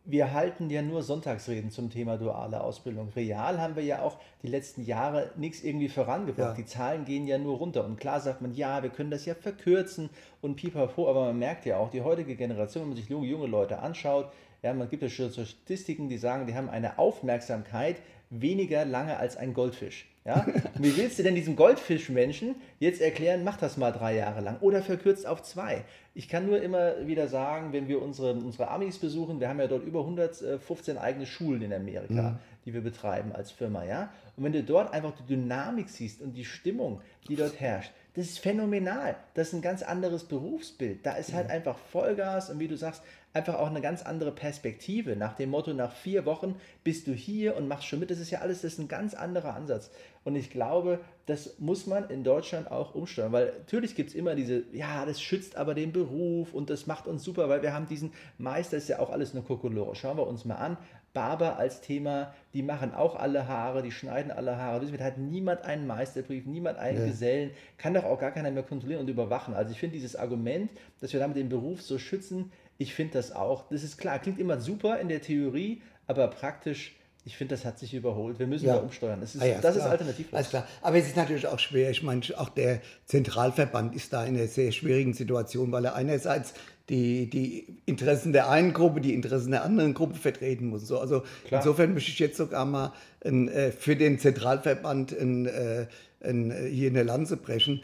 wir 0.10 0.34
halten 0.34 0.72
ja 0.72 0.82
nur 0.82 1.04
Sonntagsreden 1.04 1.69
zum 1.69 1.91
Thema 1.91 2.17
duale 2.17 2.62
Ausbildung. 2.62 3.10
Real 3.15 3.62
haben 3.62 3.76
wir 3.76 3.84
ja 3.84 4.02
auch 4.02 4.17
die 4.41 4.48
letzten 4.48 4.84
Jahre 4.84 5.30
nichts 5.38 5.63
irgendwie 5.63 5.88
vorangebracht. 5.88 6.58
Ja. 6.58 6.63
Die 6.63 6.65
Zahlen 6.65 7.06
gehen 7.06 7.28
ja 7.28 7.38
nur 7.38 7.58
runter. 7.58 7.86
Und 7.86 8.00
klar 8.00 8.19
sagt 8.19 8.41
man, 8.41 8.56
ja, 8.56 8.82
wir 8.82 8.89
können 8.89 9.12
das 9.12 9.26
ja 9.26 9.36
verkürzen 9.36 10.10
und 10.41 10.56
pipapo, 10.56 11.08
aber 11.08 11.26
man 11.26 11.38
merkt 11.38 11.67
ja 11.67 11.78
auch, 11.78 11.91
die 11.91 12.02
heutige 12.02 12.36
Generation, 12.36 12.84
wenn 12.84 12.89
man 12.89 12.98
sich 12.98 13.10
junge, 13.10 13.28
junge 13.28 13.45
Leute 13.45 13.80
anschaut, 13.80 14.32
ja, 14.63 14.74
man 14.74 14.89
gibt 14.89 15.04
ja 15.04 15.10
schon 15.10 15.32
Statistiken, 15.32 16.10
die 16.10 16.17
sagen, 16.17 16.48
die 16.48 16.56
haben 16.56 16.69
eine 16.69 16.98
Aufmerksamkeit 16.98 17.98
weniger 18.32 18.86
lange 18.86 19.17
als 19.17 19.38
ein 19.38 19.54
Goldfisch. 19.54 20.08
Ja? 20.30 20.46
Und 20.46 20.84
wie 20.84 20.96
willst 20.96 21.18
du 21.18 21.24
denn 21.24 21.34
diesem 21.34 21.56
Goldfischmenschen 21.56 22.56
jetzt 22.80 23.02
erklären, 23.02 23.44
mach 23.44 23.58
das 23.58 23.78
mal 23.78 23.92
drei 23.92 24.15
Jahre 24.15 24.42
lang 24.42 24.58
oder 24.62 24.84
verkürzt 24.84 25.26
auf 25.26 25.42
zwei? 25.42 25.84
Ich 26.13 26.30
kann 26.30 26.46
nur 26.46 26.62
immer 26.62 27.08
wieder 27.08 27.28
sagen, 27.28 27.74
wenn 27.74 27.88
wir 27.88 28.00
unsere, 28.00 28.34
unsere 28.34 28.70
Amis 28.70 29.00
besuchen, 29.00 29.39
wir 29.39 29.50
haben 29.50 29.60
ja 29.60 29.65
dort 29.65 29.84
über 29.84 30.02
115 30.02 31.00
eigene 31.00 31.26
Schulen 31.26 31.63
in 31.63 31.74
Amerika, 31.74 32.32
mhm. 32.32 32.39
die 32.65 32.74
wir 32.76 32.82
betreiben 32.82 33.32
als 33.32 33.50
Firma. 33.52 33.84
Ja? 33.86 34.12
Und 34.38 34.44
wenn 34.44 34.54
du 34.54 34.62
dort 34.62 34.94
einfach 34.94 35.13
die 35.18 35.36
Dynamik 35.36 35.89
siehst 35.89 36.22
und 36.22 36.34
die 36.34 36.46
Stimmung, 36.46 37.02
die 37.28 37.36
dort 37.36 37.60
herrscht, 37.60 37.92
das 38.15 38.26
ist 38.26 38.39
phänomenal. 38.39 39.15
Das 39.34 39.50
ist 39.50 39.54
ein 39.54 39.62
ganz 39.62 39.82
anderes 39.82 40.26
Berufsbild. 40.26 41.06
Da 41.06 41.13
ist 41.13 41.34
halt 41.34 41.50
einfach 41.50 41.78
Vollgas 41.78 42.50
und 42.50 42.60
wie 42.60 42.68
du 42.68 42.76
sagst, 42.76 43.02
einfach 43.34 43.56
auch 43.56 43.68
eine 43.68 43.82
ganz 43.82 44.02
andere 44.02 44.32
Perspektive. 44.32 45.15
Nach 45.15 45.36
dem 45.36 45.52
Motto, 45.52 45.74
nach 45.74 45.94
vier 45.94 46.26
Wochen 46.26 46.56
bist 46.84 47.08
du 47.08 47.13
hier 47.13 47.56
und 47.56 47.68
machst 47.68 47.86
schon 47.86 48.00
mit. 48.00 48.10
Das 48.10 48.20
ist 48.20 48.32
ja 48.32 48.39
alles, 48.39 48.62
das 48.62 48.74
ist 48.74 48.80
ein 48.80 48.88
ganz 48.88 49.13
anderer 49.13 49.54
Ansatz. 49.54 49.92
Und 50.23 50.36
ich 50.36 50.49
glaube, 50.49 50.99
das 51.25 51.60
muss 51.60 51.88
man 51.88 52.10
in 52.10 52.23
Deutschland 52.23 52.71
auch 52.71 52.95
umsteuern, 52.95 53.32
weil 53.32 53.53
natürlich 53.60 53.95
gibt 53.95 54.10
es 54.10 54.15
immer 54.15 54.36
diese, 54.36 54.63
ja, 54.73 55.05
das 55.05 55.21
schützt 55.21 55.55
aber 55.55 55.73
den 55.73 55.91
Beruf 55.91 56.53
und 56.53 56.69
das 56.69 56.88
macht 56.88 57.08
uns 57.08 57.23
super, 57.23 57.49
weil 57.49 57.62
wir 57.62 57.73
haben 57.73 57.88
diesen 57.88 58.12
Meister, 58.38 58.77
ist 58.77 58.89
ja 58.89 58.99
auch 58.99 59.12
alles 59.12 59.34
eine 59.34 59.43
Kokolore. 59.43 59.95
Schauen 59.95 60.17
wir 60.17 60.27
uns 60.27 60.45
mal 60.45 60.55
an. 60.55 60.77
Barber 61.13 61.58
als 61.58 61.82
Thema, 61.82 62.34
die 62.53 62.62
machen 62.62 62.93
auch 62.93 63.15
alle 63.15 63.47
Haare, 63.47 63.82
die 63.82 63.91
schneiden 63.91 64.32
alle 64.32 64.58
Haare. 64.58 64.79
Deswegen 64.79 65.03
hat 65.03 65.17
niemand 65.17 65.63
einen 65.63 65.88
Meisterbrief, 65.88 66.45
niemand 66.45 66.77
einen 66.77 66.99
ja. 66.99 67.05
Gesellen, 67.08 67.51
kann 67.77 67.95
doch 67.95 68.03
auch 68.03 68.19
gar 68.19 68.32
keiner 68.32 68.51
mehr 68.51 68.63
kontrollieren 68.63 69.01
und 69.01 69.10
überwachen. 69.10 69.55
Also 69.55 69.71
ich 69.71 69.79
finde 69.79 69.95
dieses 69.95 70.15
Argument, 70.15 70.69
dass 71.01 71.12
wir 71.12 71.19
damit 71.19 71.38
den 71.38 71.49
Beruf 71.49 71.82
so 71.82 71.97
schützen, 71.97 72.51
ich 72.77 72.93
finde 72.93 73.13
das 73.13 73.32
auch. 73.32 73.69
Das 73.69 73.84
ist 73.84 73.97
klar, 73.97 74.19
klingt 74.19 74.39
immer 74.39 74.60
super 74.60 74.99
in 74.99 75.10
der 75.10 75.21
Theorie, 75.21 75.82
aber 76.08 76.27
praktisch 76.27 76.95
ich 77.25 77.38
finde, 77.38 77.55
das 77.55 77.65
hat 77.65 77.77
sich 77.77 77.93
überholt. 77.93 78.39
Wir 78.39 78.47
müssen 78.47 78.65
ja. 78.65 78.75
da 78.75 78.82
umsteuern. 78.82 79.19
Das 79.21 79.36
ist, 79.36 79.41
ah 79.41 79.45
ja, 79.45 79.60
das 79.60 79.75
ist 79.75 79.84
alternativlos. 79.84 80.34
Alles 80.34 80.49
klar. 80.49 80.67
Aber 80.82 80.97
es 80.97 81.08
ist 81.08 81.17
natürlich 81.17 81.45
auch 81.47 81.60
schwer. 81.60 81.91
Ich 81.91 82.01
meine, 82.01 82.21
auch 82.38 82.49
der 82.49 82.82
Zentralverband 83.05 83.95
ist 83.95 84.13
da 84.13 84.25
in 84.25 84.36
einer 84.36 84.47
sehr 84.47 84.71
schwierigen 84.71 85.13
Situation, 85.13 85.71
weil 85.71 85.86
er 85.86 85.95
einerseits 85.95 86.53
die, 86.89 87.29
die 87.29 87.77
Interessen 87.86 88.34
der 88.34 88.49
einen 88.49 88.73
Gruppe, 88.73 89.01
die 89.01 89.13
Interessen 89.13 89.51
der 89.51 89.63
anderen 89.63 89.93
Gruppe 89.93 90.15
vertreten 90.15 90.67
muss. 90.67 90.88
So, 90.88 90.99
also 90.99 91.23
Klar. 91.45 91.62
insofern 91.62 91.93
möchte 91.93 92.10
ich 92.10 92.19
jetzt 92.19 92.38
sogar 92.38 92.65
mal 92.65 92.93
ein, 93.23 93.47
äh, 93.47 93.71
für 93.71 93.95
den 93.95 94.17
Zentralverband 94.17 95.12
ein, 95.19 95.45
äh, 95.45 95.86
ein, 96.21 96.51
äh, 96.51 96.67
hier 96.69 96.89
eine 96.89 97.03
Lanze 97.03 97.38
brechen. 97.38 97.82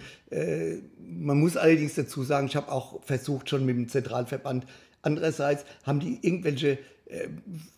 Man 0.98 1.39
muss 1.39 1.56
allerdings 1.56 1.93
dazu 1.93 2.24
sagen, 2.24 2.48
ich 2.48 2.56
habe 2.56 2.71
auch 2.71 3.02
versucht, 3.04 3.50
schon 3.50 3.65
mit 3.65 3.78
dem 3.78 3.88
Zentralverband, 3.88 4.65
andererseits 5.04 5.65
haben 5.84 6.00
die 6.00 6.19
irgendwelche 6.21 6.80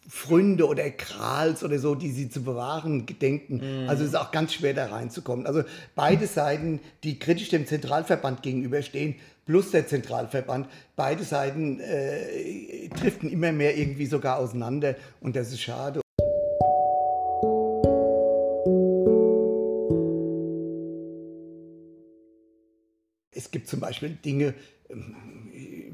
Freunde 0.08 0.68
oder 0.68 0.90
Krals 0.90 1.64
oder 1.64 1.80
so, 1.80 1.96
die 1.96 2.12
sie 2.12 2.30
zu 2.30 2.42
bewahren 2.44 3.06
gedenken. 3.06 3.86
Mm. 3.86 3.90
Also 3.90 4.04
es 4.04 4.10
ist 4.10 4.16
auch 4.16 4.32
ganz 4.32 4.54
schwer 4.54 4.74
da 4.74 4.88
reinzukommen. 4.88 5.46
Also 5.46 5.64
beide 5.96 6.28
Seiten, 6.28 6.80
die 7.04 7.20
kritisch 7.20 7.50
dem 7.50 7.66
Zentralverband 7.66 8.42
gegenüberstehen, 8.42 9.16
plus 9.46 9.72
der 9.72 9.88
Zentralverband, 9.88 10.68
beide 10.96 11.24
Seiten 11.24 11.80
äh, 11.80 12.90
driften 12.90 13.30
immer 13.30 13.52
mehr 13.52 13.78
irgendwie 13.78 14.06
sogar 14.06 14.38
auseinander 14.38 14.96
und 15.22 15.36
das 15.36 15.52
ist 15.52 15.62
schade. 15.62 16.02
Es 23.32 23.52
gibt 23.52 23.68
zum 23.68 23.80
Beispiel 23.80 24.10
Dinge, 24.10 24.54
ähm, 24.90 25.16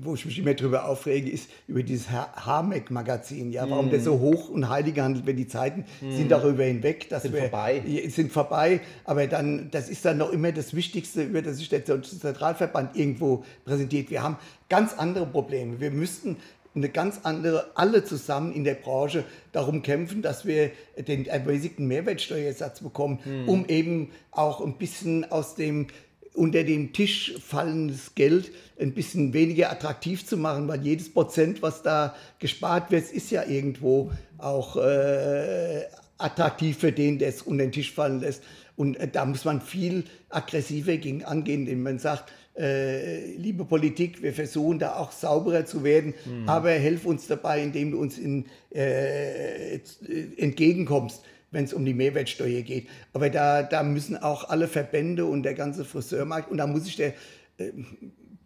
wo 0.04 0.16
ich 0.16 0.26
mich 0.26 0.39
immer 0.39 0.54
drüber 0.54 0.88
aufrege, 0.88 1.30
ist 1.30 1.50
über 1.68 1.84
dieses 1.84 2.10
Hamek-Magazin. 2.10 3.52
Ja, 3.52 3.70
warum 3.70 3.88
mm. 3.88 3.92
der 3.92 4.00
so 4.00 4.20
hoch 4.20 4.50
und 4.50 4.70
heilig 4.70 5.00
handelt, 5.00 5.26
wenn 5.26 5.38
die 5.38 5.48
Zeiten 5.48 5.86
mm. 6.02 6.12
sind 6.12 6.32
darüber 6.32 6.63
hinweg, 6.63 7.10
dass 7.10 7.24
sind 7.24 7.34
wir 7.34 7.42
vorbei. 7.42 7.82
sind 8.08 8.32
vorbei. 8.32 8.82
Aber 9.06 9.28
dann, 9.28 9.70
das 9.72 9.89
ist 9.89 10.06
dann 10.06 10.18
noch 10.18 10.32
immer 10.32 10.52
das 10.52 10.74
Wichtigste, 10.74 11.24
über 11.24 11.42
das 11.42 11.58
sich 11.58 11.70
der 11.70 11.84
Zentralverband 11.86 12.96
irgendwo 12.96 13.44
präsentiert. 13.66 14.10
Wir 14.10 14.24
haben 14.24 14.38
ganz 14.70 14.94
andere 14.94 15.26
Probleme. 15.26 15.80
Wir 15.80 15.92
müssten 15.92 16.38
eine 16.76 16.89
ganz 16.89 17.22
andere, 17.24 17.72
alle 17.76 18.04
zusammen 18.04 18.52
in 18.54 18.63
der 18.63 18.74
Branche 18.76 19.24
darum 19.52 19.84
kämpfen, 19.84 20.22
dass 20.22 20.46
wir 20.46 20.72
den 20.98 21.26
ermäßigten 21.26 21.86
Mehrwertsteuersatz 21.88 22.82
bekommen, 22.82 23.20
hm. 23.24 23.50
um 23.50 23.66
eben 23.68 24.12
auch 24.32 24.62
ein 24.62 24.78
bisschen 24.78 25.30
aus 25.32 25.56
dem 25.56 25.88
unter 26.34 26.63
den 26.63 26.93
Tisch 26.93 27.36
fallendes 27.39 28.15
Geld 28.15 28.52
ein 28.80 28.93
bisschen 28.93 29.34
weniger 29.34 29.72
attraktiv 29.72 30.26
zu 30.26 30.38
machen, 30.38 30.67
weil 30.67 30.82
jedes 30.82 31.12
Prozent, 31.13 31.62
was 31.62 31.84
da 31.84 32.15
gespart 32.39 32.91
wird, 32.91 33.12
ist 33.12 33.32
ja 33.32 33.43
irgendwo 33.46 34.12
auch 34.38 34.76
äh, 34.78 35.84
attraktiv 36.17 36.78
für 36.78 36.91
den, 36.91 37.19
der 37.19 37.30
es 37.30 37.43
unter 37.43 37.63
den 37.63 37.72
Tisch 37.72 37.91
fallen 37.91 38.19
lässt. 38.19 38.43
Und 38.76 38.98
äh, 38.98 39.08
da 39.08 39.26
muss 39.26 39.46
man 39.46 39.62
viel 39.62 40.06
aggressiver 40.30 40.98
gegen 40.98 41.24
angehen, 41.24 41.62
indem 41.62 41.84
man 41.84 42.00
sagt, 42.00 42.32
äh, 42.58 43.36
liebe 43.36 43.65
Politik, 43.65 44.22
wir 44.22 44.34
versuchen 44.34 44.80
da 44.80 44.96
auch 44.96 45.12
sauberer 45.12 45.65
zu 45.65 45.84
werden, 45.84 46.13
mhm. 46.26 46.48
aber 46.48 46.72
helf 46.72 47.06
uns 47.06 47.28
dabei, 47.28 47.63
indem 47.63 47.91
du 47.91 48.00
uns 48.00 48.17
in, 48.17 48.46
äh, 48.72 49.80
entgegenkommst 50.38 51.24
wenn 51.54 51.63
es 51.63 51.74
um 51.74 51.86
die 51.86 51.94
Mehrwertsteuer 51.94 52.62
geht. 52.62 52.88
Aber 53.13 53.30
da, 53.30 53.63
da 53.63 53.84
müssen 53.84 54.18
auch 54.18 54.50
alle 54.50 54.68
Verbände 54.68 55.26
und 55.26 55.44
der 55.44 55.54
ganze 55.54 55.86
Friseurmarkt, 55.86 56.52
und 56.52 56.58
da 56.58 56.68
muss 56.68 56.88
ich 56.88 56.98
der, 56.98 57.13
äh, 57.58 57.72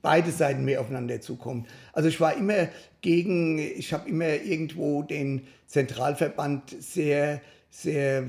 beide 0.01 0.31
Seiten 0.31 0.63
mehr 0.63 0.81
aufeinander 0.81 1.19
zukommen. 1.21 1.65
Also 1.93 2.09
ich 2.09 2.21
war 2.21 2.35
immer 2.37 2.67
gegen, 3.01 3.57
ich 3.57 3.93
habe 3.93 4.07
immer 4.07 4.35
irgendwo 4.35 5.01
den 5.03 5.41
Zentralverband 5.65 6.75
sehr, 6.79 7.41
sehr 7.69 8.23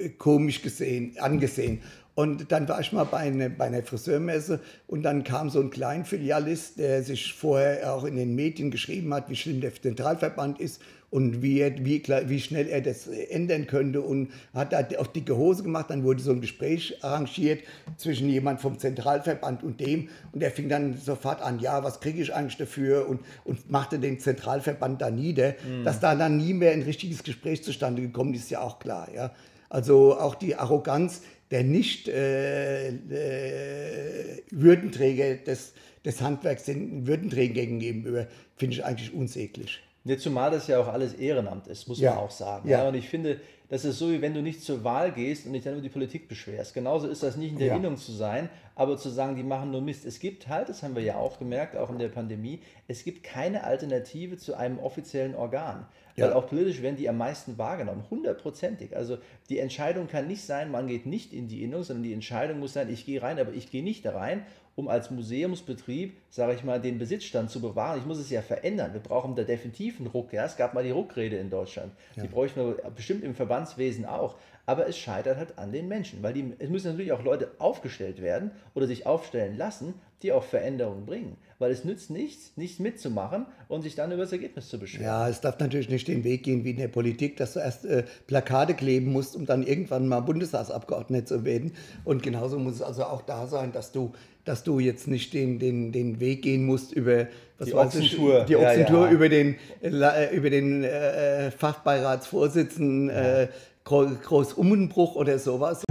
äh, 0.00 0.08
komisch 0.10 0.62
gesehen, 0.62 1.16
angesehen. 1.18 1.80
Und 2.14 2.50
dann 2.50 2.68
war 2.68 2.80
ich 2.80 2.92
mal 2.92 3.04
bei, 3.04 3.18
eine, 3.18 3.48
bei 3.48 3.66
einer 3.66 3.82
Friseurmesse 3.82 4.58
und 4.88 5.04
dann 5.04 5.22
kam 5.22 5.50
so 5.50 5.60
ein 5.60 5.70
Kleinfilialist, 5.70 6.78
der 6.78 7.04
sich 7.04 7.32
vorher 7.32 7.94
auch 7.94 8.04
in 8.04 8.16
den 8.16 8.34
Medien 8.34 8.72
geschrieben 8.72 9.14
hat, 9.14 9.30
wie 9.30 9.36
schlimm 9.36 9.60
der 9.60 9.72
Zentralverband 9.72 10.58
ist 10.58 10.82
und 11.10 11.42
wie, 11.42 11.60
er, 11.60 11.84
wie, 11.84 12.02
wie 12.02 12.40
schnell 12.40 12.68
er 12.68 12.80
das 12.82 13.06
ändern 13.06 13.66
könnte 13.66 14.02
und 14.02 14.30
hat 14.52 14.72
da 14.72 14.84
auch 14.98 15.06
dicke 15.06 15.36
Hose 15.36 15.62
gemacht. 15.62 15.86
Dann 15.88 16.04
wurde 16.04 16.20
so 16.20 16.32
ein 16.32 16.40
Gespräch 16.40 17.02
arrangiert 17.02 17.62
zwischen 17.96 18.28
jemand 18.28 18.60
vom 18.60 18.78
Zentralverband 18.78 19.62
und 19.62 19.80
dem 19.80 20.08
und 20.32 20.42
er 20.42 20.50
fing 20.50 20.68
dann 20.68 20.96
sofort 20.96 21.40
an, 21.40 21.60
ja, 21.60 21.82
was 21.82 22.00
kriege 22.00 22.20
ich 22.20 22.34
eigentlich 22.34 22.58
dafür 22.58 23.08
und, 23.08 23.20
und 23.44 23.70
machte 23.70 23.98
den 23.98 24.18
Zentralverband 24.20 25.00
da 25.00 25.10
nieder. 25.10 25.54
Mhm. 25.66 25.84
Dass 25.84 26.00
da 26.00 26.14
dann 26.14 26.36
nie 26.36 26.52
mehr 26.52 26.72
ein 26.72 26.82
richtiges 26.82 27.22
Gespräch 27.22 27.64
zustande 27.64 28.02
gekommen 28.02 28.34
ist, 28.34 28.44
ist 28.44 28.50
ja 28.50 28.60
auch 28.60 28.78
klar. 28.78 29.08
Ja? 29.14 29.32
Also 29.70 30.18
auch 30.18 30.34
die 30.34 30.56
Arroganz, 30.56 31.22
der 31.50 31.62
nicht 31.64 32.08
äh, 32.08 32.88
äh, 32.88 34.42
Würdenträger 34.50 35.36
des, 35.36 35.72
des 36.04 36.20
Handwerks 36.20 36.64
den 36.64 37.06
Würdenträgern 37.06 37.78
gegenüber, 37.78 38.26
finde 38.56 38.76
ich 38.76 38.84
eigentlich 38.84 39.14
unsäglich. 39.14 39.80
Ja, 40.08 40.16
zumal 40.16 40.50
das 40.50 40.66
ja 40.66 40.80
auch 40.80 40.88
alles 40.88 41.12
Ehrenamt 41.12 41.66
ist, 41.66 41.86
muss 41.86 42.00
ja. 42.00 42.14
man 42.14 42.24
auch 42.24 42.30
sagen. 42.30 42.66
Ja. 42.68 42.82
ja. 42.82 42.88
Und 42.88 42.94
ich 42.94 43.08
finde, 43.08 43.40
das 43.68 43.84
ist 43.84 43.98
so, 43.98 44.10
wie 44.10 44.22
wenn 44.22 44.32
du 44.32 44.40
nicht 44.40 44.62
zur 44.62 44.82
Wahl 44.82 45.12
gehst 45.12 45.44
und 45.44 45.52
dich 45.52 45.62
dann 45.62 45.74
über 45.74 45.82
die 45.82 45.90
Politik 45.90 46.28
beschwerst. 46.28 46.72
Genauso 46.72 47.06
ist 47.08 47.22
das 47.22 47.36
nicht 47.36 47.52
in 47.52 47.58
der 47.58 47.68
ja. 47.68 47.76
Innung 47.76 47.98
zu 47.98 48.12
sein, 48.12 48.48
aber 48.74 48.96
zu 48.96 49.10
sagen, 49.10 49.36
die 49.36 49.42
machen 49.42 49.70
nur 49.70 49.82
Mist. 49.82 50.06
Es 50.06 50.18
gibt 50.18 50.48
halt, 50.48 50.70
das 50.70 50.82
haben 50.82 50.96
wir 50.96 51.02
ja 51.02 51.16
auch 51.16 51.38
gemerkt, 51.38 51.76
auch 51.76 51.90
in 51.90 51.98
der 51.98 52.08
Pandemie, 52.08 52.60
es 52.86 53.04
gibt 53.04 53.22
keine 53.22 53.64
Alternative 53.64 54.38
zu 54.38 54.54
einem 54.54 54.78
offiziellen 54.78 55.34
Organ. 55.34 55.86
Ja. 56.16 56.26
Weil 56.26 56.32
auch 56.32 56.48
politisch 56.48 56.80
werden 56.80 56.96
die 56.96 57.10
am 57.10 57.18
meisten 57.18 57.58
wahrgenommen, 57.58 58.04
hundertprozentig. 58.10 58.96
Also 58.96 59.18
die 59.50 59.58
Entscheidung 59.58 60.08
kann 60.08 60.26
nicht 60.26 60.42
sein, 60.42 60.70
man 60.70 60.86
geht 60.86 61.04
nicht 61.04 61.34
in 61.34 61.48
die 61.48 61.62
Innung, 61.62 61.82
sondern 61.82 62.02
die 62.02 62.14
Entscheidung 62.14 62.60
muss 62.60 62.72
sein, 62.72 62.90
ich 62.90 63.04
gehe 63.04 63.20
rein, 63.20 63.38
aber 63.38 63.52
ich 63.52 63.70
gehe 63.70 63.84
nicht 63.84 64.06
da 64.06 64.12
rein 64.12 64.46
um 64.78 64.86
als 64.86 65.10
Museumsbetrieb, 65.10 66.16
sage 66.30 66.54
ich 66.54 66.62
mal, 66.62 66.80
den 66.80 66.98
Besitzstand 66.98 67.50
zu 67.50 67.60
bewahren. 67.60 67.98
Ich 67.98 68.06
muss 68.06 68.20
es 68.20 68.30
ja 68.30 68.42
verändern. 68.42 68.92
Wir 68.92 69.00
brauchen 69.00 69.34
da 69.34 69.42
definitiv 69.42 69.98
einen 69.98 70.06
Ruck. 70.06 70.32
Ja? 70.32 70.44
Es 70.44 70.56
gab 70.56 70.72
mal 70.72 70.84
die 70.84 70.92
Ruckrede 70.92 71.36
in 71.36 71.50
Deutschland. 71.50 71.92
Ja. 72.14 72.22
Die 72.22 72.28
bräuchten 72.28 72.60
wir 72.60 72.76
bestimmt 72.92 73.24
im 73.24 73.34
Verbandswesen 73.34 74.06
auch. 74.06 74.36
Aber 74.66 74.86
es 74.86 74.96
scheitert 74.96 75.38
halt 75.38 75.58
an 75.58 75.72
den 75.72 75.88
Menschen, 75.88 76.22
weil 76.22 76.34
die, 76.34 76.52
es 76.58 76.68
müssen 76.68 76.88
natürlich 76.88 77.10
auch 77.12 77.24
Leute 77.24 77.50
aufgestellt 77.58 78.22
werden 78.22 78.52
oder 78.74 78.86
sich 78.86 79.04
aufstellen 79.06 79.56
lassen, 79.56 79.94
die 80.22 80.30
auch 80.30 80.44
Veränderungen 80.44 81.06
bringen. 81.06 81.38
Weil 81.58 81.72
es 81.72 81.84
nützt 81.84 82.10
nichts, 82.10 82.52
nichts 82.56 82.78
mitzumachen 82.78 83.46
und 83.68 83.82
sich 83.82 83.94
dann 83.94 84.12
über 84.12 84.22
das 84.22 84.32
Ergebnis 84.32 84.68
zu 84.68 84.78
beschweren. 84.78 85.06
Ja, 85.06 85.28
es 85.28 85.40
darf 85.40 85.58
natürlich 85.58 85.88
nicht 85.88 86.06
den 86.06 86.22
Weg 86.22 86.42
gehen 86.42 86.64
wie 86.64 86.72
in 86.72 86.76
der 86.76 86.88
Politik, 86.88 87.36
dass 87.38 87.54
du 87.54 87.60
erst 87.60 87.86
äh, 87.86 88.04
Plakate 88.26 88.74
kleben 88.74 89.10
musst, 89.10 89.36
um 89.36 89.46
dann 89.46 89.62
irgendwann 89.62 90.06
mal 90.06 90.20
Bundestagsabgeordneter 90.20 91.26
zu 91.26 91.44
werden. 91.44 91.72
Und 92.04 92.22
genauso 92.22 92.58
muss 92.58 92.74
es 92.74 92.82
also 92.82 93.04
auch 93.04 93.22
da 93.22 93.46
sein, 93.46 93.72
dass 93.72 93.90
du 93.90 94.12
dass 94.48 94.64
du 94.64 94.78
jetzt 94.78 95.06
nicht 95.08 95.34
den, 95.34 95.58
den, 95.58 95.92
den 95.92 96.20
Weg 96.20 96.40
gehen 96.40 96.64
musst 96.64 96.92
über 96.92 97.26
was 97.58 97.68
die 97.68 97.74
Ochsentour, 97.74 98.44
die 98.46 98.56
Ochsentour 98.56 99.00
ja, 99.00 99.06
ja. 99.08 99.12
über 99.12 99.28
den, 99.28 99.56
äh, 99.82 100.34
über 100.34 100.48
den 100.48 100.84
äh, 100.84 101.50
Fachbeiratsvorsitzenden 101.50 103.10
äh, 103.10 103.48
Groß 103.84 104.54
Ummenbruch 104.54 105.16
oder 105.16 105.38
sowas. 105.38 105.82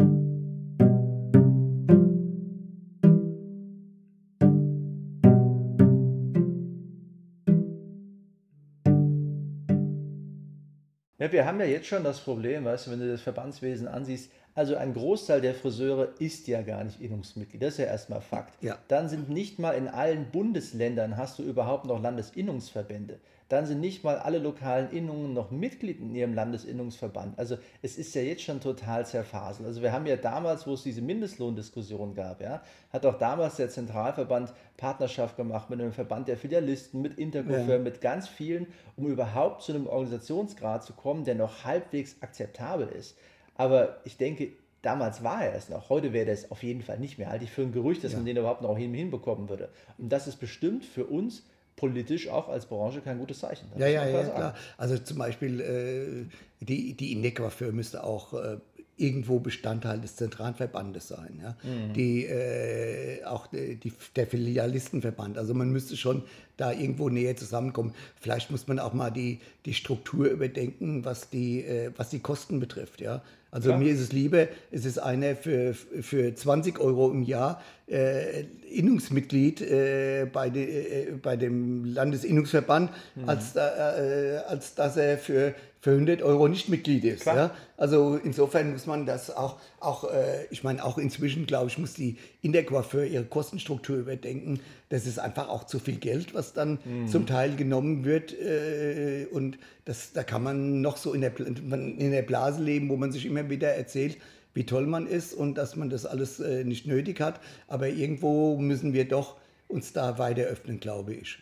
Ja, 11.20 11.32
wir 11.32 11.46
haben 11.46 11.60
ja 11.60 11.66
jetzt 11.68 11.86
schon 11.86 12.04
das 12.04 12.20
Problem, 12.22 12.66
weißt 12.66 12.88
du, 12.88 12.92
wenn 12.92 13.00
du 13.02 13.12
das 13.12 13.22
Verbandswesen 13.22 13.88
ansiehst, 13.88 14.32
also 14.58 14.76
ein 14.76 14.96
Großteil 14.96 15.40
der 15.40 15.54
Friseure 15.54 16.10
ist 16.18 16.48
ja 16.48 16.64
gar 16.64 16.84
nicht 16.84 17.00
Innungsmitglied. 17.00 17.62
Das 17.62 17.74
ist 17.74 17.78
ja 17.78 17.86
erstmal 17.86 18.22
Fakt. 18.22 18.62
Ja. 18.64 18.76
Dann 18.88 19.08
sind 19.08 19.30
nicht 19.30 19.60
mal 19.60 19.74
in 19.74 19.88
allen 19.88 20.32
Bundesländern 20.32 21.16
hast 21.16 21.38
du 21.38 21.44
überhaupt 21.44 21.86
noch 21.86 22.02
Landesinnungsverbände. 22.02 23.20
Dann 23.50 23.68
sind 23.68 23.80
nicht 23.80 24.04
mal 24.04 24.18
alle 24.18 24.40
lokalen 24.40 24.90
Innungen 24.90 25.34
noch 25.36 25.52
Mitglied 25.52 26.00
in 26.02 26.16
ihrem 26.16 26.34
Landesinnungsverband. 26.34 27.38
Also 27.38 27.58
es 27.84 28.00
ist 28.00 28.16
ja 28.16 28.24
jetzt 28.24 28.42
schon 28.42 28.60
total 28.60 29.06
zerfaselt. 29.06 29.68
Also 29.68 29.84
wir 29.84 29.92
haben 29.92 30.08
ja 30.08 30.18
damals, 30.18 30.66
wo 30.66 30.74
es 30.74 30.82
diese 30.82 31.04
Mindestlohndiskussion 31.04 32.16
gab, 32.16 32.42
ja, 32.42 32.64
hat 32.92 33.06
auch 33.06 33.20
damals 33.20 33.58
der 33.58 33.70
Zentralverband 33.70 34.54
Partnerschaft 34.76 35.38
gemacht 35.38 35.70
mit 35.70 35.80
einem 35.80 35.94
Verband 35.94 36.28
der 36.28 36.36
Filialisten, 36.36 37.00
mit 37.00 37.20
Intercoiffeur, 37.20 37.76
ja. 37.76 37.80
mit 37.80 38.02
ganz 38.02 38.28
vielen, 38.28 38.66
um 38.96 39.06
überhaupt 39.06 39.62
zu 39.62 39.72
einem 39.72 39.86
Organisationsgrad 39.86 40.84
zu 40.84 40.94
kommen, 40.94 41.26
der 41.26 41.36
noch 41.36 41.64
halbwegs 41.64 42.16
akzeptabel 42.22 42.88
ist. 42.88 43.16
Aber 43.58 43.98
ich 44.06 44.18
denke, 44.18 44.50
damals 44.82 45.24
war 45.24 45.44
er 45.44 45.56
es 45.56 45.70
noch. 45.70 45.90
Heute 45.90 46.14
wäre 46.14 46.26
das 46.26 46.52
auf 46.52 46.64
jeden 46.64 46.82
Fall 46.82 47.00
nicht 47.00 47.18
mehr. 47.18 47.30
Halte 47.30 47.44
ich 47.44 47.52
für 47.52 47.64
ein 47.64 47.72
Gerücht, 47.72 48.04
dass 48.04 48.14
ja. 48.14 48.20
man 48.20 48.26
den 48.26 48.38
überhaupt 48.38 48.62
noch 48.62 48.78
hinbekommen 48.78 49.50
würde. 49.50 49.70
Und 49.98 50.10
das 50.10 50.28
ist 50.28 50.38
bestimmt 50.38 50.86
für 50.86 51.06
uns 51.06 51.44
politisch 51.76 52.28
auch 52.28 52.50
als 52.50 52.66
Branche 52.66 53.02
kein 53.02 53.20
gutes 53.20 53.40
Zeichen. 53.40 53.68
Das 53.72 53.80
ja, 53.80 53.88
ja, 53.88 54.08
ja, 54.08 54.24
klar. 54.24 54.56
Also 54.78 54.98
zum 54.98 55.18
Beispiel 55.18 55.60
äh, 55.62 56.66
die, 56.66 56.96
die 56.96 57.12
Indecoiffeur 57.12 57.72
müsste 57.72 58.04
auch 58.04 58.34
äh, 58.34 58.58
irgendwo 58.98 59.40
Bestandteil 59.40 60.02
des 60.02 60.16
Zentralverbandes 60.16 61.08
sein. 61.08 61.40
Ja? 61.42 61.56
Mhm. 61.64 61.94
Die, 61.94 62.26
äh, 62.26 63.24
auch 63.26 63.48
die, 63.48 63.94
der 64.16 64.28
Filialistenverband. 64.28 65.38
Also 65.38 65.54
man 65.54 65.70
müsste 65.72 65.96
schon 65.96 66.24
da 66.58 66.72
irgendwo 66.72 67.10
näher 67.10 67.36
zusammenkommen. 67.36 67.94
Vielleicht 68.20 68.50
muss 68.50 68.68
man 68.68 68.80
auch 68.80 68.94
mal 68.94 69.12
die, 69.12 69.40
die 69.66 69.76
Struktur 69.76 70.28
überdenken, 70.28 71.06
was 71.06 71.30
die, 71.30 71.64
äh, 71.64 71.92
was 71.96 72.10
die 72.10 72.20
Kosten 72.20 72.60
betrifft. 72.60 73.00
Ja? 73.00 73.22
Also 73.52 73.70
Klar. 73.70 73.80
mir 73.80 73.92
ist 73.92 74.02
es 74.02 74.12
lieber, 74.12 74.48
es 74.72 74.86
ist 74.86 74.98
einer 74.98 75.36
für, 75.36 75.74
für 75.74 76.36
20 76.36 76.80
Euro 76.80 77.12
im 77.12 77.24
Jahr 77.24 77.62
äh, 77.88 78.44
Innungsmitglied 78.70 79.62
äh, 79.62 80.28
bei, 80.32 80.50
de, 80.50 80.66
äh, 80.66 81.12
bei 81.22 81.38
dem 81.38 81.86
Landesinnungsverband, 81.86 82.92
mhm. 83.16 83.30
als, 83.30 83.56
äh, 83.56 84.42
als 84.48 84.76
dass 84.76 84.98
er 84.98 85.18
für 85.18 85.54
für 85.80 85.92
100 85.92 86.22
Euro 86.22 86.48
nicht 86.48 86.70
Mitglied 86.70 87.04
ist. 87.04 87.26
Ja? 87.26 87.52
Also 87.78 88.20
insofern 88.24 88.72
muss 88.72 88.86
man 88.88 89.06
das 89.06 89.36
auch, 89.36 89.58
auch 89.80 90.12
äh, 90.12 90.46
ich 90.50 90.64
meine, 90.64 90.84
auch 90.84 90.98
inzwischen, 90.98 91.46
glaube 91.46 91.70
ich, 91.70 91.78
muss 91.78 91.94
die 91.94 92.18
Intercoiffeur 92.42 93.06
ihre 93.06 93.26
Kostenstruktur 93.26 93.98
überdenken. 93.98 94.60
Das 94.90 95.06
ist 95.06 95.20
einfach 95.20 95.50
auch 95.50 95.66
zu 95.66 95.80
viel 95.80 95.98
Geld, 95.98 96.34
was 96.34 96.54
dann 96.54 96.80
mhm. 96.84 97.08
zum 97.08 97.28
Teil 97.28 97.56
genommen 97.56 98.06
wird. 98.06 98.34
Äh, 98.34 99.28
und 99.32 99.58
das, 99.86 100.14
da 100.14 100.24
kann 100.24 100.44
man 100.44 100.82
noch 100.82 100.98
so 100.98 101.14
in 101.14 101.22
der, 101.22 101.38
in 101.40 102.12
der 102.12 102.24
Blase 102.24 102.64
leben, 102.64 102.90
wo 102.90 102.98
man 102.98 103.12
sich 103.12 103.26
immer 103.26 103.50
wieder 103.50 103.70
erzählt, 103.70 104.18
wie 104.54 104.66
toll 104.66 104.88
man 104.88 105.06
ist 105.06 105.34
und 105.34 105.56
dass 105.56 105.76
man 105.76 105.90
das 105.92 106.08
alles 106.08 106.40
äh, 106.40 106.64
nicht 106.64 106.88
nötig 106.88 107.22
hat. 107.22 107.40
Aber 107.68 107.88
irgendwo 107.88 108.58
müssen 108.58 108.94
wir 108.94 109.08
doch 109.08 109.36
uns 109.68 109.94
da 109.94 110.18
weiter 110.18 110.44
öffnen, 110.44 110.80
glaube 110.80 111.14
ich. 111.14 111.40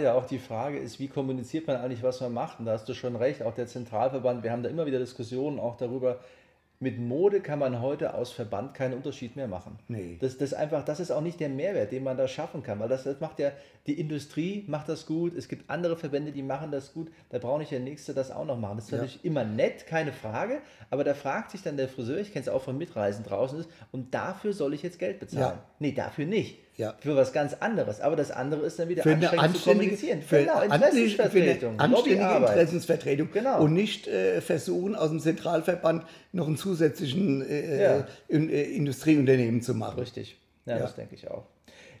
Ja 0.00 0.14
auch 0.14 0.26
die 0.26 0.38
Frage 0.38 0.78
ist, 0.78 0.98
wie 0.98 1.08
kommuniziert 1.08 1.66
man 1.66 1.76
eigentlich, 1.76 2.02
was 2.02 2.20
man 2.20 2.32
macht? 2.32 2.58
Und 2.58 2.66
da 2.66 2.72
hast 2.72 2.88
du 2.88 2.94
schon 2.94 3.16
recht, 3.16 3.42
auch 3.42 3.54
der 3.54 3.66
Zentralverband, 3.66 4.42
wir 4.42 4.52
haben 4.52 4.62
da 4.62 4.68
immer 4.68 4.86
wieder 4.86 4.98
Diskussionen 4.98 5.58
auch 5.58 5.76
darüber, 5.76 6.20
mit 6.82 6.98
Mode 6.98 7.40
kann 7.40 7.58
man 7.58 7.82
heute 7.82 8.14
aus 8.14 8.32
Verband 8.32 8.72
keinen 8.72 8.94
Unterschied 8.94 9.36
mehr 9.36 9.48
machen. 9.48 9.78
Nee. 9.88 10.16
Das, 10.18 10.38
das, 10.38 10.54
einfach, 10.54 10.82
das 10.82 10.98
ist 10.98 11.10
auch 11.10 11.20
nicht 11.20 11.38
der 11.38 11.50
Mehrwert, 11.50 11.92
den 11.92 12.02
man 12.02 12.16
da 12.16 12.26
schaffen 12.26 12.62
kann, 12.62 12.80
weil 12.80 12.88
das, 12.88 13.04
das 13.04 13.20
macht 13.20 13.38
ja, 13.38 13.52
die 13.86 13.98
Industrie 13.98 14.64
macht 14.66 14.88
das 14.88 15.06
gut, 15.06 15.36
es 15.36 15.48
gibt 15.48 15.70
andere 15.70 15.96
Verbände, 15.96 16.32
die 16.32 16.42
machen 16.42 16.70
das 16.70 16.92
gut, 16.92 17.10
da 17.30 17.38
braucht 17.38 17.60
nicht 17.60 17.72
der 17.72 17.80
Nächste 17.80 18.14
das 18.14 18.30
auch 18.30 18.44
noch 18.44 18.58
machen. 18.58 18.76
Das 18.76 18.84
ist 18.86 18.90
ja. 18.90 18.98
natürlich 18.98 19.24
immer 19.24 19.44
nett, 19.44 19.86
keine 19.86 20.12
Frage, 20.12 20.60
aber 20.90 21.04
da 21.04 21.14
fragt 21.14 21.50
sich 21.50 21.62
dann 21.62 21.76
der 21.76 21.88
Friseur, 21.88 22.18
ich 22.18 22.32
kenne 22.32 22.42
es 22.42 22.48
auch 22.48 22.62
von 22.62 22.76
Mitreisen 22.76 23.24
draußen 23.24 23.60
ist, 23.60 23.70
und 23.90 24.14
dafür 24.14 24.52
soll 24.52 24.74
ich 24.74 24.82
jetzt 24.82 24.98
Geld 24.98 25.20
bezahlen. 25.20 25.58
Ja. 25.58 25.64
Nee, 25.78 25.92
dafür 25.92 26.26
nicht. 26.26 26.58
Ja. 26.76 26.94
Für 27.00 27.14
was 27.14 27.34
ganz 27.34 27.54
anderes. 27.54 28.00
Aber 28.00 28.16
das 28.16 28.30
andere 28.30 28.62
ist 28.62 28.78
dann 28.78 28.88
wieder 28.88 29.02
für 29.02 29.10
eine 29.10 29.28
anständige, 29.28 29.58
zu 29.58 29.70
kommunizieren. 29.70 30.22
Für 30.22 30.40
genau, 30.40 30.62
Interessensvertretung. 30.62 31.76
Für 31.76 31.82
eine 31.82 31.94
anständige 31.94 32.36
Interessensvertretung. 32.36 33.28
Genau. 33.32 33.62
Und 33.62 33.74
nicht 33.74 34.08
äh, 34.08 34.40
versuchen, 34.40 34.96
aus 34.96 35.10
dem 35.10 35.20
Zentralverband 35.20 36.06
noch 36.32 36.46
einen 36.46 36.56
zusätzlichen 36.56 37.46
äh, 37.46 37.82
ja. 37.82 38.06
in, 38.28 38.48
äh, 38.48 38.62
Industrieunternehmen 38.62 39.60
zu 39.60 39.74
machen. 39.74 40.00
Richtig. 40.00 40.38
Ja, 40.64 40.76
ja, 40.76 40.82
das 40.82 40.94
denke 40.94 41.14
ich 41.14 41.30
auch. 41.30 41.44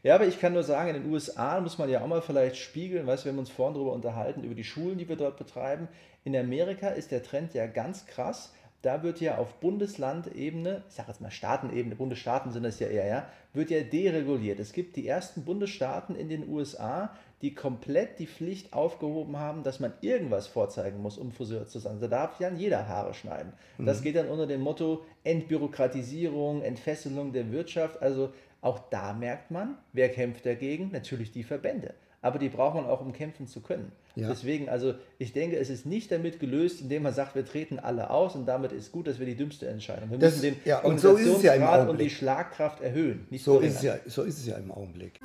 Ja, 0.02 0.14
aber 0.14 0.26
ich 0.26 0.40
kann 0.40 0.54
nur 0.54 0.62
sagen, 0.62 0.94
in 0.94 1.02
den 1.02 1.12
USA 1.12 1.60
muss 1.60 1.78
man 1.78 1.90
ja 1.90 2.00
auch 2.02 2.06
mal 2.06 2.22
vielleicht 2.22 2.56
spiegeln, 2.56 3.06
weißt 3.06 3.24
du, 3.24 3.26
wir 3.26 3.32
haben 3.32 3.38
uns 3.38 3.50
vorhin 3.50 3.74
darüber 3.74 3.92
unterhalten, 3.92 4.44
über 4.44 4.54
die 4.54 4.64
Schulen, 4.64 4.98
die 4.98 5.08
wir 5.08 5.16
dort 5.16 5.36
betreiben. 5.36 5.88
In 6.24 6.34
Amerika 6.36 6.88
ist 6.88 7.10
der 7.10 7.22
Trend 7.22 7.54
ja 7.54 7.66
ganz 7.66 8.06
krass 8.06 8.52
da 8.82 9.02
wird 9.02 9.20
ja 9.20 9.36
auf 9.36 9.60
Bundeslandebene, 9.60 10.84
ich 10.88 10.94
sage 10.94 11.08
jetzt 11.08 11.20
mal 11.20 11.30
Staatenebene, 11.30 11.96
Bundesstaaten 11.96 12.50
sind 12.50 12.62
das 12.62 12.80
ja 12.80 12.86
eher, 12.86 13.06
ja, 13.06 13.26
wird 13.52 13.70
ja 13.70 13.82
dereguliert. 13.82 14.58
Es 14.58 14.72
gibt 14.72 14.96
die 14.96 15.06
ersten 15.06 15.44
Bundesstaaten 15.44 16.16
in 16.16 16.30
den 16.30 16.48
USA, 16.48 17.14
die 17.42 17.54
komplett 17.54 18.18
die 18.18 18.26
Pflicht 18.26 18.72
aufgehoben 18.72 19.38
haben, 19.38 19.64
dass 19.64 19.80
man 19.80 19.92
irgendwas 20.00 20.46
vorzeigen 20.46 21.02
muss, 21.02 21.18
um 21.18 21.30
Friseur 21.30 21.66
zu 21.66 21.78
sein. 21.78 21.98
Da 22.00 22.08
darf 22.08 22.40
ja 22.40 22.50
jeder 22.50 22.88
Haare 22.88 23.12
schneiden. 23.12 23.52
Mhm. 23.76 23.86
Das 23.86 24.02
geht 24.02 24.16
dann 24.16 24.28
unter 24.28 24.46
dem 24.46 24.60
Motto 24.60 25.04
Entbürokratisierung, 25.24 26.62
Entfesselung 26.62 27.32
der 27.32 27.50
Wirtschaft. 27.50 28.00
Also 28.00 28.32
auch 28.60 28.78
da 28.90 29.12
merkt 29.12 29.50
man, 29.50 29.78
wer 29.92 30.08
kämpft 30.08 30.46
dagegen? 30.46 30.90
Natürlich 30.92 31.32
die 31.32 31.42
Verbände 31.42 31.94
aber 32.22 32.38
die 32.38 32.48
braucht 32.48 32.74
man 32.74 32.86
auch, 32.86 33.00
um 33.00 33.12
kämpfen 33.12 33.46
zu 33.46 33.60
können. 33.60 33.92
Ja. 34.14 34.28
Deswegen, 34.28 34.68
also 34.68 34.94
ich 35.18 35.32
denke, 35.32 35.56
es 35.56 35.70
ist 35.70 35.86
nicht 35.86 36.10
damit 36.12 36.40
gelöst, 36.40 36.80
indem 36.80 37.04
man 37.04 37.14
sagt, 37.14 37.34
wir 37.34 37.44
treten 37.44 37.78
alle 37.78 38.10
aus 38.10 38.34
und 38.34 38.46
damit 38.46 38.72
ist 38.72 38.92
gut, 38.92 39.06
dass 39.06 39.18
wir 39.18 39.26
die 39.26 39.36
dümmste 39.36 39.68
Entscheidung. 39.68 40.10
Wir 40.10 40.18
das, 40.18 40.36
müssen 40.36 40.54
den 40.54 40.56
ja, 40.64 40.80
und 40.80 41.00
so 41.00 41.16
ist 41.16 41.26
es 41.26 41.42
ja 41.42 41.54
im 41.54 41.62
Augenblick. 41.62 41.90
und 41.90 41.98
die 42.00 42.10
Schlagkraft 42.10 42.82
erhöhen. 42.82 43.26
so, 43.38 43.60
ist 43.60 43.76
es 43.76 43.82
ja, 43.82 43.96
so 44.06 44.22
ist 44.22 44.38
es 44.38 44.46
ja 44.46 44.56
im 44.56 44.70
Augenblick. 44.70 45.20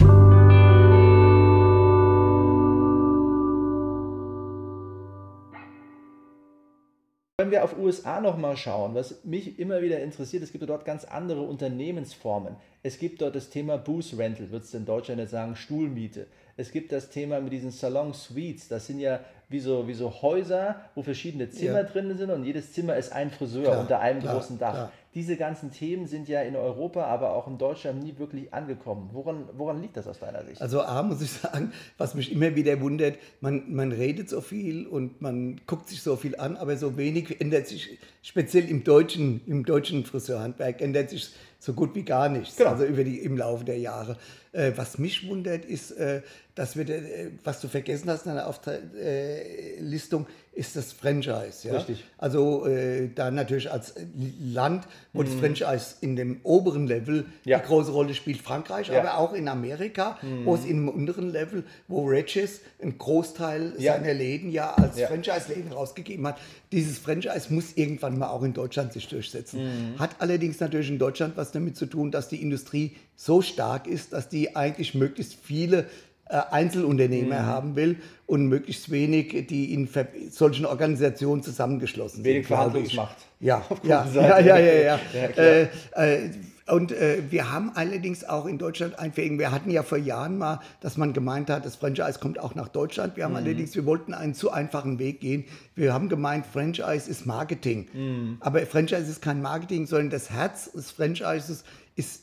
Wenn 7.38 7.52
wir 7.52 7.66
auf 7.66 7.78
USA 7.78 8.22
nochmal 8.22 8.56
schauen, 8.56 8.96
was 8.96 9.26
mich 9.26 9.60
immer 9.60 9.82
wieder 9.82 10.00
interessiert, 10.00 10.42
es 10.42 10.54
gibt 10.54 10.70
dort 10.70 10.86
ganz 10.86 11.04
andere 11.04 11.42
Unternehmensformen. 11.42 12.56
Es 12.82 12.98
gibt 12.98 13.22
dort 13.22 13.36
das 13.36 13.50
Thema 13.50 13.78
Booth 13.78 14.18
Rental, 14.18 14.52
wird 14.52 14.64
es 14.64 14.74
in 14.74 14.86
Deutschland 14.86 15.20
jetzt 15.20 15.32
sagen, 15.32 15.58
Stuhlmiete. 15.58 16.28
Es 16.56 16.72
gibt 16.72 16.94
das 16.94 17.10
Thema 17.10 17.42
mit 17.42 17.52
diesen 17.52 17.72
Salon 17.72 18.14
Suites. 18.14 18.70
Das 18.70 18.88
sind 18.88 19.02
ja 19.02 19.20
wie 19.50 19.60
so, 19.60 19.86
wie 19.86 19.94
so 19.94 20.22
Häuser, 20.22 20.80
wo 20.96 21.04
verschiedene 21.04 21.50
Zimmer 21.50 21.82
ja. 21.82 21.84
drin 21.84 22.18
sind 22.18 22.32
und 22.32 22.46
jedes 22.46 22.72
Zimmer 22.72 22.96
ist 22.96 23.12
ein 23.12 23.30
Friseur 23.30 23.64
klar, 23.64 23.80
unter 23.82 24.00
einem 24.00 24.22
klar, 24.22 24.36
großen 24.36 24.58
Dach. 24.58 24.74
Klar. 24.74 24.92
Diese 25.16 25.38
ganzen 25.38 25.72
Themen 25.72 26.08
sind 26.08 26.28
ja 26.28 26.42
in 26.42 26.58
Europa, 26.58 27.06
aber 27.06 27.34
auch 27.34 27.48
in 27.48 27.58
Deutschland 27.58 28.04
nie 28.04 28.18
wirklich 28.18 28.54
angekommen. 28.54 29.10
Woran, 29.14 29.46
woran 29.54 29.82
liegt 29.82 29.96
das 29.96 30.08
aus 30.08 30.20
deiner 30.20 30.44
Sicht? 30.44 30.62
Also 30.62 30.82
A 30.82 31.02
muss 31.04 31.22
ich 31.22 31.32
sagen, 31.32 31.72
was 31.98 32.16
mich 32.16 32.34
immer 32.34 32.54
wieder 32.56 32.82
wundert, 32.82 33.18
man, 33.40 33.74
man 33.74 33.94
redet 33.94 34.30
so 34.30 34.42
viel 34.42 34.86
und 34.86 35.22
man 35.22 35.62
guckt 35.68 35.88
sich 35.88 36.02
so 36.02 36.18
viel 36.18 36.36
an, 36.36 36.58
aber 36.58 36.76
so 36.76 36.98
wenig 36.98 37.40
ändert 37.40 37.68
sich, 37.68 37.98
speziell 38.22 38.70
im 38.70 38.84
deutschen, 38.84 39.40
im 39.48 39.64
deutschen 39.64 40.04
Friseurhandwerk, 40.04 40.82
ändert 40.82 41.12
sich 41.12 41.30
so 41.60 41.72
gut 41.72 41.96
wie 41.96 42.04
gar 42.04 42.28
nichts, 42.28 42.58
genau. 42.58 42.72
also 42.72 42.84
über 42.84 43.06
die, 43.06 43.20
im 43.20 43.38
Laufe 43.38 43.64
der 43.64 43.80
Jahre. 43.80 44.18
Äh, 44.56 44.72
was 44.78 44.98
mich 44.98 45.28
wundert, 45.28 45.66
ist, 45.66 45.92
äh, 45.92 46.22
dass 46.56 46.78
wir, 46.78 46.88
äh, 46.88 47.32
was 47.44 47.60
du 47.60 47.68
vergessen 47.68 48.10
hast 48.10 48.26
in 48.26 48.36
deiner 48.36 48.48
Auflistung, 48.48 50.28
ist 50.54 50.78
das 50.78 50.94
Franchise. 50.94 51.68
Ja? 51.68 51.74
Richtig. 51.76 52.06
Also 52.18 52.66
äh, 52.66 53.10
da 53.14 53.30
natürlich 53.30 53.70
als 53.70 53.96
Land, 54.40 54.88
wo 55.12 55.22
mhm. 55.22 55.26
das 55.26 55.36
Franchise 55.36 55.96
in 56.00 56.16
dem 56.16 56.40
oberen 56.44 56.88
Level 56.88 57.26
ja. 57.44 57.58
eine 57.58 57.68
große 57.68 57.92
Rolle 57.92 58.14
spielt, 58.14 58.42
Frankreich, 58.42 58.88
ja. 58.88 59.00
aber 59.02 59.18
auch 59.18 59.34
in 59.34 59.50
Amerika, 59.50 60.18
mhm. 60.22 60.46
wo 60.46 60.56
es 60.56 60.64
im 60.64 60.88
unteren 60.88 61.30
Level, 61.30 61.66
wo 61.90 62.06
Regis 62.06 62.62
einen 62.82 62.98
Großteil 62.98 63.74
ja. 63.78 63.96
seiner 63.96 64.14
Läden 64.14 64.50
ja 64.50 64.74
als 64.76 65.02
Franchise-Läden 65.02 65.74
rausgegeben 65.74 66.26
hat. 66.26 66.38
Dieses 66.72 66.98
Franchise 67.00 67.54
muss 67.54 67.74
irgendwann 67.76 68.18
mal 68.18 68.30
auch 68.30 68.44
in 68.44 68.54
Deutschland 68.54 68.94
sich 68.94 69.10
durchsetzen. 69.10 69.64
Mhm. 69.64 70.00
Hat 70.00 70.16
allerdings 70.20 70.62
natürlich 70.62 70.90
in 70.90 71.00
Deutschland 71.00 71.36
was 71.36 71.52
damit 71.52 71.76
zu 71.76 71.86
tun, 71.86 72.12
dass 72.12 72.30
die 72.30 72.42
Industrie 72.42 72.96
so 73.16 73.42
stark 73.42 73.88
ist, 73.88 74.14
dass 74.14 74.30
die 74.30 74.56
eigentlich 74.56 74.96
möglichst 74.96 75.36
viele 75.42 75.88
äh, 76.28 76.42
Einzelunternehmer 76.52 77.42
mhm. 77.42 77.46
haben 77.46 77.76
will 77.76 77.98
und 78.26 78.48
möglichst 78.48 78.90
wenig, 78.90 79.48
die 79.48 79.74
in 79.74 79.88
solchen 80.32 80.66
Organisationen 80.66 81.44
zusammengeschlossen 81.44 82.24
wenig 82.24 82.26
sind. 82.26 82.36
Wenig 82.36 82.48
Verhandlungsmacht. 82.48 83.18
Ja, 83.40 83.64
ja, 83.84 84.08
ja, 84.08 84.40
ja, 84.40 84.40
ja, 84.58 84.58
ja. 84.58 85.00
ja 85.14 85.26
äh, 85.38 85.68
äh, 85.94 86.30
und 86.68 86.92
äh, 86.92 87.22
wir 87.30 87.52
haben 87.52 87.74
allerdings 87.76 88.24
auch 88.24 88.48
in 88.48 88.58
Deutschland 88.58 88.98
einfähigen, 88.98 89.38
wir 89.38 89.52
hatten 89.52 89.70
ja 89.70 89.84
vor 89.84 90.00
Jahren 90.00 90.40
mal, 90.40 90.62
dass 90.82 90.98
man 90.98 91.14
gemeint 91.14 91.52
hat, 91.52 91.64
das 91.64 91.76
Franchise 91.76 92.18
kommt 92.20 92.40
auch 92.40 92.56
nach 92.56 92.70
Deutschland. 92.70 93.18
Wir 93.18 93.26
haben 93.26 93.34
mhm. 93.34 93.38
allerdings, 93.38 93.76
wir 93.76 93.86
wollten 93.86 94.16
einen 94.16 94.34
zu 94.34 94.50
einfachen 94.52 94.98
Weg 94.98 95.20
gehen. 95.22 95.46
Wir 95.76 95.94
haben 95.94 96.10
gemeint, 96.10 96.48
Franchise 96.52 97.08
ist 97.08 97.28
Marketing. 97.28 97.88
Mhm. 97.94 98.38
Aber 98.40 98.66
Franchise 98.66 99.04
ist 99.04 99.22
kein 99.22 99.44
Marketing, 99.44 99.86
sondern 99.86 100.10
das 100.10 100.32
Herz 100.32 100.72
des 100.72 100.90
Franchises 100.90 101.50
ist 101.50 101.66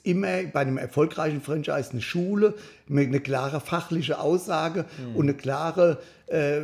immer 0.04 0.42
bei 0.44 0.60
einem 0.60 0.78
erfolgreichen 0.78 1.40
Franchise 1.40 1.90
eine 1.92 2.02
Schule 2.02 2.54
mit 2.88 3.08
einer 3.08 3.20
klare 3.20 3.60
fachliche 3.60 4.20
Aussage 4.20 4.84
mhm. 4.98 5.16
und 5.16 5.22
eine 5.24 5.34
klare 5.34 5.98
äh, 6.26 6.60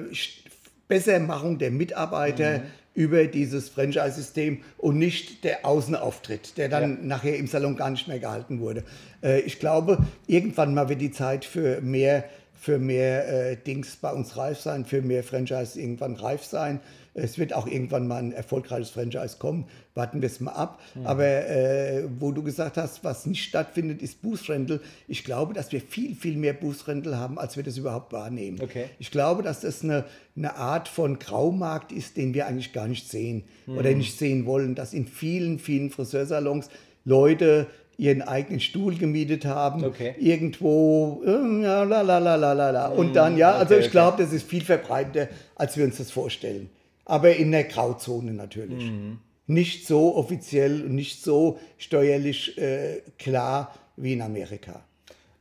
Bessermachung 0.89 1.59
der 1.59 1.71
Mitarbeiter 1.71 2.59
mhm. 2.59 2.63
über 2.95 3.25
dieses 3.25 3.69
Franchise-System 3.69 4.63
und 4.77 4.99
nicht 4.99 5.45
der 5.45 5.65
Außenauftritt, 5.65 6.59
der 6.59 6.69
dann 6.69 6.91
ja. 6.91 6.99
nachher 7.03 7.37
im 7.37 7.47
Salon 7.47 7.77
gar 7.77 7.91
nicht 7.91 8.09
mehr 8.09 8.19
gehalten 8.19 8.61
wurde. 8.61 8.85
Äh, 9.23 9.41
ich 9.41 9.59
glaube, 9.59 10.05
irgendwann 10.27 10.75
mal 10.75 10.89
wird 10.89 11.01
die 11.01 11.13
Zeit 11.13 11.45
für 11.45 11.81
mehr 11.81 12.25
für 12.61 12.79
mehr 12.79 13.51
äh, 13.53 13.57
Dings 13.57 13.97
bei 13.97 14.11
uns 14.11 14.37
reif 14.37 14.59
sein, 14.59 14.85
für 14.85 15.01
mehr 15.01 15.23
Franchise 15.23 15.81
irgendwann 15.81 16.17
reif 16.17 16.45
sein. 16.45 16.81
Es 17.19 17.39
wird 17.39 17.53
auch 17.53 17.67
irgendwann 17.67 18.07
mal 18.07 18.17
ein 18.17 18.33
erfolgreiches 18.33 18.91
Franchise 18.91 19.37
kommen. 19.39 19.67
Warten 19.95 20.23
wir 20.23 20.27
es 20.27 20.41
mal 20.41 20.53
ab. 20.53 20.81
Mhm. 20.95 21.07
Aber 21.07 21.27
äh, 21.27 22.05
wo 22.19 22.33
du 22.33 22.43
gesagt 22.43 22.77
hast, 22.77 23.05
was 23.05 23.27
nicht 23.27 23.43
stattfindet, 23.43 24.03
ist 24.03 24.19
Rental. 24.49 24.81
Ich 25.07 25.25
glaube, 25.25 25.55
dass 25.55 25.73
wir 25.73 25.81
viel, 25.81 26.15
viel 26.15 26.37
mehr 26.37 26.57
Rental 26.87 27.17
haben, 27.17 27.39
als 27.39 27.57
wir 27.57 27.63
das 27.63 27.77
überhaupt 27.77 28.13
wahrnehmen. 28.13 28.59
Okay. 28.61 28.87
Ich 28.99 29.11
glaube, 29.11 29.43
dass 29.43 29.61
das 29.61 29.83
eine, 29.83 30.05
eine 30.37 30.57
Art 30.57 30.89
von 30.89 31.19
Graumarkt 31.19 31.93
ist, 31.93 32.17
den 32.17 32.35
wir 32.35 32.47
eigentlich 32.47 32.73
gar 32.73 32.89
nicht 32.89 33.09
sehen 33.09 33.45
mhm. 33.67 33.79
oder 33.79 33.93
nicht 33.93 34.19
sehen 34.19 34.47
wollen. 34.47 34.75
Dass 34.75 34.93
in 34.93 35.07
vielen, 35.07 35.59
vielen 35.59 35.91
Friseursalons 35.91 36.71
Leute 37.05 37.67
ihren 37.97 38.23
eigenen 38.23 38.61
Stuhl 38.61 38.97
gemietet 38.97 39.45
haben, 39.45 39.85
okay. 39.85 40.15
irgendwo, 40.21 41.21
äh, 41.27 41.63
ja, 41.63 41.83
la, 41.83 42.03
la, 42.03 42.19
la, 42.19 42.37
la, 42.37 42.53
la, 42.53 42.87
Und 42.89 43.17
dann, 43.17 43.37
ja, 43.37 43.53
also 43.53 43.75
okay, 43.75 43.85
ich 43.85 43.91
glaube, 43.91 44.23
das 44.23 44.33
ist 44.33 44.49
viel 44.49 44.63
verbreiteter, 44.63 45.29
als 45.57 45.77
wir 45.77 45.85
uns 45.85 45.99
das 45.99 46.13
vorstellen 46.13 46.71
aber 47.09 47.35
in 47.35 47.51
der 47.51 47.65
Grauzone 47.65 48.33
natürlich. 48.33 48.85
Mhm. 48.85 49.19
Nicht 49.49 49.87
so 49.87 50.15
offiziell 50.15 50.85
und 50.85 50.95
nicht 50.95 51.23
so 51.23 51.59
steuerlich 51.79 52.57
äh, 52.59 53.01
klar 53.19 53.75
wie 53.97 54.13
in 54.13 54.23
Amerika. 54.23 54.85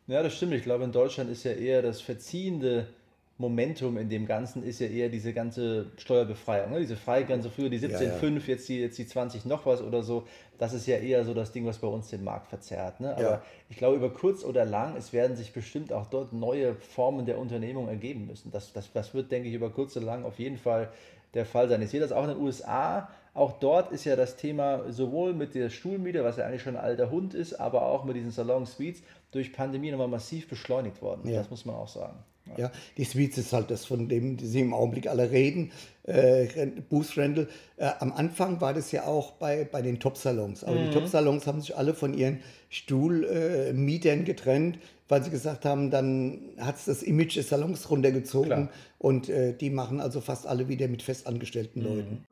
Ja, 0.07 0.23
das 0.23 0.35
stimmt. 0.35 0.53
Ich 0.53 0.63
glaube, 0.63 0.85
in 0.85 0.93
Deutschland 0.93 1.29
ist 1.29 1.43
ja 1.43 1.51
eher 1.51 1.81
das 1.81 2.01
verziehende 2.01 2.87
Momentum 3.39 3.97
in 3.97 4.09
dem 4.09 4.25
Ganzen 4.25 4.63
ist 4.63 4.79
ja 4.79 4.87
eher 4.87 5.09
diese 5.09 5.31
ganze 5.31 5.91
Steuerbefreiung. 5.97 6.71
Ne? 6.71 6.79
Diese 6.79 6.95
Freigrenze 6.95 7.51
früher 7.51 7.69
die 7.69 7.79
17,5, 7.79 8.01
ja, 8.01 8.29
ja. 8.29 8.39
jetzt, 8.47 8.67
die, 8.67 8.79
jetzt 8.79 8.97
die 8.97 9.05
20 9.05 9.45
noch 9.45 9.67
was 9.67 9.81
oder 9.81 10.01
so. 10.01 10.23
Das 10.57 10.73
ist 10.73 10.87
ja 10.87 10.97
eher 10.97 11.23
so 11.23 11.35
das 11.35 11.51
Ding, 11.51 11.63
was 11.67 11.77
bei 11.77 11.87
uns 11.87 12.09
den 12.09 12.23
Markt 12.23 12.47
verzerrt. 12.47 12.99
Ne? 12.99 13.11
Aber 13.11 13.21
ja. 13.21 13.41
ich 13.69 13.77
glaube, 13.77 13.97
über 13.97 14.11
kurz 14.11 14.43
oder 14.43 14.65
lang, 14.65 14.95
es 14.97 15.13
werden 15.13 15.37
sich 15.37 15.53
bestimmt 15.53 15.93
auch 15.93 16.07
dort 16.07 16.33
neue 16.33 16.73
Formen 16.77 17.27
der 17.27 17.37
Unternehmung 17.37 17.87
ergeben 17.87 18.25
müssen. 18.25 18.51
Das, 18.51 18.73
das, 18.73 18.91
das 18.91 19.13
wird, 19.13 19.31
denke 19.31 19.49
ich, 19.49 19.53
über 19.53 19.69
kurz 19.69 19.95
oder 19.95 20.07
lang 20.07 20.25
auf 20.25 20.39
jeden 20.39 20.57
Fall 20.57 20.89
der 21.37 21.45
Fall 21.45 21.69
sein. 21.69 21.81
Ich 21.81 21.89
sehe 21.89 21.99
das 21.99 22.11
auch 22.11 22.23
in 22.23 22.29
den 22.31 22.39
USA. 22.39 23.09
Auch 23.33 23.53
dort 23.59 23.91
ist 23.91 24.03
ja 24.03 24.15
das 24.15 24.35
Thema 24.35 24.91
sowohl 24.91 25.33
mit 25.33 25.53
der 25.53 25.69
Stuhlmiete, 25.69 26.23
was 26.23 26.37
ja 26.37 26.45
eigentlich 26.45 26.63
schon 26.63 26.75
ein 26.75 26.83
alter 26.83 27.11
Hund 27.11 27.33
ist, 27.33 27.53
aber 27.53 27.83
auch 27.83 28.03
mit 28.03 28.15
diesen 28.15 28.31
Salon 28.31 28.65
Suites 28.65 29.03
durch 29.31 29.53
Pandemie 29.53 29.91
nochmal 29.91 30.07
massiv 30.07 30.49
beschleunigt 30.49 31.01
worden. 31.01 31.29
Ja. 31.29 31.37
Das 31.37 31.49
muss 31.49 31.63
man 31.63 31.75
auch 31.75 31.87
sagen. 31.87 32.17
Ja. 32.55 32.71
Die 32.97 33.03
Suites 33.03 33.37
ist 33.37 33.53
halt 33.53 33.71
das, 33.71 33.85
von 33.85 34.07
dem 34.07 34.39
Sie 34.39 34.61
im 34.61 34.73
Augenblick 34.73 35.07
alle 35.07 35.31
reden. 35.31 35.71
Äh, 36.03 36.67
Booth 36.89 37.17
Rental. 37.17 37.47
Äh, 37.75 37.89
am 37.99 38.13
Anfang 38.13 38.61
war 38.61 38.73
das 38.73 38.91
ja 38.91 39.05
auch 39.05 39.31
bei, 39.33 39.65
bei 39.69 39.81
den 39.81 39.99
Top-Salons. 39.99 40.63
Aber 40.63 40.79
mhm. 40.79 40.85
die 40.85 40.91
Top-Salons 40.91 41.45
haben 41.47 41.61
sich 41.61 41.75
alle 41.75 41.93
von 41.93 42.13
ihren 42.13 42.39
Stuhlmietern 42.69 44.21
äh, 44.21 44.23
getrennt, 44.23 44.79
weil 45.09 45.23
sie 45.23 45.29
gesagt 45.29 45.65
haben, 45.65 45.91
dann 45.91 46.39
hat 46.57 46.77
es 46.77 46.85
das 46.85 47.03
Image 47.03 47.35
des 47.35 47.49
Salons 47.49 47.89
runtergezogen. 47.89 48.49
Klar. 48.49 48.69
Und 48.99 49.29
äh, 49.29 49.53
die 49.53 49.69
machen 49.69 49.99
also 49.99 50.21
fast 50.21 50.47
alle 50.47 50.69
wieder 50.69 50.87
mit 50.87 51.01
festangestellten 51.01 51.81
mhm. 51.81 51.87
Leuten. 51.87 52.25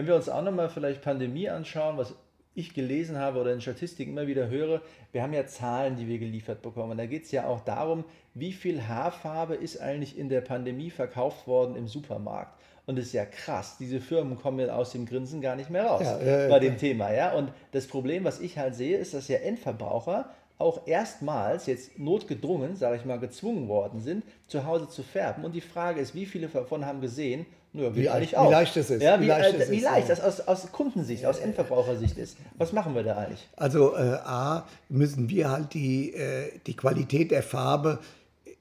Wenn 0.00 0.06
wir 0.06 0.16
uns 0.16 0.30
auch 0.30 0.40
nochmal 0.40 0.70
vielleicht 0.70 1.02
Pandemie 1.02 1.50
anschauen, 1.50 1.98
was 1.98 2.14
ich 2.54 2.72
gelesen 2.72 3.18
habe 3.18 3.38
oder 3.38 3.52
in 3.52 3.60
Statistiken 3.60 4.12
immer 4.12 4.26
wieder 4.26 4.48
höre, 4.48 4.80
wir 5.12 5.22
haben 5.22 5.34
ja 5.34 5.46
Zahlen, 5.46 5.96
die 5.96 6.08
wir 6.08 6.18
geliefert 6.18 6.62
bekommen. 6.62 6.92
Und 6.92 6.96
da 6.96 7.04
geht 7.04 7.24
es 7.24 7.32
ja 7.32 7.46
auch 7.46 7.60
darum, 7.60 8.04
wie 8.32 8.54
viel 8.54 8.88
Haarfarbe 8.88 9.56
ist 9.56 9.78
eigentlich 9.78 10.16
in 10.16 10.30
der 10.30 10.40
Pandemie 10.40 10.88
verkauft 10.88 11.46
worden 11.46 11.76
im 11.76 11.86
Supermarkt. 11.86 12.58
Und 12.86 12.96
das 12.96 13.08
ist 13.08 13.12
ja 13.12 13.26
krass, 13.26 13.76
diese 13.78 14.00
Firmen 14.00 14.38
kommen 14.38 14.58
ja 14.58 14.74
aus 14.74 14.92
dem 14.92 15.04
Grinsen 15.04 15.42
gar 15.42 15.54
nicht 15.54 15.68
mehr 15.68 15.84
raus 15.84 16.00
ja, 16.02 16.46
äh, 16.46 16.48
bei 16.48 16.60
dem 16.60 16.78
Thema. 16.78 17.12
Ja? 17.12 17.34
Und 17.34 17.52
das 17.72 17.86
Problem, 17.86 18.24
was 18.24 18.40
ich 18.40 18.56
halt 18.56 18.74
sehe, 18.74 18.96
ist, 18.96 19.12
dass 19.12 19.28
ja 19.28 19.36
Endverbraucher 19.36 20.30
auch 20.56 20.86
erstmals 20.86 21.66
jetzt 21.66 21.98
notgedrungen, 21.98 22.74
sage 22.74 22.96
ich 22.96 23.04
mal, 23.04 23.18
gezwungen 23.18 23.68
worden 23.68 24.00
sind, 24.00 24.24
zu 24.46 24.64
Hause 24.64 24.88
zu 24.88 25.02
färben. 25.02 25.44
Und 25.44 25.54
die 25.54 25.60
Frage 25.60 26.00
ist, 26.00 26.14
wie 26.14 26.24
viele 26.24 26.48
davon 26.48 26.86
haben 26.86 27.02
gesehen, 27.02 27.44
nur 27.72 27.94
wie, 27.94 28.00
wie, 28.00 28.04
wie 28.04 28.50
leicht 28.50 28.76
es 28.76 28.90
ist. 28.90 29.02
Ja, 29.02 29.18
wie, 29.20 29.24
wie 29.24 29.28
leicht, 29.28 29.60
äh, 29.60 29.70
wie 29.70 29.80
leicht 29.80 30.08
das 30.08 30.20
aus, 30.20 30.40
aus 30.40 30.72
Kundensicht, 30.72 31.24
aus 31.24 31.38
Endverbrauchersicht 31.38 32.18
ist. 32.18 32.36
Was 32.58 32.72
machen 32.72 32.94
wir 32.94 33.04
da 33.04 33.16
eigentlich? 33.16 33.48
Also 33.56 33.94
äh, 33.94 34.18
A, 34.24 34.66
müssen 34.88 35.28
wir 35.28 35.50
halt 35.50 35.74
die, 35.74 36.12
äh, 36.14 36.50
die 36.66 36.74
Qualität 36.74 37.30
der 37.30 37.42
Farbe 37.42 38.00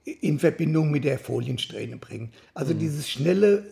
in 0.03 0.39
Verbindung 0.39 0.91
mit 0.91 1.05
der 1.05 1.17
Foliensträhne 1.17 1.97
bringen. 1.97 2.31
Also 2.53 2.73
mhm. 2.73 2.79
dieses 2.79 3.09
schnelle 3.09 3.63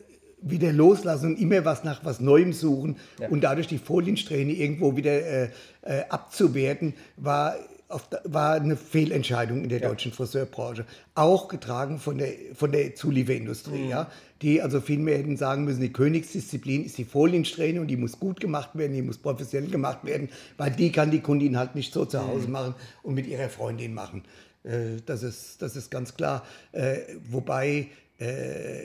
wieder 0.41 0.71
loslassen 0.71 1.33
und 1.33 1.41
immer 1.41 1.65
was 1.65 1.83
nach 1.83 2.05
was 2.05 2.19
Neuem 2.19 2.53
suchen 2.53 2.97
ja. 3.19 3.27
und 3.29 3.41
dadurch 3.41 3.67
die 3.67 3.79
Foliensträhne 3.79 4.53
irgendwo 4.53 4.95
wieder 4.95 5.11
äh, 5.11 5.49
äh 5.81 6.03
abzuwerten, 6.09 6.93
war 7.15 7.55
war 7.89 8.53
eine 8.55 8.75
Fehlentscheidung 8.75 9.63
in 9.63 9.69
der 9.69 9.79
ja. 9.79 9.88
deutschen 9.88 10.11
Friseurbranche. 10.11 10.85
Auch 11.15 11.47
getragen 11.47 11.99
von 11.99 12.17
der, 12.17 12.33
von 12.53 12.71
der 12.71 12.95
Zulieferindustrie, 12.95 13.83
mhm. 13.83 13.89
ja. 13.89 14.11
Die 14.41 14.61
also 14.61 14.81
vielmehr 14.81 15.17
hätten 15.17 15.38
sagen 15.38 15.63
müssen, 15.63 15.81
die 15.81 15.93
Königsdisziplin 15.93 16.85
ist 16.85 16.97
die 16.97 17.05
Foliensträhne 17.05 17.81
und 17.81 17.88
die 17.88 17.97
muss 17.97 18.19
gut 18.19 18.39
gemacht 18.39 18.71
werden, 18.77 18.93
die 18.93 19.01
muss 19.01 19.17
professionell 19.17 19.71
gemacht 19.71 20.05
werden, 20.05 20.29
weil 20.57 20.71
die 20.71 20.91
kann 20.91 21.11
die 21.11 21.21
Kundin 21.21 21.57
halt 21.57 21.75
nicht 21.75 21.93
so 21.93 22.05
zu 22.05 22.25
Hause 22.25 22.47
mhm. 22.47 22.53
machen 22.53 22.75
und 23.03 23.15
mit 23.15 23.25
ihrer 23.25 23.49
Freundin 23.49 23.93
machen. 23.93 24.23
Äh, 24.63 25.01
das, 25.05 25.23
ist, 25.23 25.61
das 25.61 25.75
ist 25.75 25.89
ganz 25.89 26.13
klar. 26.15 26.45
Äh, 26.73 26.97
wobei, 27.29 27.88
äh, 28.19 28.83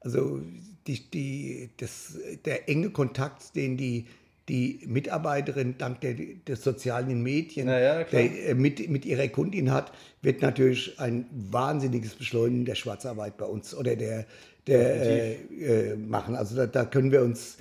also 0.00 0.42
die, 0.86 1.10
die, 1.10 1.70
das, 1.78 2.18
der 2.44 2.68
enge 2.68 2.90
Kontakt, 2.90 3.56
den 3.56 3.76
die 3.76 4.06
die 4.48 4.80
Mitarbeiterin 4.86 5.76
dank 5.78 6.00
der, 6.02 6.14
der 6.14 6.56
sozialen 6.56 7.22
Medien 7.22 7.68
ja, 7.68 8.04
der, 8.04 8.48
äh, 8.48 8.54
mit, 8.54 8.88
mit 8.90 9.06
ihrer 9.06 9.28
Kundin 9.28 9.70
hat, 9.72 9.92
wird 10.22 10.42
natürlich 10.42 10.98
ein 11.00 11.26
wahnsinniges 11.30 12.14
Beschleunigen 12.14 12.64
der 12.64 12.74
Schwarzarbeit 12.74 13.36
bei 13.38 13.46
uns 13.46 13.74
oder 13.74 13.96
der, 13.96 14.26
der 14.66 15.02
äh, 15.02 15.32
äh, 15.32 15.96
machen. 15.96 16.36
Also 16.36 16.56
da, 16.56 16.66
da, 16.66 16.84
können 16.84 17.10
wir 17.10 17.22
uns 17.22 17.56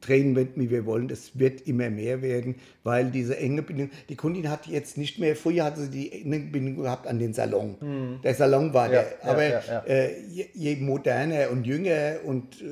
drehen, 0.00 0.36
wie 0.54 0.70
wir 0.70 0.86
wollen. 0.86 1.08
Das 1.08 1.38
wird 1.38 1.66
immer 1.66 1.90
mehr 1.90 2.22
werden, 2.22 2.56
weil 2.82 3.10
diese 3.10 3.36
enge 3.36 3.62
Bindung, 3.62 3.90
die 4.08 4.16
Kundin 4.16 4.48
hat 4.48 4.66
jetzt 4.66 4.98
nicht 4.98 5.18
mehr, 5.18 5.36
früher 5.36 5.64
hatte 5.64 5.82
sie 5.82 5.90
die 5.90 6.12
enge 6.12 6.40
Bindung 6.40 6.82
gehabt 6.82 7.06
an 7.06 7.18
den 7.18 7.34
Salon. 7.34 7.76
Mhm. 7.80 8.20
Der 8.22 8.34
Salon 8.34 8.72
war 8.72 8.92
ja, 8.92 9.02
der. 9.02 9.30
Aber 9.30 9.44
ja, 9.44 9.62
ja, 9.66 9.80
äh, 9.86 10.20
je, 10.28 10.46
je, 10.54 10.76
moderner 10.76 11.50
und 11.50 11.66
jünger 11.66 12.16
und 12.24 12.60
äh, 12.60 12.66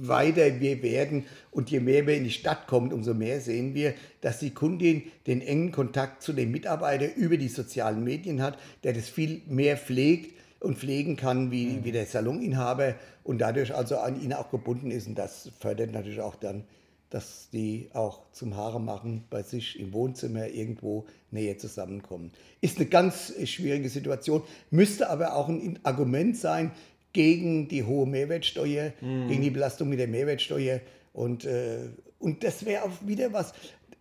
weiter 0.00 0.60
wir 0.60 0.82
werden 0.82 1.24
und 1.50 1.70
je 1.70 1.80
mehr 1.80 2.06
wir 2.06 2.16
in 2.16 2.24
die 2.24 2.30
Stadt 2.30 2.66
kommen, 2.66 2.92
umso 2.92 3.14
mehr 3.14 3.40
sehen 3.40 3.74
wir, 3.74 3.94
dass 4.20 4.38
die 4.38 4.50
Kundin 4.50 5.02
den 5.26 5.40
engen 5.40 5.72
Kontakt 5.72 6.22
zu 6.22 6.32
dem 6.32 6.50
Mitarbeiter 6.50 7.14
über 7.16 7.36
die 7.36 7.48
sozialen 7.48 8.04
Medien 8.04 8.42
hat, 8.42 8.58
der 8.84 8.92
das 8.92 9.08
viel 9.08 9.42
mehr 9.46 9.76
pflegt 9.76 10.41
und 10.62 10.78
pflegen 10.78 11.16
kann 11.16 11.50
wie, 11.50 11.66
mhm. 11.66 11.84
wie 11.84 11.92
der 11.92 12.06
Saloninhaber 12.06 12.94
und 13.24 13.38
dadurch 13.38 13.74
also 13.74 13.98
an 13.98 14.20
ihn 14.22 14.32
auch 14.32 14.50
gebunden 14.50 14.90
ist. 14.90 15.06
Und 15.06 15.16
das 15.16 15.50
fördert 15.58 15.92
natürlich 15.92 16.20
auch 16.20 16.36
dann, 16.36 16.64
dass 17.10 17.50
die 17.50 17.90
auch 17.92 18.22
zum 18.32 18.56
Haare 18.56 18.80
machen 18.80 19.24
bei 19.28 19.42
sich 19.42 19.78
im 19.78 19.92
Wohnzimmer 19.92 20.48
irgendwo 20.48 21.04
näher 21.30 21.58
zusammenkommen. 21.58 22.32
Ist 22.62 22.78
eine 22.78 22.86
ganz 22.86 23.34
schwierige 23.44 23.90
Situation, 23.90 24.42
müsste 24.70 25.10
aber 25.10 25.36
auch 25.36 25.48
ein 25.48 25.78
Argument 25.82 26.36
sein 26.38 26.70
gegen 27.12 27.68
die 27.68 27.82
hohe 27.82 28.06
Mehrwertsteuer, 28.06 28.94
mhm. 29.02 29.28
gegen 29.28 29.42
die 29.42 29.50
Belastung 29.50 29.90
mit 29.90 29.98
der 29.98 30.08
Mehrwertsteuer. 30.08 30.80
Und, 31.12 31.44
äh, 31.44 31.90
und 32.18 32.44
das 32.44 32.64
wäre 32.64 32.84
auch 32.84 33.06
wieder 33.06 33.32
was. 33.34 33.52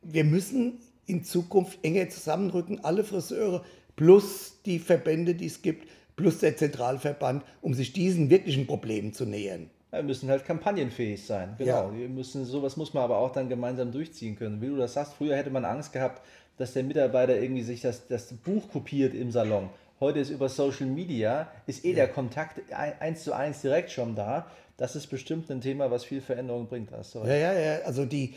Wir 0.02 0.24
müssen 0.24 0.80
in 1.06 1.26
Zukunft 1.26 1.80
enger 1.84 2.08
zusammenrücken, 2.10 2.84
alle 2.86 3.04
Friseure 3.04 3.66
plus 3.98 4.62
die 4.66 4.80
Verbände, 4.80 5.36
die 5.36 5.48
es 5.48 5.62
gibt, 5.62 5.88
plus 6.16 6.40
der 6.40 6.58
Zentralverband, 6.58 7.44
um 7.62 7.74
sich 7.74 7.94
diesen 7.94 8.30
wirklichen 8.30 8.68
Problemen 8.68 9.14
zu 9.14 9.26
nähern. 9.26 9.70
Wir 9.92 10.04
müssen 10.04 10.30
halt 10.30 10.46
kampagnenfähig 10.46 11.26
sein. 11.26 11.56
Genau. 11.58 11.92
Ja. 11.92 11.98
Wir 11.98 12.08
müssen, 12.08 12.46
sowas 12.46 12.78
muss 12.78 12.94
man 12.94 13.04
aber 13.04 13.18
auch 13.18 13.32
dann 13.32 13.50
gemeinsam 13.50 13.92
durchziehen 13.92 14.38
können. 14.38 14.62
Wie 14.62 14.68
du 14.68 14.78
das 14.78 14.94
sagst, 14.94 15.14
früher 15.14 15.36
hätte 15.36 15.50
man 15.50 15.66
Angst 15.66 15.92
gehabt, 15.92 16.22
dass 16.58 16.74
der 16.74 16.84
Mitarbeiter 16.84 17.38
irgendwie 17.40 17.64
sich 17.64 17.82
das, 17.82 18.08
das 18.08 18.34
Buch 18.34 18.70
kopiert 18.72 19.14
im 19.14 19.32
Salon. 19.32 19.70
Heute 20.00 20.20
ist 20.20 20.30
über 20.30 20.50
Social 20.50 20.88
Media, 20.88 21.52
ist 21.68 21.84
eh 21.86 21.90
ja. 21.90 21.96
der 21.96 22.08
Kontakt 22.08 22.62
eins 22.72 23.24
zu 23.24 23.34
eins 23.34 23.62
direkt 23.62 23.92
schon 23.92 24.16
da. 24.16 24.48
Das 24.78 24.96
ist 24.96 25.08
bestimmt 25.08 25.52
ein 25.52 25.62
Thema, 25.62 25.92
was 25.92 26.06
viel 26.06 26.22
Veränderung 26.22 26.68
bringt. 26.68 26.90
Ja, 26.92 27.36
ja, 27.36 27.54
ja. 27.54 27.80
Also 27.86 28.06
die, 28.06 28.34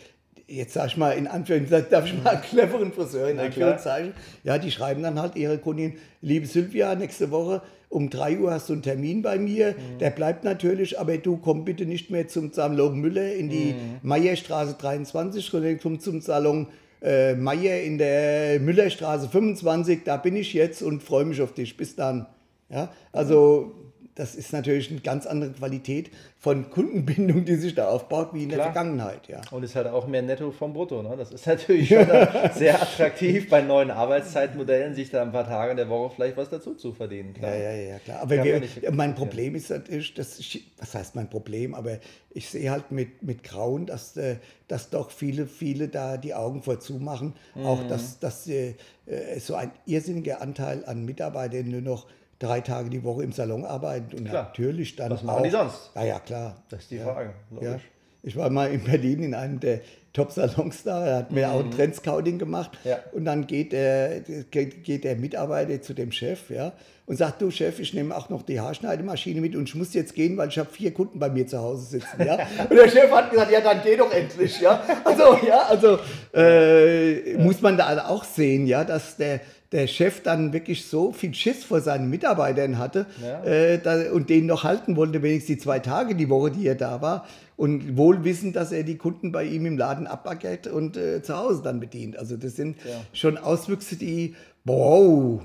jetzt 0.46 0.74
sag 0.74 0.88
ich 0.88 0.96
mal 0.96 1.12
in 1.12 1.26
Anführungszeichen, 1.26 1.90
darf 1.90 2.06
ich 2.06 2.22
mal 2.22 2.30
einen 2.30 2.42
cleveren 2.42 2.92
Friseur 2.92 3.28
in 3.28 3.38
Anführungszeichen, 3.38 4.12
ja, 4.42 4.58
die 4.58 4.70
schreiben 4.70 5.02
dann 5.02 5.20
halt 5.20 5.36
ihre 5.36 5.58
Kundin, 5.58 5.94
liebe 6.20 6.46
Sylvia, 6.46 6.94
nächste 6.94 7.30
Woche 7.30 7.62
um 7.88 8.10
3 8.10 8.38
Uhr 8.40 8.50
hast 8.50 8.68
du 8.68 8.72
einen 8.72 8.82
Termin 8.82 9.22
bei 9.22 9.38
mir, 9.38 9.70
mhm. 9.70 9.98
der 10.00 10.10
bleibt 10.10 10.42
natürlich, 10.42 10.98
aber 10.98 11.16
du 11.16 11.36
komm 11.36 11.64
bitte 11.64 11.86
nicht 11.86 12.10
mehr 12.10 12.26
zum 12.26 12.52
Salon 12.52 12.98
Müller 12.98 13.32
in 13.34 13.48
die 13.48 13.74
mhm. 13.74 14.00
Meierstraße 14.02 14.74
23, 14.78 15.46
sondern 15.46 15.78
komm 15.80 16.00
zum 16.00 16.20
Salon 16.20 16.66
äh, 17.02 17.34
Meier 17.34 17.82
in 17.82 17.98
der 17.98 18.58
Müllerstraße 18.58 19.28
25, 19.28 20.00
da 20.04 20.16
bin 20.16 20.34
ich 20.34 20.54
jetzt 20.54 20.82
und 20.82 21.02
freue 21.02 21.24
mich 21.24 21.40
auf 21.40 21.52
dich. 21.52 21.76
Bis 21.76 21.94
dann. 21.94 22.26
Ja, 22.70 22.90
also 23.12 23.74
das 24.14 24.36
ist 24.36 24.52
natürlich 24.52 24.90
eine 24.90 25.00
ganz 25.00 25.26
andere 25.26 25.50
Qualität 25.52 26.10
von 26.38 26.70
Kundenbindung, 26.70 27.44
die 27.44 27.56
sich 27.56 27.74
da 27.74 27.88
aufbaut, 27.88 28.30
wie 28.32 28.44
in 28.44 28.48
Klar. 28.50 28.66
der 28.66 28.72
Vergangenheit. 28.72 29.26
Ja. 29.28 29.40
Und 29.50 29.64
ist 29.64 29.74
halt 29.74 29.88
auch 29.88 30.06
mehr 30.06 30.22
Netto 30.22 30.52
vom 30.52 30.72
Brutto. 30.72 31.02
Ne? 31.02 31.16
Das 31.16 31.32
ist 31.32 31.46
natürlich 31.46 31.88
sehr 32.54 32.80
attraktiv, 32.80 33.48
bei 33.48 33.62
neuen 33.62 33.90
Arbeitszeitmodellen 33.90 34.94
sich 34.94 35.10
da 35.10 35.22
ein 35.22 35.32
paar 35.32 35.46
Tage 35.46 35.72
in 35.72 35.76
der 35.78 35.88
Woche 35.88 36.14
vielleicht 36.14 36.36
was 36.36 36.48
dazu 36.48 36.74
zu 36.74 36.92
verdienen. 36.92 37.34
Klar. 37.34 37.56
Ja, 37.56 37.72
ja, 37.72 37.88
ja, 37.90 37.98
klar. 37.98 38.20
Aber 38.20 38.44
wir, 38.44 38.62
mein 38.92 39.14
Problem 39.16 39.56
ist 39.56 39.70
natürlich, 39.70 40.14
dass 40.14 40.38
ich, 40.38 40.70
was 40.78 40.94
heißt 40.94 41.16
mein 41.16 41.28
Problem, 41.28 41.74
aber 41.74 41.98
ich 42.30 42.48
sehe 42.48 42.70
halt 42.70 42.92
mit, 42.92 43.22
mit 43.22 43.42
Grauen, 43.42 43.86
dass, 43.86 44.16
äh, 44.16 44.36
dass 44.68 44.90
doch 44.90 45.10
viele, 45.10 45.46
viele 45.46 45.88
da 45.88 46.18
die 46.18 46.34
Augen 46.34 46.62
vorzumachen. 46.62 47.34
Mhm. 47.54 47.66
Auch, 47.66 47.86
dass, 47.88 48.20
dass 48.20 48.46
äh, 48.46 48.74
äh, 49.06 49.40
so 49.40 49.54
ein 49.54 49.72
irrsinniger 49.86 50.40
Anteil 50.40 50.84
an 50.84 51.04
Mitarbeitern 51.04 51.68
nur 51.68 51.80
noch 51.80 52.06
drei 52.38 52.60
Tage 52.60 52.90
die 52.90 53.02
Woche 53.04 53.22
im 53.22 53.32
Salon 53.32 53.64
arbeiten 53.64 54.16
und 54.16 54.28
klar. 54.28 54.44
natürlich 54.44 54.96
dann 54.96 55.10
Was 55.10 55.22
machen 55.22 55.38
auch, 55.38 55.42
die 55.42 55.50
sonst? 55.50 55.90
Ja, 55.94 56.04
ja, 56.04 56.18
klar. 56.20 56.56
Das 56.68 56.80
ist 56.80 56.90
die 56.90 56.98
Frage. 56.98 57.34
Ja. 57.60 57.78
Ich 58.22 58.36
war 58.36 58.48
mal 58.48 58.70
in 58.70 58.82
Berlin 58.82 59.22
in 59.22 59.34
einem 59.34 59.60
der 59.60 59.80
Top-Salons 60.14 60.84
da, 60.84 61.04
er 61.04 61.16
hat 61.18 61.32
mir 61.32 61.48
mhm. 61.48 61.52
auch 61.52 61.60
ein 61.60 61.70
Trendscouting 61.72 62.38
gemacht 62.38 62.70
ja. 62.84 62.98
und 63.12 63.24
dann 63.24 63.48
geht 63.48 63.72
der, 63.72 64.20
geht, 64.50 64.84
geht 64.84 65.02
der 65.02 65.16
Mitarbeiter 65.16 65.82
zu 65.82 65.92
dem 65.92 66.12
Chef 66.12 66.50
ja, 66.50 66.72
und 67.06 67.16
sagt, 67.16 67.42
du 67.42 67.50
Chef, 67.50 67.80
ich 67.80 67.92
nehme 67.94 68.16
auch 68.16 68.28
noch 68.28 68.42
die 68.42 68.60
Haarschneidemaschine 68.60 69.40
mit 69.40 69.56
und 69.56 69.68
ich 69.68 69.74
muss 69.74 69.92
jetzt 69.92 70.14
gehen, 70.14 70.36
weil 70.36 70.48
ich 70.48 70.58
habe 70.58 70.70
vier 70.70 70.94
Kunden 70.94 71.18
bei 71.18 71.28
mir 71.28 71.48
zu 71.48 71.58
Hause 71.58 71.84
sitzen. 71.84 72.24
Ja? 72.24 72.34
und 72.70 72.76
der 72.76 72.88
Chef 72.88 73.10
hat 73.10 73.30
gesagt, 73.30 73.50
ja, 73.50 73.60
dann 73.60 73.80
geh 73.82 73.96
doch 73.96 74.12
endlich. 74.12 74.60
Ja? 74.60 74.82
Also, 75.04 75.36
ja, 75.44 75.64
also 75.64 75.98
äh, 76.32 77.32
ja. 77.32 77.38
muss 77.40 77.60
man 77.60 77.76
da 77.76 78.06
auch 78.06 78.22
sehen, 78.22 78.68
ja, 78.68 78.84
dass 78.84 79.16
der 79.16 79.40
der 79.74 79.88
Chef 79.88 80.22
dann 80.22 80.52
wirklich 80.52 80.86
so 80.86 81.12
viel 81.12 81.34
Schiss 81.34 81.64
vor 81.64 81.80
seinen 81.80 82.08
Mitarbeitern 82.08 82.78
hatte 82.78 83.06
ja. 83.20 83.42
äh, 83.42 83.80
da, 83.80 84.12
und 84.12 84.30
den 84.30 84.46
noch 84.46 84.62
halten 84.62 84.94
wollte, 84.94 85.20
wenigstens 85.20 85.56
die 85.56 85.58
zwei 85.58 85.80
Tage 85.80 86.14
die 86.14 86.30
Woche, 86.30 86.52
die 86.52 86.64
er 86.66 86.76
da 86.76 87.02
war. 87.02 87.26
Und 87.56 87.96
wohl 87.96 88.22
wissend, 88.22 88.54
dass 88.54 88.70
er 88.70 88.84
die 88.84 88.96
Kunden 88.96 89.32
bei 89.32 89.44
ihm 89.44 89.66
im 89.66 89.76
Laden 89.76 90.06
abbaggert 90.06 90.68
und 90.68 90.96
äh, 90.96 91.22
zu 91.22 91.36
Hause 91.36 91.62
dann 91.62 91.80
bedient. 91.80 92.16
Also 92.16 92.36
das 92.36 92.54
sind 92.54 92.76
ja. 92.84 93.00
schon 93.12 93.36
Auswüchse, 93.36 93.96
die, 93.96 94.36
wow, 94.64 95.42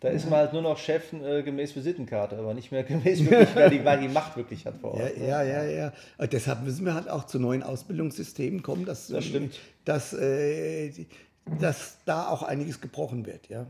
Da 0.00 0.08
ist 0.08 0.30
man 0.30 0.38
halt 0.38 0.54
nur 0.54 0.62
noch 0.62 0.78
Chef 0.78 1.12
äh, 1.12 1.42
gemäß 1.42 1.76
Visitenkarte, 1.76 2.38
aber 2.38 2.54
nicht 2.54 2.72
mehr 2.72 2.82
gemäß 2.84 3.22
wirklich, 3.22 3.48
wer 3.54 3.68
die, 3.68 3.84
wer 3.84 3.98
die 3.98 4.08
Macht 4.08 4.34
wirklich 4.34 4.64
hat 4.64 4.76
vor 4.80 4.94
Ort. 4.94 5.12
Ja, 5.18 5.42
ja, 5.42 5.62
ja, 5.62 5.92
ja. 6.18 6.26
Deshalb 6.26 6.64
müssen 6.64 6.86
wir 6.86 6.94
halt 6.94 7.10
auch 7.10 7.24
zu 7.24 7.38
neuen 7.38 7.62
Ausbildungssystemen 7.62 8.62
kommen, 8.62 8.86
dass, 8.86 9.08
das 9.08 9.26
stimmt. 9.26 9.58
dass, 9.84 10.14
äh, 10.14 10.90
dass 11.58 11.98
da 12.04 12.28
auch 12.28 12.42
einiges 12.42 12.80
gebrochen 12.80 13.26
wird. 13.26 13.48
Ja. 13.48 13.66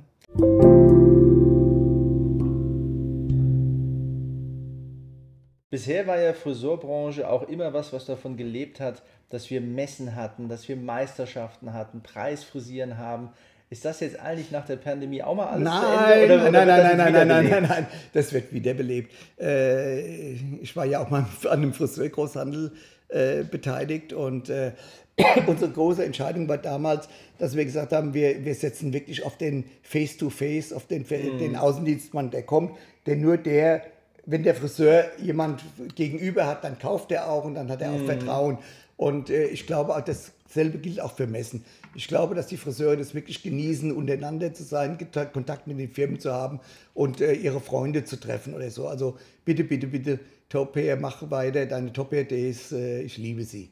Bisher 5.72 6.06
war 6.06 6.20
ja 6.20 6.34
Friseurbranche 6.34 7.28
auch 7.28 7.48
immer 7.48 7.72
was, 7.72 7.94
was 7.94 8.04
davon 8.04 8.36
gelebt 8.36 8.78
hat, 8.78 9.02
dass 9.30 9.48
wir 9.48 9.62
Messen 9.62 10.14
hatten, 10.14 10.50
dass 10.50 10.68
wir 10.68 10.76
Meisterschaften 10.76 11.72
hatten, 11.72 12.02
Preisfrisieren 12.02 12.98
haben. 12.98 13.30
Ist 13.72 13.86
das 13.86 14.00
jetzt 14.00 14.20
eigentlich 14.20 14.50
nach 14.50 14.66
der 14.66 14.76
Pandemie 14.76 15.22
auch 15.22 15.34
mal 15.34 15.46
alles 15.46 15.64
nein, 15.64 15.80
zu 15.80 16.12
Ende? 16.12 16.34
Oder, 16.34 16.42
oder 16.42 16.50
nein, 16.50 16.66
nein, 16.66 16.96
nein, 16.98 17.12
nein, 17.14 17.28
nein, 17.28 17.48
nein, 17.48 17.62
nein, 17.66 17.86
das 18.12 18.30
wird 18.34 18.52
wiederbelebt. 18.52 19.10
Äh, 19.40 20.32
ich 20.60 20.76
war 20.76 20.84
ja 20.84 21.02
auch 21.02 21.08
mal 21.08 21.24
an 21.44 21.50
einem 21.50 21.72
Friseurgroßhandel 21.72 22.72
äh, 23.08 23.44
beteiligt 23.44 24.12
und 24.12 24.50
äh, 24.50 24.72
unsere 25.46 25.70
große 25.70 26.04
Entscheidung 26.04 26.50
war 26.50 26.58
damals, 26.58 27.08
dass 27.38 27.56
wir 27.56 27.64
gesagt 27.64 27.94
haben, 27.94 28.12
wir, 28.12 28.44
wir 28.44 28.54
setzen 28.54 28.92
wirklich 28.92 29.24
auf 29.24 29.38
den 29.38 29.64
Face-to-Face, 29.82 30.72
-face, 30.72 30.74
auf 30.74 30.86
den, 30.86 31.04
mm. 31.04 31.38
den 31.38 31.56
Außendienstmann, 31.56 32.30
der 32.30 32.42
kommt, 32.42 32.72
denn 33.06 33.22
nur 33.22 33.38
der 33.38 33.84
wenn 34.24 34.44
der 34.44 34.54
Friseur 34.54 35.06
jemand 35.20 35.64
gegenüber 35.96 36.46
hat, 36.46 36.62
dann 36.62 36.78
kauft 36.78 37.10
er 37.10 37.28
auch 37.28 37.44
und 37.44 37.54
dann 37.54 37.68
hat 37.68 37.82
er 37.82 37.90
auch 37.90 37.98
mm. 37.98 38.06
Vertrauen. 38.06 38.58
Und 38.96 39.30
äh, 39.30 39.46
ich 39.46 39.66
glaube, 39.66 39.96
auch 39.96 40.00
dasselbe 40.02 40.78
gilt 40.78 41.00
auch 41.00 41.12
für 41.12 41.26
Messen. 41.26 41.64
Ich 41.94 42.08
glaube, 42.08 42.34
dass 42.34 42.46
die 42.46 42.56
Friseure 42.56 42.96
das 42.96 43.14
wirklich 43.14 43.42
genießen, 43.42 43.92
untereinander 43.92 44.54
zu 44.54 44.62
sein, 44.62 44.98
Kontakt 45.32 45.66
mit 45.66 45.78
den 45.78 45.90
Firmen 45.90 46.20
zu 46.20 46.32
haben 46.32 46.60
und 46.94 47.20
äh, 47.20 47.32
ihre 47.34 47.60
Freunde 47.60 48.04
zu 48.04 48.18
treffen 48.18 48.54
oder 48.54 48.70
so. 48.70 48.86
Also 48.86 49.18
bitte, 49.44 49.64
bitte, 49.64 49.86
bitte, 49.86 50.20
Top 50.48 50.76
Hair, 50.76 50.96
mach 50.96 51.30
weiter, 51.30 51.66
deine 51.66 51.92
Top 51.92 52.12
Hair 52.12 52.24
Days, 52.24 52.72
äh, 52.72 53.02
ich 53.02 53.18
liebe 53.18 53.44
sie. 53.44 53.70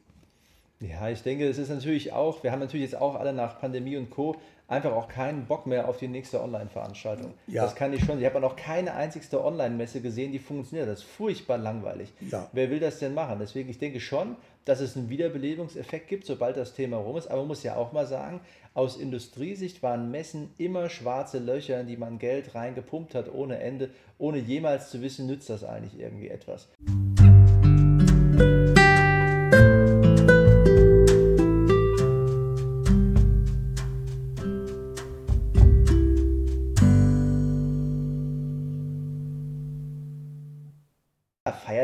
Ja, 0.79 1.09
ich 1.09 1.21
denke, 1.21 1.47
es 1.47 1.59
ist 1.59 1.69
natürlich 1.69 2.11
auch, 2.11 2.43
wir 2.43 2.51
haben 2.51 2.59
natürlich 2.59 2.89
jetzt 2.89 2.99
auch 2.99 3.15
alle 3.15 3.33
nach 3.33 3.59
Pandemie 3.59 3.97
und 3.97 4.09
Co 4.09 4.35
einfach 4.71 4.93
auch 4.93 5.07
keinen 5.07 5.45
Bock 5.45 5.67
mehr 5.67 5.87
auf 5.87 5.97
die 5.97 6.07
nächste 6.07 6.41
Online-Veranstaltung. 6.41 7.33
Ja. 7.47 7.63
Das 7.63 7.75
kann 7.75 7.93
ich 7.93 8.03
schon. 8.05 8.19
Ich 8.19 8.25
habe 8.25 8.39
noch 8.39 8.55
keine 8.55 8.93
einzigste 8.93 9.43
Online-Messe 9.43 10.01
gesehen, 10.01 10.31
die 10.31 10.39
funktioniert. 10.39 10.87
Das 10.87 10.99
ist 10.99 11.05
furchtbar 11.05 11.57
langweilig. 11.57 12.11
Ja. 12.31 12.47
Wer 12.53 12.69
will 12.69 12.79
das 12.79 12.99
denn 12.99 13.13
machen? 13.13 13.37
Deswegen, 13.39 13.69
ich 13.69 13.77
denke 13.77 13.99
schon, 13.99 14.37
dass 14.65 14.79
es 14.79 14.95
einen 14.95 15.09
Wiederbelebungseffekt 15.09 16.07
gibt, 16.07 16.25
sobald 16.25 16.57
das 16.57 16.73
Thema 16.73 16.97
rum 16.97 17.17
ist. 17.17 17.27
Aber 17.27 17.39
man 17.39 17.49
muss 17.49 17.63
ja 17.63 17.75
auch 17.75 17.91
mal 17.91 18.05
sagen, 18.05 18.41
aus 18.73 18.97
Industriesicht 18.97 19.83
waren 19.83 20.11
Messen 20.11 20.51
immer 20.57 20.89
schwarze 20.89 21.39
Löcher, 21.39 21.81
in 21.81 21.87
die 21.87 21.97
man 21.97 22.19
Geld 22.19 22.55
reingepumpt 22.55 23.15
hat 23.15 23.33
ohne 23.33 23.59
Ende, 23.59 23.89
ohne 24.17 24.37
jemals 24.37 24.89
zu 24.89 25.01
wissen, 25.01 25.27
nützt 25.27 25.49
das 25.49 25.63
eigentlich 25.63 25.99
irgendwie 25.99 26.29
etwas. 26.29 26.67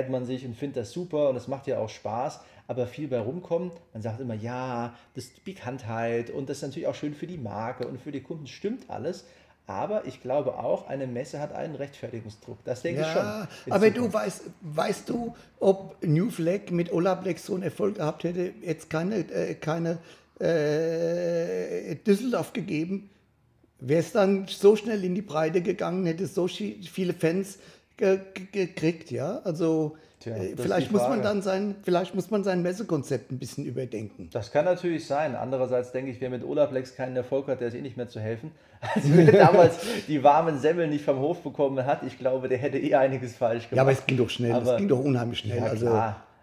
Feiert 0.07 0.09
man 0.09 0.25
sich 0.25 0.45
und 0.45 0.55
findet 0.55 0.77
das 0.77 0.91
super 0.91 1.29
und 1.29 1.35
es 1.35 1.47
macht 1.47 1.67
ja 1.67 1.79
auch 1.79 1.89
Spaß, 1.89 2.39
aber 2.67 2.87
viel 2.87 3.07
bei 3.07 3.19
rumkommen. 3.19 3.71
Man 3.93 4.01
sagt 4.01 4.19
immer, 4.21 4.33
ja, 4.33 4.93
das 5.15 5.25
ist 5.25 5.37
die 5.37 5.51
Bekanntheit 5.51 6.29
und 6.29 6.49
das 6.49 6.57
ist 6.57 6.63
natürlich 6.63 6.87
auch 6.87 6.95
schön 6.95 7.13
für 7.13 7.27
die 7.27 7.37
Marke 7.37 7.87
und 7.87 7.99
für 7.99 8.11
die 8.11 8.21
Kunden, 8.21 8.47
stimmt 8.47 8.89
alles. 8.89 9.25
Aber 9.69 10.05
ich 10.05 10.21
glaube 10.21 10.57
auch, 10.59 10.87
eine 10.87 11.07
Messe 11.07 11.41
hat 11.41 11.51
einen 11.51 11.75
Rechtfertigungsdruck. 11.75 12.57
Das 12.63 12.83
denke 12.83 13.01
ja, 13.01 13.07
ich 13.07 13.13
schon. 13.13 13.73
Aber 13.73 13.87
Zukunft. 13.87 13.97
du 13.97 14.13
weißt, 14.13 14.41
weißt 14.61 15.09
du, 15.09 15.35
ob 15.59 15.97
New 16.01 16.29
Flag 16.29 16.71
mit 16.71 16.93
Ola 16.93 17.15
Black 17.15 17.37
so 17.37 17.53
einen 17.53 17.63
Erfolg 17.63 17.95
gehabt 17.95 18.23
hätte, 18.23 18.53
jetzt 18.61 18.89
keine, 18.89 19.17
äh, 19.29 19.55
keine 19.55 19.97
äh, 20.39 21.95
Düsseldorf 21.95 22.53
gegeben? 22.53 23.09
Wäre 23.79 23.99
es 23.99 24.13
dann 24.13 24.47
so 24.47 24.77
schnell 24.77 25.03
in 25.03 25.15
die 25.15 25.21
Breite 25.21 25.61
gegangen, 25.61 26.05
hätte 26.05 26.27
so 26.27 26.47
viele 26.47 27.13
Fans 27.13 27.59
gekriegt, 27.97 29.11
ja. 29.11 29.41
Also 29.43 29.97
Tja, 30.19 30.35
äh, 30.35 30.55
vielleicht 30.57 30.91
muss 30.91 31.03
man 31.03 31.21
dann 31.21 31.43
sein, 31.43 31.75
vielleicht 31.83 32.15
muss 32.15 32.31
man 32.31 32.43
sein 32.43 32.63
Messekonzept 32.63 33.31
ein 33.31 33.37
bisschen 33.37 33.65
überdenken. 33.65 34.29
Das 34.31 34.51
kann 34.51 34.65
natürlich 34.65 35.05
sein. 35.05 35.35
Andererseits 35.35 35.91
denke 35.91 36.09
ich, 36.09 36.19
wer 36.19 36.31
mit 36.31 36.43
Olaplex 36.43 36.95
keinen 36.95 37.15
Erfolg 37.15 37.47
hat, 37.47 37.61
der 37.61 37.67
ist 37.67 37.75
eh 37.75 37.81
nicht 37.81 37.97
mehr 37.97 38.09
zu 38.09 38.19
helfen. 38.19 38.51
Also 38.79 39.09
wer 39.13 39.31
damals 39.31 39.79
die 40.07 40.23
warmen 40.23 40.59
Semmeln 40.59 40.91
nicht 40.91 41.03
vom 41.03 41.17
Hof 41.17 41.41
bekommen 41.41 41.83
hat, 41.83 42.03
ich 42.03 42.19
glaube, 42.19 42.47
der 42.47 42.59
hätte 42.59 42.77
eh 42.77 42.93
einiges 42.93 43.35
falsch 43.35 43.69
gemacht. 43.69 43.75
Ja, 43.75 43.81
aber 43.81 43.91
es 43.91 44.05
ging 44.05 44.17
doch 44.17 44.29
schnell, 44.29 44.55
es 44.55 44.77
ging 44.77 44.87
doch 44.87 44.99
unheimlich 44.99 45.39
schnell. 45.39 45.57
Ja, 45.57 45.65
also. 45.65 45.87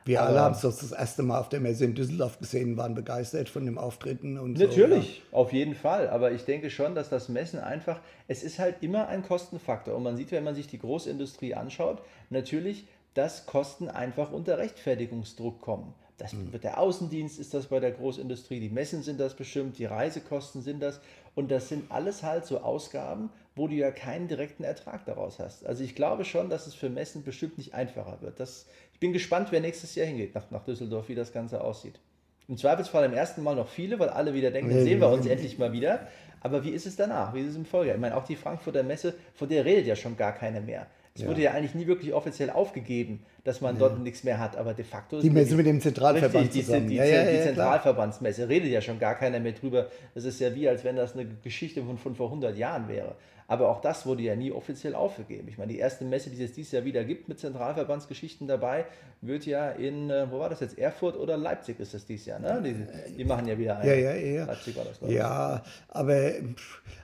Wir 0.05 0.23
alle 0.23 0.41
haben 0.41 0.55
es 0.55 0.61
das 0.61 0.93
erste 0.93 1.23
Mal 1.23 1.41
auf 1.41 1.49
der 1.49 1.61
Messe 1.61 1.85
in 1.87 1.95
Düsseldorf 1.95 2.39
gesehen, 2.39 2.77
waren 2.77 2.95
begeistert 2.95 3.49
von 3.49 3.65
dem 3.65 3.79
Auftreten 3.79 4.39
und 4.39 4.59
Natürlich, 4.59 5.23
so, 5.31 5.37
ja. 5.37 5.39
auf 5.39 5.53
jeden 5.53 5.75
Fall. 5.75 6.11
Aber 6.11 6.33
ich 6.33 6.45
denke 6.45 6.69
schon, 6.69 6.95
dass 6.95 7.09
das 7.09 7.31
Messen 7.31 7.59
einfach, 7.59 8.01
es 8.29 8.43
ist 8.43 8.59
halt 8.59 8.77
immer 8.83 9.09
ein 9.09 9.23
Kostenfaktor. 9.23 9.95
Und 9.97 10.03
man 10.03 10.17
sieht, 10.17 10.31
wenn 10.31 10.45
man 10.45 10.55
sich 10.55 10.67
die 10.67 10.79
Großindustrie 10.79 11.55
anschaut, 11.55 12.03
natürlich, 12.29 12.87
dass 13.15 13.47
Kosten 13.47 13.89
einfach 13.89 14.31
unter 14.31 14.59
Rechtfertigungsdruck 14.59 15.61
kommen. 15.61 15.95
Das 16.19 16.33
mhm. 16.33 16.53
wird 16.53 16.65
der 16.65 16.79
Außendienst 16.79 17.39
ist 17.41 17.55
das 17.55 17.67
bei 17.67 17.81
der 17.81 17.91
Großindustrie, 17.91 18.61
die 18.61 18.69
Messen 18.69 19.03
sind 19.03 19.19
das 19.19 19.35
bestimmt, 19.35 19.79
die 19.79 19.85
Reisekosten 19.85 20.63
sind 20.63 20.81
das. 20.81 21.01
Und 21.35 21.51
das 21.51 21.69
sind 21.69 21.91
alles 21.91 22.23
halt 22.23 22.47
so 22.47 22.61
Ausgaben, 22.61 23.31
wo 23.57 23.67
du 23.67 23.75
ja 23.75 23.91
keinen 23.91 24.29
direkten 24.29 24.63
Ertrag 24.63 25.05
daraus 25.05 25.41
hast. 25.41 25.67
Also 25.67 25.83
ich 25.83 25.97
glaube 25.97 26.25
schon, 26.25 26.51
dass 26.51 26.67
es 26.67 26.75
für 26.75 26.89
Messen 26.89 27.25
bestimmt 27.25 27.59
nicht 27.59 27.75
einfacher 27.75 28.19
wird. 28.21 28.39
Das 28.39 28.67
ich 28.95 29.01
bin 29.01 29.13
gespannt, 29.13 29.49
wer 29.51 29.61
nächstes 29.61 29.95
Jahr 29.97 30.07
hingeht 30.07 30.35
nach, 30.35 30.51
nach 30.51 30.65
Düsseldorf, 30.65 31.09
wie 31.09 31.15
das 31.15 31.33
Ganze 31.33 31.63
aussieht. 31.63 32.01
Im 32.47 32.57
Zweifelsfall 32.57 33.05
im 33.05 33.13
ersten 33.13 33.43
Mal 33.43 33.57
noch 33.57 33.69
viele, 33.69 33.99
weil 33.99 34.09
alle 34.09 34.35
wieder 34.35 34.51
denken, 34.51 34.71
sehen 34.83 35.01
wir 35.01 35.09
uns 35.09 35.27
endlich 35.27 35.59
mal 35.59 35.73
wieder. 35.73 36.07
Aber 36.41 36.63
wie 36.63 36.71
ist 36.71 36.87
es 36.87 36.95
danach? 36.95 37.35
Wie 37.35 37.41
ist 37.41 37.49
es 37.49 37.57
im 37.57 37.65
Folgejahr? 37.65 37.97
Ich 37.97 38.01
meine, 38.01 38.17
auch 38.17 38.25
die 38.25 38.37
Frankfurter 38.37 38.83
Messe, 38.83 39.15
von 39.35 39.49
der 39.49 39.65
redet 39.65 39.87
ja 39.87 39.97
schon 39.97 40.17
gar 40.17 40.33
keiner 40.33 40.61
mehr. 40.61 40.87
Es 41.15 41.23
ja. 41.23 41.29
wurde 41.29 41.43
ja 41.43 41.53
eigentlich 41.53 41.75
nie 41.75 41.87
wirklich 41.87 42.13
offiziell 42.13 42.51
aufgegeben, 42.51 43.25
dass 43.45 43.61
man 43.61 43.79
dort 43.79 43.99
nichts 44.01 44.25
mehr 44.25 44.39
hat, 44.39 44.57
aber 44.57 44.73
de 44.73 44.85
facto 44.85 45.21
Die 45.21 45.29
Messe 45.29 45.55
mit 45.55 45.67
dem 45.67 45.81
Zentralverband 45.81 46.47
richtig, 46.47 46.65
zusammen. 46.65 46.89
Die, 46.89 46.97
die, 46.97 47.03
die 47.03 47.43
Zentralverbandsmesse 47.43 48.49
redet 48.49 48.71
ja 48.71 48.81
schon 48.81 48.99
gar 48.99 49.15
keiner 49.15 49.39
mehr 49.39 49.53
drüber. 49.53 49.89
Das 50.15 50.25
ist 50.25 50.41
ja 50.41 50.55
wie, 50.55 50.67
als 50.67 50.83
wenn 50.83 50.97
das 50.97 51.13
eine 51.13 51.27
Geschichte 51.27 51.83
von, 51.83 51.99
von 51.99 52.15
vor 52.15 52.29
100 52.29 52.57
Jahren 52.57 52.89
wäre. 52.89 53.17
Aber 53.47 53.69
auch 53.69 53.81
das 53.83 54.07
wurde 54.07 54.23
ja 54.23 54.35
nie 54.37 54.51
offiziell 54.51 54.95
aufgegeben. 54.95 55.49
Ich 55.49 55.59
meine, 55.59 55.73
die 55.73 55.79
erste 55.79 56.05
Messe, 56.05 56.31
die 56.31 56.43
es 56.43 56.53
dieses 56.53 56.73
Jahr 56.73 56.85
wieder 56.85 57.05
gibt 57.05 57.29
mit 57.29 57.39
Zentralverbandsgeschichten 57.39 58.47
dabei, 58.47 58.87
wird 59.21 59.45
ja 59.45 59.71
in, 59.71 60.09
äh, 60.09 60.31
wo 60.31 60.39
war 60.39 60.49
das 60.49 60.61
jetzt, 60.61 60.79
Erfurt 60.79 61.17
oder 61.17 61.37
Leipzig 61.37 61.79
ist 61.79 61.93
das 61.93 62.07
dieses 62.07 62.27
Jahr, 62.27 62.39
ne? 62.39 62.63
Die, 62.65 63.17
die 63.17 63.25
machen 63.25 63.47
ja 63.47 63.59
wieder 63.59 63.79
eine. 63.79 64.01
Ja, 64.01 64.13
ja, 64.13 64.15
ja. 64.15 64.45
Leipzig 64.47 64.77
war 64.77 64.85
das, 64.85 64.99
Ja, 65.11 65.63
aber 65.89 66.33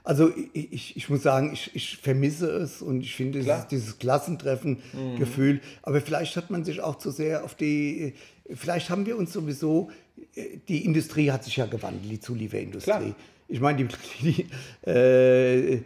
also 0.03 0.31
ich, 0.53 0.97
ich 0.97 1.09
muss 1.09 1.21
sagen, 1.21 1.53
ich, 1.53 1.75
ich 1.75 1.97
vermisse 1.97 2.49
es 2.49 2.81
und 2.81 3.01
ich 3.01 3.15
finde 3.15 3.39
dieses, 3.39 3.67
dieses 3.67 3.99
Klassentreffen-Gefühl. 3.99 5.55
Mhm. 5.55 5.61
Aber 5.83 6.01
vielleicht 6.01 6.30
hat 6.37 6.49
man 6.49 6.63
sich 6.63 6.81
auch 6.81 6.97
zu 6.97 7.11
sehr 7.11 7.43
auf 7.43 7.55
die, 7.55 8.13
vielleicht 8.53 8.89
haben 8.89 9.05
wir 9.05 9.17
uns 9.17 9.33
sowieso, 9.33 9.91
äh, 10.35 10.57
die 10.67 10.85
Industrie 10.85 11.31
hat 11.31 11.43
sich 11.43 11.57
ja 11.57 11.65
gewandelt, 11.65 12.11
die 12.11 12.19
Zulieferindustrie. 12.19 12.91
Klar. 12.91 13.15
Ich 13.47 13.59
meine, 13.59 13.83
die, 13.83 13.87
die 14.83 14.89
äh, 14.89 15.81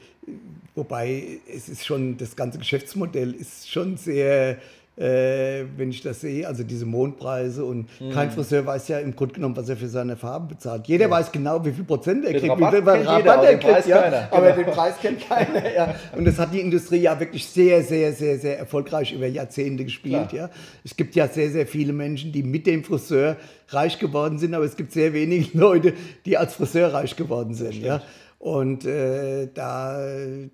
wobei 0.75 1.39
es 1.51 1.69
ist 1.69 1.85
schon, 1.85 2.17
das 2.17 2.35
ganze 2.35 2.57
Geschäftsmodell 2.59 3.33
ist 3.33 3.69
schon 3.69 3.97
sehr 3.97 4.59
äh, 4.97 5.65
wenn 5.75 5.89
ich 5.89 6.01
das 6.01 6.21
sehe, 6.21 6.47
also 6.47 6.63
diese 6.63 6.85
Mondpreise 6.85 7.65
und 7.65 7.87
mhm. 7.99 8.11
kein 8.11 8.31
Friseur 8.31 8.65
weiß 8.65 8.87
ja 8.87 8.99
im 8.99 9.15
Grunde 9.15 9.35
genommen, 9.35 9.57
was 9.57 9.67
er 9.67 9.75
für 9.75 9.89
seine 9.89 10.15
Farbe 10.15 10.55
bezahlt. 10.55 10.87
Jeder 10.87 11.05
ja. 11.05 11.11
weiß 11.11 11.31
genau, 11.31 11.65
wie 11.65 11.71
viel 11.71 11.83
Prozent 11.83 12.23
er 12.25 12.31
den 12.31 12.39
kriegt, 12.39 12.51
Rabatt 12.51 12.73
wie 12.73 12.77
viel 12.77 13.07
Rabatt 13.07 13.19
jeder, 13.19 13.43
er 13.43 13.57
kriegt, 13.57 13.87
ja, 13.87 14.01
keiner. 14.01 14.27
aber 14.31 14.51
genau. 14.51 14.55
den 14.55 14.73
Preis 14.73 14.95
kennt 15.01 15.27
keiner. 15.27 15.73
Ja. 15.75 15.95
Und 16.15 16.25
das 16.25 16.39
hat 16.39 16.53
die 16.53 16.61
Industrie 16.61 16.99
ja 16.99 17.19
wirklich 17.19 17.45
sehr, 17.45 17.83
sehr, 17.83 18.13
sehr, 18.13 18.37
sehr 18.39 18.57
erfolgreich 18.57 19.11
über 19.11 19.27
Jahrzehnte 19.27 19.83
gespielt. 19.83 20.31
Ja. 20.31 20.49
Es 20.83 20.95
gibt 20.95 21.15
ja 21.15 21.27
sehr, 21.27 21.49
sehr 21.49 21.67
viele 21.67 21.91
Menschen, 21.91 22.31
die 22.31 22.43
mit 22.43 22.65
dem 22.65 22.83
Friseur 22.83 23.35
reich 23.69 23.99
geworden 23.99 24.37
sind, 24.37 24.53
aber 24.53 24.65
es 24.65 24.77
gibt 24.77 24.93
sehr 24.93 25.11
wenige 25.13 25.45
Leute, 25.57 25.93
die 26.25 26.37
als 26.37 26.55
Friseur 26.55 26.93
reich 26.93 27.15
geworden 27.15 27.53
sind. 27.53 27.75
Ja. 27.75 28.01
Und 28.39 28.85
äh, 28.85 29.47
da, 29.53 30.05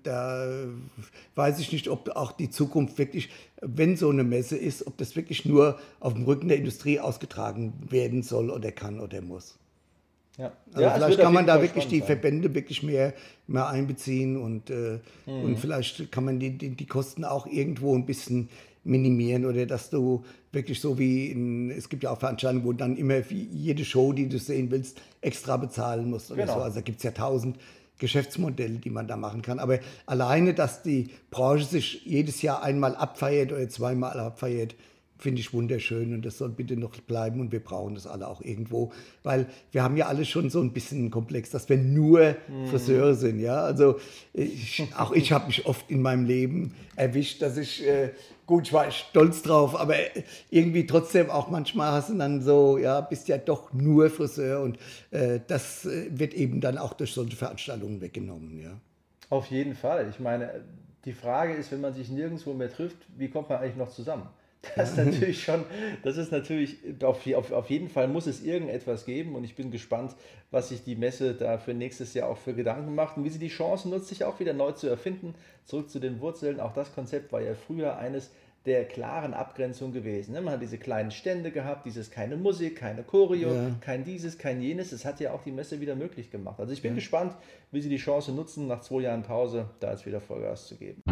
da 0.02 0.66
weiß 1.34 1.58
ich 1.58 1.72
nicht, 1.72 1.88
ob 1.88 2.10
auch 2.10 2.32
die 2.32 2.48
Zukunft 2.48 2.96
wirklich, 2.98 3.28
wenn 3.60 3.96
so 3.96 4.08
eine 4.08 4.24
Messe 4.24 4.56
ist, 4.56 4.86
ob 4.86 4.96
das 4.96 5.16
wirklich 5.16 5.44
nur 5.44 5.78
auf 6.00 6.14
dem 6.14 6.24
Rücken 6.24 6.48
der 6.48 6.56
Industrie 6.56 7.00
ausgetragen 7.00 7.74
werden 7.90 8.22
soll 8.22 8.50
oder 8.50 8.72
kann 8.72 9.00
oder 9.00 9.20
muss. 9.20 9.58
Ja. 10.38 10.52
Also 10.72 10.80
ja, 10.80 10.94
vielleicht 10.94 11.20
kann 11.20 11.34
man 11.34 11.46
da 11.46 11.60
wirklich 11.60 11.86
die 11.88 11.98
sein. 11.98 12.06
Verbände 12.06 12.54
wirklich 12.54 12.82
mehr, 12.82 13.12
mehr 13.46 13.68
einbeziehen 13.68 14.36
und, 14.38 14.70
äh, 14.70 14.98
mhm. 15.26 15.44
und 15.44 15.58
vielleicht 15.58 16.10
kann 16.10 16.24
man 16.24 16.40
die, 16.40 16.56
die, 16.56 16.70
die 16.70 16.86
Kosten 16.86 17.24
auch 17.24 17.46
irgendwo 17.46 17.94
ein 17.94 18.06
bisschen 18.06 18.48
minimieren 18.84 19.44
oder 19.44 19.66
dass 19.66 19.90
du 19.90 20.24
wirklich 20.50 20.80
so 20.80 20.98
wie 20.98 21.26
in, 21.26 21.70
es 21.70 21.88
gibt 21.88 22.02
ja 22.02 22.10
auch 22.10 22.18
Veranstaltungen, 22.18 22.64
wo 22.64 22.72
dann 22.72 22.96
immer 22.96 23.20
jede 23.30 23.84
Show, 23.84 24.12
die 24.12 24.28
du 24.28 24.38
sehen 24.38 24.70
willst, 24.70 25.00
extra 25.20 25.56
bezahlen 25.56 26.10
musst 26.10 26.30
oder 26.30 26.42
genau. 26.42 26.54
so. 26.54 26.60
Also 26.60 26.76
da 26.76 26.80
gibt 26.82 26.98
es 26.98 27.04
ja 27.04 27.12
tausend 27.12 27.56
Geschäftsmodelle, 27.98 28.78
die 28.78 28.90
man 28.90 29.06
da 29.06 29.16
machen 29.16 29.42
kann. 29.42 29.60
Aber 29.60 29.78
alleine, 30.06 30.54
dass 30.54 30.82
die 30.82 31.10
Branche 31.30 31.64
sich 31.64 32.04
jedes 32.04 32.42
Jahr 32.42 32.62
einmal 32.62 32.96
abfeiert 32.96 33.52
oder 33.52 33.68
zweimal 33.68 34.18
abfeiert, 34.18 34.74
finde 35.22 35.40
ich 35.40 35.52
wunderschön 35.52 36.12
und 36.12 36.26
das 36.26 36.38
soll 36.38 36.48
bitte 36.48 36.76
noch 36.76 36.98
bleiben 37.00 37.40
und 37.40 37.52
wir 37.52 37.60
brauchen 37.60 37.94
das 37.94 38.06
alle 38.06 38.26
auch 38.26 38.40
irgendwo, 38.40 38.92
weil 39.22 39.46
wir 39.70 39.82
haben 39.82 39.96
ja 39.96 40.06
alle 40.06 40.24
schon 40.24 40.50
so 40.50 40.60
ein 40.60 40.72
bisschen 40.72 41.10
Komplex, 41.10 41.50
dass 41.50 41.68
wir 41.68 41.76
nur 41.76 42.34
mhm. 42.48 42.66
Friseure 42.66 43.14
sind, 43.14 43.38
ja. 43.38 43.62
Also 43.62 44.00
ich, 44.32 44.84
auch 44.98 45.12
ich 45.12 45.30
habe 45.32 45.46
mich 45.46 45.64
oft 45.66 45.88
in 45.90 46.02
meinem 46.02 46.26
Leben 46.26 46.74
erwischt, 46.96 47.40
dass 47.40 47.56
ich 47.56 47.86
äh, 47.86 48.10
gut, 48.46 48.66
ich 48.66 48.72
war 48.72 48.90
stolz 48.90 49.42
drauf, 49.42 49.78
aber 49.78 49.94
irgendwie 50.50 50.86
trotzdem 50.86 51.30
auch 51.30 51.48
manchmal 51.48 51.92
hast 51.92 52.10
du 52.10 52.18
dann 52.18 52.42
so, 52.42 52.76
ja, 52.76 53.00
bist 53.00 53.28
ja 53.28 53.38
doch 53.38 53.72
nur 53.72 54.10
Friseur 54.10 54.60
und 54.62 54.78
äh, 55.12 55.38
das 55.46 55.86
äh, 55.86 56.08
wird 56.10 56.34
eben 56.34 56.60
dann 56.60 56.78
auch 56.78 56.94
durch 56.94 57.12
solche 57.12 57.36
Veranstaltungen 57.36 58.00
weggenommen, 58.00 58.60
ja. 58.60 58.72
Auf 59.30 59.46
jeden 59.46 59.74
Fall. 59.74 60.10
Ich 60.10 60.20
meine, 60.20 60.62
die 61.04 61.12
Frage 61.12 61.54
ist, 61.54 61.72
wenn 61.72 61.80
man 61.80 61.94
sich 61.94 62.10
nirgendwo 62.10 62.52
mehr 62.52 62.70
trifft, 62.70 62.98
wie 63.16 63.28
kommt 63.28 63.48
man 63.48 63.60
eigentlich 63.60 63.76
noch 63.76 63.90
zusammen? 63.90 64.28
Das 64.76 64.90
ist 64.90 64.96
natürlich 64.96 65.42
schon, 65.42 65.64
das 66.02 66.16
ist 66.16 66.30
natürlich, 66.30 66.78
auf, 67.02 67.26
auf, 67.26 67.52
auf 67.52 67.70
jeden 67.70 67.88
Fall 67.88 68.08
muss 68.08 68.26
es 68.26 68.42
irgendetwas 68.42 69.04
geben 69.04 69.34
und 69.34 69.44
ich 69.44 69.56
bin 69.56 69.70
gespannt, 69.70 70.14
was 70.50 70.68
sich 70.68 70.84
die 70.84 70.94
Messe 70.94 71.34
da 71.34 71.58
für 71.58 71.74
nächstes 71.74 72.14
Jahr 72.14 72.28
auch 72.28 72.38
für 72.38 72.54
Gedanken 72.54 72.94
macht 72.94 73.16
und 73.16 73.24
wie 73.24 73.30
sie 73.30 73.38
die 73.38 73.48
Chance 73.48 73.88
nutzt, 73.88 74.08
sich 74.08 74.24
auch 74.24 74.38
wieder 74.40 74.52
neu 74.52 74.72
zu 74.72 74.86
erfinden. 74.86 75.34
Zurück 75.64 75.90
zu 75.90 75.98
den 75.98 76.20
Wurzeln. 76.20 76.60
Auch 76.60 76.72
das 76.74 76.94
Konzept 76.94 77.32
war 77.32 77.40
ja 77.40 77.54
früher 77.54 77.98
eines 77.98 78.30
der 78.64 78.84
klaren 78.84 79.34
Abgrenzung 79.34 79.92
gewesen. 79.92 80.34
Ne? 80.34 80.40
Man 80.40 80.54
hat 80.54 80.62
diese 80.62 80.78
kleinen 80.78 81.10
Stände 81.10 81.50
gehabt, 81.50 81.84
dieses 81.84 82.10
keine 82.10 82.36
Musik, 82.36 82.76
keine 82.76 83.02
Choreo, 83.02 83.52
ja. 83.52 83.70
kein 83.80 84.04
dieses, 84.04 84.38
kein 84.38 84.62
jenes. 84.62 84.90
Das 84.90 85.04
hat 85.04 85.18
ja 85.18 85.32
auch 85.32 85.42
die 85.42 85.50
Messe 85.50 85.80
wieder 85.80 85.96
möglich 85.96 86.30
gemacht. 86.30 86.60
Also 86.60 86.72
ich 86.72 86.82
bin 86.82 86.92
ja. 86.92 86.96
gespannt, 86.96 87.34
wie 87.72 87.80
sie 87.80 87.88
die 87.88 87.96
Chance 87.96 88.32
nutzen, 88.32 88.68
nach 88.68 88.80
zwei 88.80 89.02
Jahren 89.02 89.24
Pause 89.24 89.68
da 89.80 89.90
jetzt 89.90 90.06
wieder 90.06 90.20
Vollgas 90.20 90.68
zu 90.68 90.76
geben. 90.76 91.02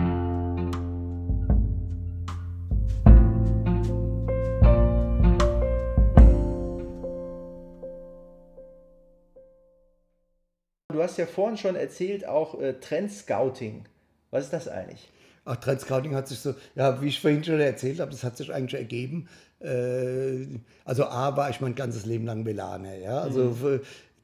Du 10.90 11.02
hast 11.02 11.16
ja 11.18 11.26
vorhin 11.26 11.56
schon 11.56 11.76
erzählt, 11.76 12.26
auch 12.26 12.60
äh, 12.60 12.74
Trend-Scouting. 12.74 13.84
Was 14.30 14.44
ist 14.44 14.52
das 14.52 14.68
eigentlich? 14.68 15.08
Ach, 15.44 15.56
Trend-Scouting 15.56 16.14
hat 16.14 16.28
sich 16.28 16.38
so, 16.38 16.54
ja, 16.74 17.00
wie 17.00 17.08
ich 17.08 17.20
vorhin 17.20 17.42
schon 17.42 17.60
erzählt 17.60 18.00
habe, 18.00 18.10
das 18.10 18.22
hat 18.24 18.36
sich 18.36 18.52
eigentlich 18.52 18.78
ergeben. 18.78 19.28
Äh, 19.60 20.46
also 20.84 21.06
A 21.06 21.36
war 21.36 21.50
ich 21.50 21.60
mein 21.60 21.74
ganzes 21.74 22.06
Leben 22.06 22.26
lang 22.26 22.44
Velaner, 22.44 22.96
ja. 22.96 23.20
Also 23.20 23.44
mhm 23.44 23.80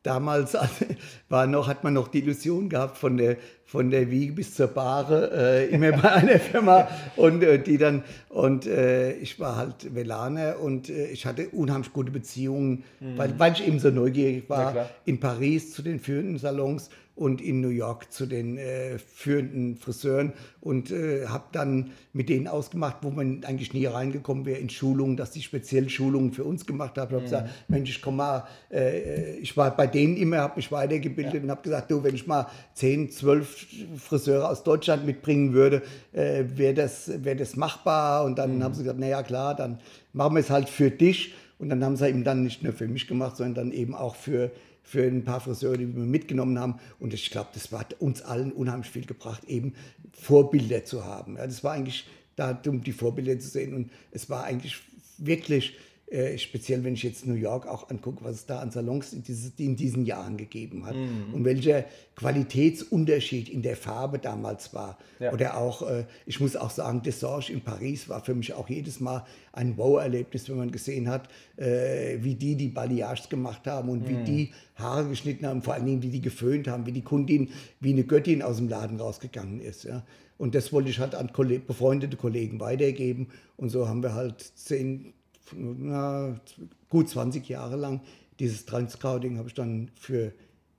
damals 0.07 0.57
war 1.29 1.47
noch, 1.47 1.67
hat 1.67 1.85
man 1.85 1.95
noch 1.95 2.09
die 2.09 2.21
Illusion 2.21 2.69
gehabt 2.69 2.97
von 2.97 3.17
der, 3.17 3.37
von 3.65 3.91
der 3.91 4.11
Wiege 4.11 4.33
bis 4.33 4.55
zur 4.55 4.69
Bahre, 4.69 5.31
äh, 5.35 5.67
immer 5.67 5.93
bei 5.93 6.13
einer 6.13 6.39
Firma. 6.39 6.89
Und 7.17 7.43
äh, 7.43 7.59
die 7.59 7.77
dann, 7.77 8.05
und 8.29 8.67
äh, 8.67 9.13
ich 9.15 9.41
war 9.41 9.57
halt 9.57 9.95
Velaner 9.95 10.61
und 10.61 10.89
äh, 10.89 11.09
ich 11.09 11.27
hatte 11.27 11.49
unheimlich 11.49 11.93
gute 11.93 12.13
Beziehungen, 12.13 12.85
mhm. 13.01 13.19
weil, 13.19 13.39
weil 13.39 13.53
ich 13.53 13.67
eben 13.67 13.81
so 13.81 13.91
neugierig 13.91 14.49
war, 14.49 14.89
in 15.05 15.19
Paris 15.19 15.73
zu 15.73 15.83
den 15.83 15.99
führenden 15.99 16.39
Salons 16.39 16.91
und 17.17 17.41
in 17.41 17.63
New 17.63 17.71
York 17.71 18.13
zu 18.13 18.27
den 18.27 18.59
äh, 18.59 18.99
führenden 18.99 19.77
Friseuren 19.77 20.35
und 20.61 20.91
äh, 20.91 21.27
habe 21.27 21.45
dann 21.53 21.93
mit 22.13 22.29
denen 22.29 22.47
ausgemacht, 22.47 22.99
wo 23.01 23.11
man 23.11 23.43
eigentlich 23.45 23.73
nie 23.73 23.87
reingekommen 23.87 24.45
wäre 24.45 24.59
in 24.59 24.69
Schulungen, 24.69 25.17
dass 25.17 25.31
die 25.31 25.41
speziell 25.41 25.89
Schulungen 25.89 26.33
für 26.33 26.45
uns 26.45 26.67
gemacht 26.67 26.99
haben. 26.99 27.09
Ich 27.09 27.15
habe 27.15 27.21
mhm. 27.23 27.25
gesagt, 27.25 27.51
Mensch, 27.69 27.91
ich 27.91 28.03
komme 28.03 28.19
mal, 28.19 28.47
äh, 28.71 29.37
ich 29.39 29.57
war 29.57 29.75
bei 29.75 29.87
denen 29.87 30.19
immer, 30.19 30.39
habe 30.39 30.57
mich 30.57 30.71
weitergebildet 30.71 31.35
ja. 31.35 31.41
und 31.41 31.51
habe 31.51 31.63
gesagt, 31.63 31.91
du, 31.91 32.05
wenn 32.05 32.15
ich 32.15 32.27
mal 32.27 32.49
10, 32.75 33.11
12 33.11 33.67
Friseure 33.97 34.51
aus 34.51 34.63
Deutschland 34.63 35.07
mitbringen 35.07 35.55
würde, 35.55 35.83
äh, 36.13 36.45
wäre 36.55 36.75
das, 36.75 37.11
wär 37.25 37.35
das 37.35 37.57
machbar? 37.57 38.27
Und 38.27 38.39
dann 38.39 38.59
mhm. 38.59 38.63
haben 38.63 38.75
sie 38.75 38.83
gesagt, 38.83 39.01
naja 39.01 39.23
klar, 39.23 39.57
dann 39.57 39.79
machen 40.13 40.35
wir 40.35 40.41
es 40.41 40.51
halt 40.51 40.69
für 40.69 40.91
dich. 40.91 41.35
Und 41.59 41.71
dann 41.71 41.83
haben 41.83 41.97
sie 41.97 42.07
eben 42.09 42.25
dann 42.25 42.43
nicht 42.43 42.63
nur 42.63 42.75
für 42.75 42.87
mich 42.87 43.09
gemacht, 43.09 43.39
sondern 43.39 43.55
dann 43.55 43.73
eben 43.73 43.95
auch 43.95 44.17
für 44.17 44.51
für 44.87 45.03
ein 45.03 45.25
paar 45.25 45.41
Friseure, 45.41 45.77
die 45.77 45.95
wir 45.95 46.05
mitgenommen 46.05 46.59
haben. 46.61 46.77
Und 47.01 47.13
ich 47.13 47.31
glaube, 47.31 47.49
das 47.53 47.73
hat 47.73 48.01
uns 48.01 48.23
allen 48.23 48.53
unheimlich 48.53 48.89
viel 48.89 49.05
gebracht, 49.05 49.43
eben 49.49 49.75
Vorbilder 50.13 50.85
zu 50.85 51.05
haben. 51.05 51.37
Ja, 51.37 51.45
das 51.45 51.65
war 51.65 51.73
eigentlich 51.73 52.07
da, 52.37 52.59
um 52.67 52.83
die 52.83 52.93
Vorbilder 52.93 53.37
zu 53.41 53.49
sehen. 53.49 53.75
Und 53.75 53.91
es 54.13 54.31
war 54.31 54.45
eigentlich 54.45 54.77
wirklich 55.19 55.75
äh, 56.09 56.39
speziell 56.39 56.85
wenn 56.85 56.95
ich 56.95 57.03
jetzt 57.03 57.27
New 57.27 57.35
York 57.35 57.67
auch 57.67 57.91
angucke, 57.91 58.25
was 58.25 58.37
es 58.37 58.47
da 58.47 58.61
an 58.61 58.71
Salons 58.71 59.13
in, 59.13 59.23
dieses, 59.23 59.53
in 59.59 59.75
diesen 59.75 60.05
Jahren 60.05 60.37
gegeben 60.37 60.87
hat 60.87 60.95
mhm. 60.95 61.35
und 61.35 61.45
welcher 61.45 61.85
Qualitätsunterschied 62.15 63.49
in 63.49 63.63
der 63.63 63.77
Farbe 63.77 64.19
damals 64.19 64.73
war. 64.73 64.99
Ja. 65.19 65.33
Oder 65.33 65.57
auch, 65.57 65.83
äh, 65.83 66.05
ich 66.25 66.39
muss 66.39 66.55
auch 66.55 66.71
sagen, 66.71 67.03
Dessange 67.03 67.51
in 67.51 67.61
Paris 67.61 68.09
war 68.09 68.25
für 68.25 68.35
mich 68.35 68.55
auch 68.55 68.69
jedes 68.69 69.01
Mal 69.01 69.27
ein 69.53 69.77
Wow-Erlebnis, 69.77 70.49
wenn 70.49 70.59
man 70.59 70.71
gesehen 70.71 71.09
hat, 71.09 71.29
äh, 71.57 72.19
wie 72.21 72.37
die 72.37 72.55
die 72.55 72.69
Balayage 72.69 73.29
gemacht 73.29 73.67
haben 73.67 73.89
und 73.89 74.03
mhm. 74.03 74.09
wie 74.09 74.25
die 74.25 74.53
Haare 74.77 75.09
geschnitten 75.09 75.47
haben, 75.47 75.63
vor 75.63 75.75
allen 75.75 75.87
Dingen, 75.87 76.03
wie 76.03 76.11
die 76.11 76.21
geföhnt 76.21 76.69
haben, 76.69 76.87
wie 76.87 76.93
die 76.93 77.03
Kundin 77.03 77.51
wie 77.81 77.93
eine 77.93 78.05
Göttin 78.05 78.43
aus 78.43 78.59
dem 78.59 78.69
Laden 78.69 79.01
rausgegangen 79.01 79.61
ist. 79.61 79.85
Ja. 79.85 80.05
Und 80.39 80.55
das 80.55 80.73
wollte 80.73 80.91
ich 80.91 80.99
halt 80.99 81.15
an 81.15 81.31
befreundete 81.67 82.17
Kollegen 82.17 82.61
weitergeben. 82.61 83.29
Und 83.57 83.71
so 83.71 83.89
haben 83.89 84.03
wir 84.03 84.15
halt 84.15 84.41
zehn, 84.41 85.15
na, 85.55 86.41
gut 86.89 87.09
20 87.09 87.49
Jahre 87.49 87.77
lang 87.77 88.01
dieses 88.39 88.67
Trend-Scouting 88.67 89.39
habe 89.39 89.49
ich 89.49 89.55
dann 89.55 89.91
für 89.95 90.33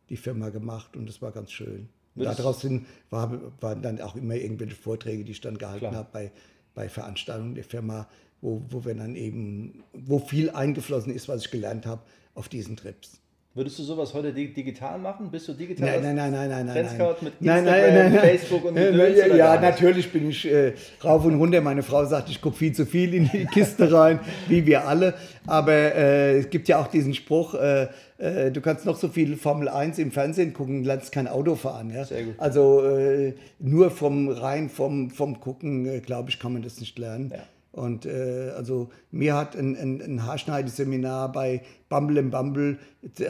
die 0.10 0.18
Firma 0.18 0.50
gemacht 0.50 0.96
und 0.96 1.08
das 1.08 1.22
war 1.22 1.32
ganz 1.32 1.52
schön. 1.52 1.90
Und 2.16 2.26
daraus 2.26 2.66
war, 3.10 3.40
waren 3.62 3.82
dann 3.82 4.02
auch 4.02 4.16
immer 4.16 4.36
irgendwelche 4.36 4.76
Vorträge, 4.76 5.24
die 5.24 5.34
ich 5.34 5.42
dann 5.42 5.58
gehalten 5.58 5.96
habe 5.96 6.10
bei, 6.12 6.32
bei 6.74 6.90
Veranstaltungen 6.90 7.56
der 7.56 7.64
Firma, 7.64 8.08
wo, 8.42 8.64
wo 8.70 8.86
wir 8.86 8.96
dann 8.96 9.16
eben, 9.16 9.84
wo 9.94 10.20
viel 10.20 10.50
eingeflossen 10.50 11.14
ist, 11.14 11.28
was 11.28 11.46
ich 11.46 11.52
gelernt 11.52 11.86
habe 11.86 12.02
auf 12.34 12.50
diesen 12.50 12.76
Trips. 12.76 13.22
Würdest 13.58 13.80
du 13.80 13.84
sowas 13.84 14.14
heute 14.14 14.32
digital 14.32 15.00
machen? 15.00 15.32
Bist 15.32 15.48
du 15.48 15.54
digital? 15.54 16.00
Nein, 16.00 16.16
nein, 16.16 16.32
nein, 16.32 16.48
nein, 16.48 16.66
nein. 16.68 16.76
Trendscout 16.76 17.26
mit 17.26 17.34
Instagram, 17.40 17.66
nein, 17.66 17.94
nein, 17.96 18.14
nein, 18.14 18.22
Facebook 18.22 18.66
und 18.66 18.76
Gedöns, 18.76 19.18
Ja, 19.18 19.36
ja 19.36 19.60
natürlich 19.60 20.12
bin 20.12 20.30
ich 20.30 20.46
äh, 20.46 20.74
rauf 21.04 21.26
und 21.26 21.40
runter. 21.40 21.60
Meine 21.62 21.82
Frau 21.82 22.06
sagt, 22.06 22.30
ich 22.30 22.40
gucke 22.40 22.56
viel 22.56 22.74
zu 22.74 22.86
viel 22.86 23.16
in 23.16 23.28
die 23.34 23.48
Kiste 23.48 23.92
rein, 23.92 24.20
wie 24.48 24.64
wir 24.68 24.88
alle. 24.88 25.16
Aber 25.48 25.74
äh, 25.74 26.38
es 26.38 26.52
gibt 26.52 26.68
ja 26.68 26.80
auch 26.80 26.86
diesen 26.86 27.16
Spruch, 27.16 27.56
äh, 27.56 27.88
äh 28.20 28.52
du 28.52 28.62
kannst 28.62 28.86
noch 28.86 28.96
so 28.96 29.08
viel 29.08 29.36
Formel 29.38 29.70
1 29.70 29.98
im 29.98 30.12
Fernsehen 30.12 30.54
gucken, 30.54 30.84
lernst 30.84 31.12
kein 31.12 31.28
Auto 31.28 31.56
fahren. 31.56 31.90
Ja? 31.90 32.06
Sehr 32.06 32.26
gut. 32.26 32.36
Also 32.38 32.86
äh, 32.86 33.34
nur 33.58 33.90
vom 33.90 34.30
rein 34.30 34.70
vom, 34.70 35.10
vom 35.10 35.40
Gucken, 35.40 35.88
äh, 35.88 36.00
glaube 36.00 36.30
ich, 36.30 36.38
kann 36.38 36.54
man 36.54 36.62
das 36.62 36.80
nicht 36.80 37.00
lernen. 37.00 37.32
Ja. 37.34 37.42
Und 37.78 38.08
äh, 38.08 38.52
also 38.56 38.90
mir 39.12 39.36
hat 39.36 39.56
ein, 39.56 39.78
ein, 39.78 40.02
ein 40.02 40.26
Haarschneideseminar 40.26 41.32
bei 41.32 41.62
Bumble 41.90 42.24
Bumble 42.24 42.80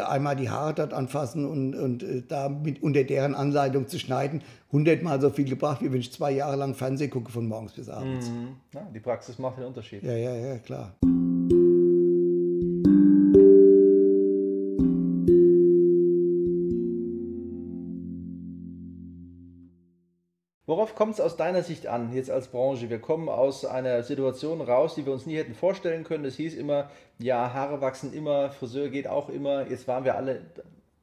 einmal 0.07 0.37
die 0.37 0.49
Haare 0.49 0.73
dort 0.73 0.93
anfassen 0.93 1.45
und, 1.45 1.75
und 1.75 2.01
äh, 2.01 2.23
da 2.25 2.47
mit, 2.47 2.81
unter 2.81 3.03
deren 3.03 3.35
Anleitung 3.35 3.87
zu 3.87 3.99
schneiden, 3.99 4.41
hundertmal 4.71 5.19
so 5.19 5.29
viel 5.29 5.49
gebracht, 5.49 5.81
wie 5.81 5.91
wenn 5.91 5.99
ich 5.99 6.13
zwei 6.13 6.31
Jahre 6.31 6.55
lang 6.55 6.75
Fernsehen 6.75 7.09
gucke 7.09 7.31
von 7.31 7.45
morgens 7.45 7.73
bis 7.73 7.89
abends. 7.89 8.29
Mhm. 8.29 8.55
Ja, 8.73 8.87
die 8.93 8.99
Praxis 9.01 9.37
macht 9.37 9.57
den 9.57 9.65
Unterschied. 9.65 10.01
Ja, 10.03 10.15
ja, 10.15 10.33
ja, 10.35 10.57
klar. 10.59 10.93
Worauf 20.67 20.95
kommt 20.95 21.13
es 21.13 21.21
aus 21.21 21.37
deiner 21.37 21.63
Sicht 21.63 21.87
an, 21.87 22.13
jetzt 22.13 22.29
als 22.29 22.49
Branche? 22.49 22.89
Wir 22.89 22.99
kommen 22.99 23.29
aus 23.29 23.63
einer 23.63 24.03
Situation 24.03 24.59
raus, 24.59 24.95
die 24.95 25.05
wir 25.05 25.13
uns 25.13 25.25
nie 25.25 25.37
hätten 25.37 25.55
vorstellen 25.55 26.03
können. 26.03 26.25
Es 26.25 26.35
hieß 26.35 26.55
immer, 26.55 26.89
ja, 27.19 27.53
Haare 27.53 27.79
wachsen 27.79 28.13
immer, 28.13 28.51
Friseur 28.51 28.89
geht 28.89 29.07
auch 29.07 29.29
immer. 29.29 29.65
Jetzt 29.65 29.87
waren 29.87 30.03
wir 30.03 30.15
alle 30.15 30.41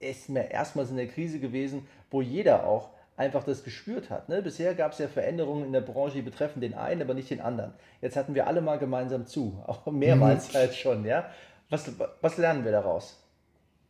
erstmals 0.01 0.91
in 0.91 0.99
der 0.99 1.09
Krise 1.09 1.41
gewesen, 1.41 1.89
wo 2.11 2.21
jeder 2.21 2.67
auch 2.67 2.91
einfach 3.17 3.43
das 3.43 3.65
gespürt 3.65 4.11
hat. 4.11 4.29
Ne? 4.29 4.43
Bisher 4.43 4.75
gab 4.75 4.93
es 4.93 4.99
ja 4.99 5.09
Veränderungen 5.09 5.65
in 5.65 5.73
der 5.73 5.81
Branche, 5.81 6.17
die 6.17 6.23
betreffen 6.23 6.61
den 6.61 6.75
einen, 6.75 7.01
aber 7.01 7.15
nicht 7.15 7.31
den 7.31 7.41
anderen. 7.41 7.73
Jetzt 8.03 8.17
hatten 8.17 8.35
wir 8.35 8.47
alle 8.47 8.61
mal 8.61 8.79
gemeinsam 8.79 9.27
zu, 9.27 9.63
auch 9.67 9.87
mehrmals 9.87 10.53
mhm. 10.53 10.59
halt 10.59 10.75
schon. 10.75 11.07
Ja? 11.07 11.31
Was, 11.71 11.91
was 12.21 12.37
lernen 12.37 12.67
wir 12.67 12.73
daraus? 12.73 13.19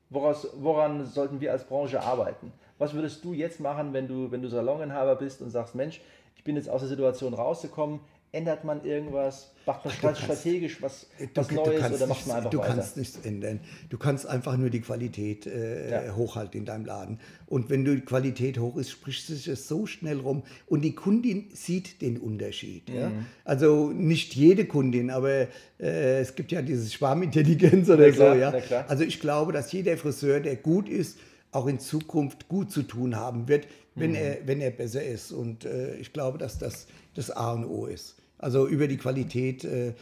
Woraus, 0.08 0.46
woran 0.54 1.04
sollten 1.04 1.40
wir 1.40 1.50
als 1.50 1.64
Branche 1.64 2.00
arbeiten? 2.00 2.52
Was 2.78 2.94
würdest 2.94 3.24
du 3.24 3.32
jetzt 3.32 3.60
machen, 3.60 3.92
wenn 3.92 4.08
du, 4.08 4.30
wenn 4.30 4.42
du 4.42 4.48
Saloninhaber 4.48 5.16
bist 5.16 5.42
und 5.42 5.50
sagst, 5.50 5.74
Mensch, 5.74 6.00
ich 6.36 6.44
bin 6.44 6.56
jetzt 6.56 6.68
aus 6.68 6.80
der 6.80 6.88
Situation 6.88 7.34
rausgekommen, 7.34 8.00
ändert 8.34 8.64
man 8.64 8.84
irgendwas? 8.84 9.52
Macht 9.64 9.84
man 9.84 9.94
Ach, 10.12 10.16
strategisch 10.16 10.82
was, 10.82 11.06
was 11.34 11.48
du, 11.48 11.54
Neues 11.54 11.88
du 11.88 11.94
oder 11.94 12.06
macht 12.06 12.26
man 12.26 12.36
einfach 12.36 12.50
Du 12.50 12.58
weiter? 12.58 12.74
kannst 12.74 12.96
nichts 12.96 13.18
ändern. 13.24 13.60
Du 13.88 13.96
kannst 13.96 14.26
einfach 14.26 14.56
nur 14.58 14.68
die 14.68 14.80
Qualität 14.80 15.46
äh, 15.46 16.06
ja. 16.06 16.14
hochhalten 16.14 16.60
in 16.60 16.66
deinem 16.66 16.84
Laden. 16.84 17.20
Und 17.46 17.70
wenn 17.70 17.84
die 17.84 18.00
Qualität 18.00 18.58
hoch 18.58 18.76
ist, 18.76 18.90
spricht 18.90 19.26
sich 19.26 19.48
es 19.48 19.68
so 19.68 19.86
schnell 19.86 20.18
rum. 20.18 20.42
Und 20.66 20.82
die 20.82 20.94
Kundin 20.94 21.48
sieht 21.54 22.02
den 22.02 22.18
Unterschied. 22.18 22.90
Mhm. 22.90 22.94
Ja? 22.94 23.12
Also 23.44 23.90
nicht 23.90 24.34
jede 24.34 24.66
Kundin, 24.66 25.10
aber 25.10 25.46
äh, 25.80 26.20
es 26.20 26.34
gibt 26.34 26.52
ja 26.52 26.60
dieses 26.60 26.92
Schwarmintelligenz 26.92 27.88
oder 27.88 28.10
klar, 28.10 28.34
so. 28.34 28.40
Ja? 28.40 28.84
Also 28.88 29.04
ich 29.04 29.20
glaube, 29.20 29.52
dass 29.52 29.72
jeder 29.72 29.96
Friseur, 29.96 30.40
der 30.40 30.56
gut 30.56 30.88
ist, 30.88 31.18
auch 31.54 31.66
in 31.66 31.78
Zukunft 31.78 32.48
gut 32.48 32.70
zu 32.70 32.82
tun 32.82 33.16
haben 33.16 33.48
wird, 33.48 33.66
wenn, 33.94 34.10
mhm. 34.10 34.16
er, 34.16 34.38
wenn 34.46 34.60
er 34.60 34.70
besser 34.70 35.04
ist. 35.04 35.32
Und 35.32 35.64
äh, 35.64 35.96
ich 35.96 36.12
glaube, 36.12 36.38
dass 36.38 36.58
das 36.58 36.86
das 37.14 37.30
A 37.30 37.52
und 37.52 37.64
O 37.64 37.86
ist. 37.86 38.16
Also 38.38 38.66
über 38.66 38.88
die 38.88 38.96
Qualität, 38.96 39.64
äh, 39.64 39.94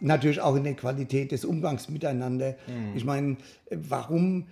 natürlich 0.00 0.40
auch 0.40 0.56
in 0.56 0.64
der 0.64 0.74
Qualität 0.74 1.30
des 1.30 1.44
Umgangs 1.44 1.88
miteinander. 1.88 2.56
Mhm. 2.66 2.96
Ich 2.96 3.04
meine, 3.04 3.36
warum, 3.70 4.46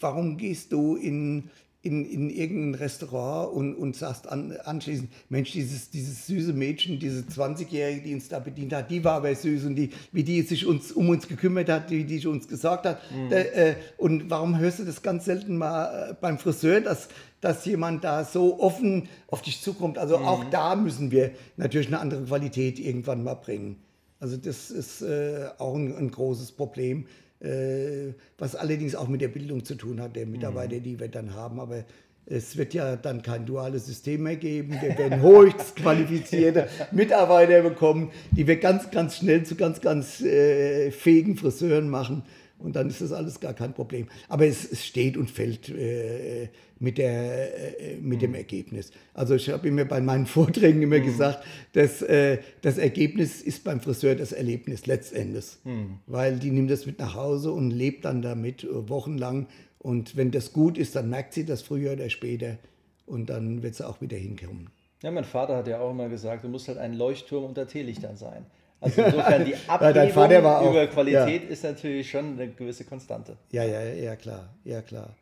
warum 0.00 0.36
gehst 0.36 0.72
du 0.72 0.96
in, 0.96 1.50
in, 1.82 2.04
in 2.04 2.30
irgendein 2.30 2.76
Restaurant 2.76 3.52
und, 3.52 3.74
und 3.74 3.96
sagst 3.96 4.28
an, 4.28 4.56
anschließend, 4.64 5.10
Mensch, 5.28 5.50
dieses, 5.50 5.90
dieses 5.90 6.28
süße 6.28 6.52
Mädchen, 6.52 7.00
diese 7.00 7.22
20-Jährige, 7.22 8.02
die 8.02 8.14
uns 8.14 8.28
da 8.28 8.38
bedient 8.38 8.72
hat, 8.72 8.90
die 8.90 9.02
war 9.02 9.14
aber 9.14 9.34
süß 9.34 9.64
und 9.64 9.74
die, 9.74 9.90
wie 10.12 10.22
die 10.22 10.42
sich 10.42 10.64
uns, 10.64 10.92
um 10.92 11.08
uns 11.08 11.26
gekümmert 11.26 11.68
hat, 11.68 11.90
wie 11.90 12.04
die 12.04 12.24
uns 12.26 12.46
gesagt 12.46 12.86
hat. 12.86 13.00
Mhm. 13.12 13.32
Äh, 13.32 13.74
und 13.96 14.30
warum 14.30 14.58
hörst 14.58 14.78
du 14.78 14.84
das 14.84 15.02
ganz 15.02 15.24
selten 15.24 15.56
mal 15.58 16.10
äh, 16.10 16.14
beim 16.20 16.38
Friseur, 16.38 16.80
dass, 16.80 17.08
dass 17.40 17.64
jemand 17.66 18.04
da 18.04 18.24
so 18.24 18.60
offen 18.60 19.08
auf 19.26 19.42
dich 19.42 19.60
zukommt? 19.60 19.98
Also 19.98 20.18
mhm. 20.18 20.24
auch 20.24 20.44
da 20.50 20.76
müssen 20.76 21.10
wir 21.10 21.32
natürlich 21.56 21.88
eine 21.88 21.98
andere 21.98 22.22
Qualität 22.22 22.78
irgendwann 22.78 23.24
mal 23.24 23.34
bringen. 23.34 23.82
Also 24.20 24.36
das 24.36 24.70
ist 24.70 25.02
äh, 25.02 25.48
auch 25.58 25.74
ein, 25.74 25.96
ein 25.96 26.12
großes 26.12 26.52
Problem. 26.52 27.06
Äh, 27.42 28.14
was 28.38 28.54
allerdings 28.54 28.94
auch 28.94 29.08
mit 29.08 29.20
der 29.20 29.28
Bildung 29.28 29.64
zu 29.64 29.74
tun 29.74 30.00
hat, 30.00 30.14
der 30.14 30.26
Mitarbeiter, 30.26 30.76
mhm. 30.76 30.82
die 30.84 31.00
wir 31.00 31.08
dann 31.08 31.34
haben. 31.34 31.58
Aber 31.58 31.84
es 32.26 32.56
wird 32.56 32.72
ja 32.72 32.94
dann 32.94 33.22
kein 33.22 33.46
duales 33.46 33.86
System 33.86 34.22
mehr 34.22 34.36
geben. 34.36 34.78
Wir 34.80 34.96
werden 34.96 35.20
höchst 35.20 35.74
qualifizierte 35.76 36.68
Mitarbeiter 36.92 37.62
bekommen, 37.62 38.12
die 38.30 38.46
wir 38.46 38.56
ganz, 38.60 38.90
ganz 38.90 39.16
schnell 39.16 39.44
zu 39.44 39.56
ganz, 39.56 39.80
ganz 39.80 40.20
äh, 40.20 40.92
fähigen 40.92 41.36
Friseuren 41.36 41.88
machen. 41.88 42.22
Und 42.62 42.76
dann 42.76 42.88
ist 42.88 43.00
das 43.00 43.12
alles 43.12 43.40
gar 43.40 43.54
kein 43.54 43.74
Problem. 43.74 44.06
Aber 44.28 44.46
es, 44.46 44.70
es 44.70 44.84
steht 44.84 45.16
und 45.16 45.30
fällt 45.30 45.68
äh, 45.68 46.48
mit, 46.78 46.98
der, 46.98 47.80
äh, 47.80 47.96
mit 47.96 48.18
mhm. 48.18 48.20
dem 48.20 48.34
Ergebnis. 48.34 48.90
Also 49.14 49.34
ich 49.34 49.48
habe 49.50 49.68
immer 49.68 49.84
bei 49.84 50.00
meinen 50.00 50.26
Vorträgen 50.36 50.82
immer 50.82 50.98
mhm. 50.98 51.04
gesagt, 51.04 51.44
dass 51.72 52.02
äh, 52.02 52.38
das 52.62 52.78
Ergebnis 52.78 53.42
ist 53.42 53.64
beim 53.64 53.80
Friseur 53.80 54.14
das 54.14 54.32
Erlebnis 54.32 54.86
letztendlich. 54.86 55.46
Mhm. 55.64 55.98
Weil 56.06 56.38
die 56.38 56.50
nimmt 56.50 56.70
das 56.70 56.86
mit 56.86 56.98
nach 56.98 57.14
Hause 57.14 57.52
und 57.52 57.70
lebt 57.70 58.04
dann 58.04 58.22
damit 58.22 58.64
äh, 58.64 58.88
wochenlang. 58.88 59.46
Und 59.78 60.16
wenn 60.16 60.30
das 60.30 60.52
gut 60.52 60.78
ist, 60.78 60.94
dann 60.94 61.10
merkt 61.10 61.34
sie 61.34 61.44
das 61.44 61.62
früher 61.62 61.92
oder 61.92 62.08
später. 62.10 62.58
Und 63.06 63.30
dann 63.30 63.62
wird 63.62 63.74
sie 63.74 63.86
auch 63.86 64.00
wieder 64.00 64.16
hinkommen. 64.16 64.70
Ja, 65.02 65.10
mein 65.10 65.24
Vater 65.24 65.56
hat 65.56 65.66
ja 65.66 65.80
auch 65.80 65.90
immer 65.90 66.08
gesagt, 66.08 66.44
du 66.44 66.48
musst 66.48 66.68
halt 66.68 66.78
ein 66.78 66.94
Leuchtturm 66.94 67.44
unter 67.44 67.66
Teelichtern 67.66 68.16
sein. 68.16 68.46
Also 68.82 69.02
insofern 69.02 69.44
die 69.46 69.54
Abhebung 69.66 70.30
ja, 70.30 70.70
über 70.70 70.86
Qualität 70.88 71.44
ja. 71.44 71.48
ist 71.48 71.64
natürlich 71.64 72.10
schon 72.10 72.38
eine 72.38 72.48
gewisse 72.48 72.84
Konstante. 72.84 73.36
Ja, 73.50 73.64
ja, 73.64 73.82
ja, 73.82 74.16
klar, 74.16 74.50
ja, 74.64 74.82
klar. 74.82 75.14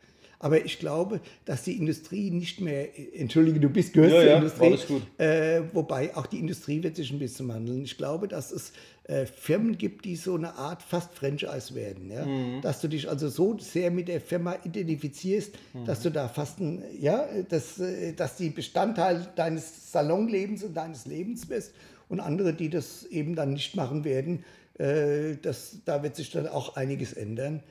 Aber 0.43 0.65
ich 0.65 0.79
glaube, 0.79 1.21
dass 1.45 1.65
die 1.65 1.77
Industrie 1.77 2.31
nicht 2.31 2.63
mehr, 2.63 2.89
entschuldige, 3.15 3.61
du 3.61 3.69
bist 3.69 3.93
gehörst 3.93 4.15
ja, 4.15 4.21
zur 4.21 4.31
ja, 4.31 4.67
Industrie, 4.67 5.03
äh, 5.19 5.61
wobei 5.75 6.17
auch 6.17 6.25
die 6.25 6.39
Industrie 6.39 6.83
wird 6.83 6.97
sich 6.97 7.13
ein 7.13 7.19
bisschen 7.19 7.47
wandeln. 7.49 7.85
Ich 7.85 7.99
glaube, 7.99 8.27
dass 8.27 8.51
es 8.51 8.73
äh, 9.05 9.27
Firmen 9.27 9.77
gibt, 9.77 10.07
die 10.07 10.17
so 10.17 10.35
eine 10.35 10.55
Art 10.55 10.83
fast 10.83 11.13
Franchise 11.13 11.75
werden. 11.75 12.11
Ja? 12.11 12.25
Mhm. 12.25 12.63
Dass 12.63 12.81
du 12.81 12.89
dich 12.89 13.07
also 13.11 13.29
so 13.29 13.59
sehr 13.59 13.91
mit 13.91 14.09
der 14.09 14.23
Firma 14.23 14.57
identifizierst, 14.65 15.53
mhm. 15.75 15.85
dass 15.85 16.01
du 16.01 16.11
da 16.11 16.27
fast 16.27 16.59
ein, 16.59 16.85
ja, 16.99 17.27
dass, 17.51 17.79
äh, 17.79 18.15
dass 18.15 18.37
die 18.37 18.49
Bestandteil 18.49 19.29
deines 19.37 19.93
Salonlebens 19.93 20.65
und 20.65 20.75
deines 20.75 21.05
Lebens 21.05 21.51
wirst 21.51 21.75
und 22.11 22.21
andere, 22.21 22.53
die 22.53 22.69
das 22.69 23.05
eben 23.05 23.35
dann 23.35 23.55
nicht 23.55 23.75
machen 23.77 24.05
werden. 24.05 24.45
Äh, 24.79 25.37
das, 25.41 25.79
da 25.87 26.03
wird 26.03 26.17
sich 26.17 26.31
dann 26.31 26.47
auch 26.49 26.77
einiges 26.77 27.15
ändern. 27.15 27.63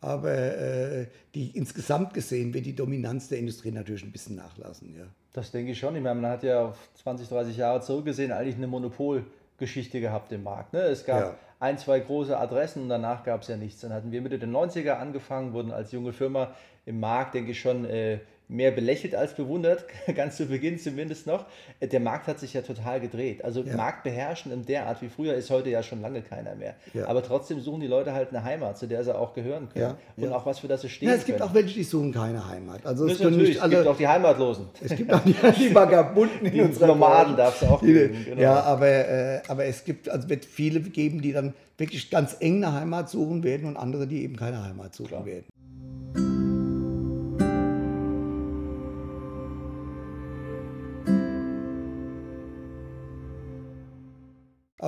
Aber 0.00 0.32
äh, 0.32 1.06
die, 1.34 1.50
insgesamt 1.56 2.14
gesehen 2.14 2.54
wird 2.54 2.64
die 2.64 2.74
Dominanz 2.74 3.28
der 3.28 3.38
Industrie 3.38 3.72
natürlich 3.72 4.04
ein 4.04 4.12
bisschen 4.12 4.36
nachlassen. 4.36 4.94
Ja. 4.96 5.04
Das 5.32 5.50
denke 5.50 5.72
ich 5.72 5.78
schon. 5.78 5.96
Ich 5.96 6.02
meine, 6.02 6.20
man 6.20 6.30
hat 6.30 6.44
ja 6.44 6.66
auf 6.66 6.78
20, 7.02 7.28
30 7.28 7.56
Jahre 7.56 7.80
zurückgesehen 7.80 8.30
eigentlich 8.30 8.54
eine 8.54 8.68
Monopolgeschichte 8.68 10.00
gehabt 10.00 10.30
im 10.30 10.44
Markt. 10.44 10.72
Ne? 10.72 10.82
Es 10.82 11.04
gab 11.04 11.20
ja. 11.20 11.36
ein, 11.58 11.78
zwei 11.78 11.98
große 11.98 12.38
Adressen 12.38 12.84
und 12.84 12.88
danach 12.88 13.24
gab 13.24 13.42
es 13.42 13.48
ja 13.48 13.56
nichts. 13.56 13.80
Dann 13.80 13.92
hatten 13.92 14.12
wir 14.12 14.22
Mitte 14.22 14.38
der 14.38 14.48
90er 14.48 14.92
angefangen, 14.92 15.52
wurden 15.52 15.72
als 15.72 15.90
junge 15.90 16.12
Firma 16.12 16.54
im 16.86 17.00
Markt, 17.00 17.34
denke 17.34 17.50
ich, 17.50 17.60
schon 17.60 17.84
äh, 17.84 18.20
mehr 18.48 18.70
belächelt 18.70 19.14
als 19.14 19.34
bewundert, 19.34 19.84
ganz 20.14 20.36
zu 20.36 20.46
Beginn 20.46 20.78
zumindest 20.78 21.26
noch. 21.26 21.46
Der 21.80 22.00
Markt 22.00 22.26
hat 22.26 22.40
sich 22.40 22.54
ja 22.54 22.62
total 22.62 23.00
gedreht. 23.00 23.44
Also 23.44 23.62
ja. 23.62 23.76
Markt 23.76 24.04
beherrschen 24.04 24.50
in 24.52 24.64
der 24.64 24.86
Art 24.86 25.02
wie 25.02 25.08
früher 25.08 25.34
ist 25.34 25.50
heute 25.50 25.68
ja 25.68 25.82
schon 25.82 26.00
lange 26.00 26.22
keiner 26.22 26.54
mehr. 26.54 26.74
Ja. 26.94 27.06
Aber 27.06 27.22
trotzdem 27.22 27.60
suchen 27.60 27.80
die 27.80 27.86
Leute 27.86 28.12
halt 28.12 28.30
eine 28.30 28.42
Heimat, 28.42 28.78
zu 28.78 28.86
der 28.86 29.04
sie 29.04 29.14
auch 29.14 29.34
gehören 29.34 29.68
können. 29.68 29.94
Ja. 30.16 30.24
Und 30.24 30.32
auch 30.32 30.46
was 30.46 30.60
für 30.60 30.68
das 30.68 30.80
sie 30.80 30.88
stehen 30.88 31.10
Es 31.10 31.26
gibt 31.26 31.38
können. 31.38 31.50
auch 31.50 31.54
welche, 31.54 31.74
die 31.74 31.84
suchen 31.84 32.12
keine 32.12 32.46
Heimat. 32.48 32.84
Also 32.86 33.06
es, 33.06 33.20
natürlich, 33.20 33.60
alle, 33.60 33.74
es 33.74 33.80
gibt 33.80 33.94
auch 33.94 33.98
die 33.98 34.08
Heimatlosen. 34.08 34.68
Es 34.82 34.96
gibt 34.96 35.12
auch 35.12 35.20
die, 35.20 35.34
die 35.58 35.74
Vagabunden 35.74 36.46
in 36.46 36.52
die 36.52 36.60
unserer 36.62 36.86
Nomaden 36.86 37.36
darf 37.36 37.60
es 37.60 37.68
auch 37.68 37.82
geben. 37.82 38.24
Genau. 38.24 38.40
Ja, 38.40 38.60
aber, 38.60 38.88
äh, 38.88 39.40
aber 39.48 39.66
es 39.66 39.84
gibt, 39.84 40.08
also 40.08 40.28
wird 40.28 40.46
viele 40.46 40.80
geben, 40.80 41.20
die 41.20 41.32
dann 41.32 41.54
wirklich 41.76 42.10
ganz 42.10 42.36
eng 42.40 42.64
eine 42.64 42.72
Heimat 42.72 43.10
suchen 43.10 43.44
werden 43.44 43.68
und 43.68 43.76
andere, 43.76 44.06
die 44.06 44.22
eben 44.22 44.36
keine 44.36 44.64
Heimat 44.64 44.94
suchen 44.94 45.08
Klar. 45.08 45.26
werden. 45.26 45.44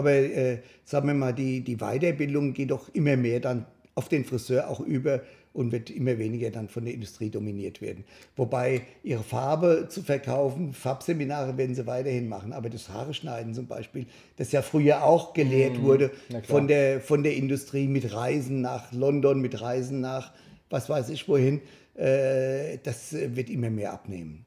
Aber 0.01 0.13
äh, 0.13 0.61
sagen 0.87 1.09
wir 1.09 1.15
mal, 1.15 1.35
die, 1.35 1.61
die 1.61 1.77
Weiterbildung 1.77 2.55
geht 2.55 2.71
doch 2.71 2.89
immer 2.95 3.19
mehr 3.19 3.39
dann 3.39 3.67
auf 3.95 4.09
den 4.09 4.25
Friseur 4.25 4.71
auch 4.71 4.81
über 4.81 5.21
und 5.53 5.73
wird 5.73 5.91
immer 5.91 6.17
weniger 6.17 6.51
dann 6.51 6.71
von 6.71 6.87
der 6.87 6.95
Industrie 6.95 7.29
dominiert 7.29 7.83
werden. 7.83 8.05
Wobei 8.35 8.81
ihre 9.03 9.23
Farbe 9.23 9.89
zu 9.91 10.03
verkaufen, 10.03 10.73
Farbseminare 10.73 11.59
werden 11.59 11.75
sie 11.75 11.87
weiterhin 11.87 12.31
machen, 12.31 12.55
aber 12.55 12.71
das 12.71 12.89
Haare 12.89 13.13
schneiden 13.13 13.53
zum 13.53 13.67
Beispiel, 13.67 14.07
das 14.39 14.53
ja 14.53 14.63
früher 14.63 15.05
auch 15.05 15.35
gelehrt 15.35 15.77
mmh, 15.77 15.83
wurde 15.83 16.11
von 16.45 16.67
der, 16.67 17.03
von 17.03 17.23
der 17.23 17.37
Industrie 17.37 17.87
mit 17.87 18.15
Reisen 18.15 18.63
nach 18.63 18.91
London, 18.93 19.43
mit 19.43 19.61
Reisen 19.61 20.01
nach 20.01 20.33
was 20.71 20.89
weiß 20.89 21.11
ich 21.11 21.29
wohin, 21.29 21.61
äh, 21.95 22.79
das 22.83 23.13
wird 23.13 23.51
immer 23.51 23.69
mehr 23.69 23.93
abnehmen. 23.93 24.47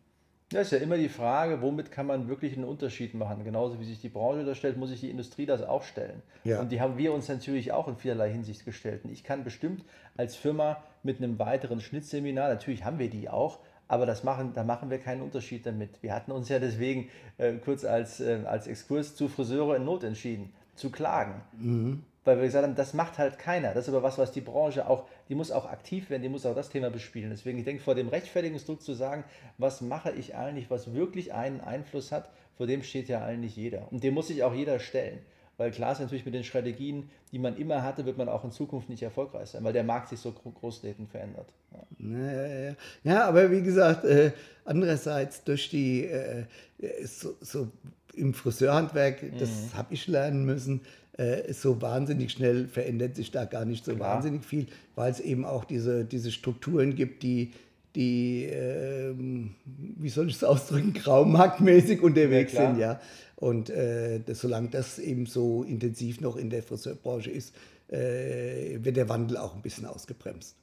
Ja, 0.53 0.61
ist 0.61 0.71
ja 0.71 0.77
immer 0.77 0.97
die 0.97 1.09
Frage, 1.09 1.61
womit 1.61 1.91
kann 1.91 2.05
man 2.05 2.27
wirklich 2.27 2.55
einen 2.55 2.65
Unterschied 2.65 3.13
machen? 3.15 3.43
Genauso 3.43 3.79
wie 3.79 3.85
sich 3.85 3.99
die 3.99 4.09
Branche 4.09 4.45
da 4.45 4.53
stellt, 4.53 4.77
muss 4.77 4.89
sich 4.89 4.99
die 4.99 5.09
Industrie 5.09 5.45
das 5.45 5.63
auch 5.63 5.83
stellen. 5.83 6.21
Ja. 6.43 6.59
Und 6.59 6.71
die 6.71 6.79
haben 6.79 6.97
wir 6.97 7.11
uns 7.11 7.27
natürlich 7.27 7.71
auch 7.71 7.87
in 7.87 7.97
vielerlei 7.97 8.31
Hinsicht 8.31 8.63
gestellt. 8.63 9.03
Und 9.03 9.11
ich 9.11 9.23
kann 9.23 9.43
bestimmt 9.43 9.83
als 10.15 10.35
Firma 10.35 10.83
mit 11.01 11.17
einem 11.17 11.39
weiteren 11.39 11.81
Schnittseminar, 11.81 12.49
natürlich 12.49 12.85
haben 12.85 12.99
wir 12.99 13.09
die 13.09 13.29
auch, 13.29 13.59
aber 13.87 14.05
das 14.05 14.23
machen, 14.23 14.53
da 14.53 14.63
machen 14.63 14.89
wir 14.89 14.99
keinen 14.99 15.21
Unterschied 15.21 15.65
damit. 15.65 16.01
Wir 16.01 16.13
hatten 16.13 16.31
uns 16.31 16.49
ja 16.49 16.59
deswegen 16.59 17.09
äh, 17.37 17.53
kurz 17.53 17.83
als, 17.83 18.19
äh, 18.21 18.41
als 18.45 18.67
Exkurs 18.67 19.15
zu 19.15 19.27
Friseure 19.27 19.75
in 19.75 19.85
Not 19.85 20.03
entschieden, 20.03 20.53
zu 20.75 20.89
klagen. 20.89 21.41
Mhm 21.59 22.03
weil 22.23 22.37
wir 22.37 22.45
gesagt 22.45 22.65
haben, 22.65 22.75
das 22.75 22.93
macht 22.93 23.17
halt 23.17 23.37
keiner. 23.37 23.73
Das 23.73 23.87
ist 23.87 23.93
aber 23.93 24.03
was, 24.03 24.17
was 24.17 24.31
die 24.31 24.41
Branche 24.41 24.87
auch, 24.87 25.05
die 25.29 25.35
muss 25.35 25.51
auch 25.51 25.65
aktiv 25.65 26.09
werden, 26.09 26.21
die 26.21 26.29
muss 26.29 26.45
auch 26.45 26.55
das 26.55 26.69
Thema 26.69 26.89
bespielen. 26.89 27.29
Deswegen, 27.29 27.57
ich 27.59 27.65
denke, 27.65 27.83
vor 27.83 27.95
dem 27.95 28.07
Rechtfertigungsdruck 28.07 28.81
zu 28.81 28.93
sagen, 28.93 29.23
was 29.57 29.81
mache 29.81 30.11
ich 30.11 30.35
eigentlich, 30.35 30.69
was 30.69 30.93
wirklich 30.93 31.33
einen 31.33 31.61
Einfluss 31.61 32.11
hat, 32.11 32.29
vor 32.55 32.67
dem 32.67 32.83
steht 32.83 33.09
ja 33.09 33.23
eigentlich 33.23 33.55
jeder. 33.55 33.91
Und 33.91 34.03
dem 34.03 34.13
muss 34.13 34.27
sich 34.27 34.43
auch 34.43 34.53
jeder 34.53 34.79
stellen. 34.79 35.19
Weil 35.57 35.71
klar 35.71 35.91
ist 35.91 35.99
natürlich 35.99 36.25
mit 36.25 36.33
den 36.33 36.43
Strategien, 36.43 37.09
die 37.31 37.37
man 37.37 37.55
immer 37.57 37.83
hatte, 37.83 38.05
wird 38.05 38.17
man 38.17 38.27
auch 38.27 38.43
in 38.43 38.51
Zukunft 38.51 38.89
nicht 38.89 39.03
erfolgreich 39.03 39.49
sein, 39.49 39.63
weil 39.63 39.73
der 39.73 39.83
Markt 39.83 40.09
sich 40.09 40.19
so 40.19 40.31
großlegend 40.31 41.09
verändert. 41.09 41.53
Ja. 41.71 41.83
Ja, 41.99 42.47
ja, 42.47 42.75
ja, 43.03 43.27
aber 43.27 43.51
wie 43.51 43.61
gesagt, 43.61 44.03
äh, 44.03 44.31
andererseits 44.65 45.43
durch 45.43 45.69
die, 45.69 46.05
äh, 46.05 46.45
so, 47.03 47.35
so, 47.39 47.67
im 48.15 48.33
Friseurhandwerk, 48.33 49.23
das 49.39 49.49
mhm. 49.49 49.77
habe 49.77 49.93
ich 49.93 50.07
lernen 50.07 50.45
müssen, 50.45 50.81
äh, 51.17 51.53
so 51.53 51.81
wahnsinnig 51.81 52.31
schnell 52.31 52.67
verändert 52.67 53.15
sich 53.15 53.31
da 53.31 53.45
gar 53.45 53.65
nicht 53.65 53.85
so 53.85 53.95
Klar. 53.95 54.15
wahnsinnig 54.15 54.45
viel, 54.45 54.67
weil 54.95 55.11
es 55.11 55.19
eben 55.19 55.45
auch 55.45 55.65
diese, 55.65 56.05
diese 56.05 56.31
Strukturen 56.31 56.95
gibt, 56.95 57.23
die, 57.23 57.51
die 57.95 58.45
äh, 58.45 59.13
wie 59.65 60.09
soll 60.09 60.29
ich 60.29 60.35
es 60.35 60.43
ausdrücken, 60.43 60.93
graumarktmäßig 60.93 62.01
unterwegs 62.01 62.53
ja, 62.53 62.67
sind, 62.67 62.79
ja. 62.79 62.99
Und 63.35 63.69
äh, 63.69 64.21
das, 64.25 64.39
solange 64.39 64.69
das 64.69 64.99
eben 64.99 65.25
so 65.25 65.63
intensiv 65.63 66.21
noch 66.21 66.37
in 66.37 66.49
der 66.49 66.63
Friseurbranche 66.63 67.29
ist, 67.29 67.53
äh, 67.89 68.79
wird 68.83 68.95
der 68.95 69.09
Wandel 69.09 69.37
auch 69.37 69.55
ein 69.55 69.61
bisschen 69.61 69.85
ausgebremst. 69.85 70.55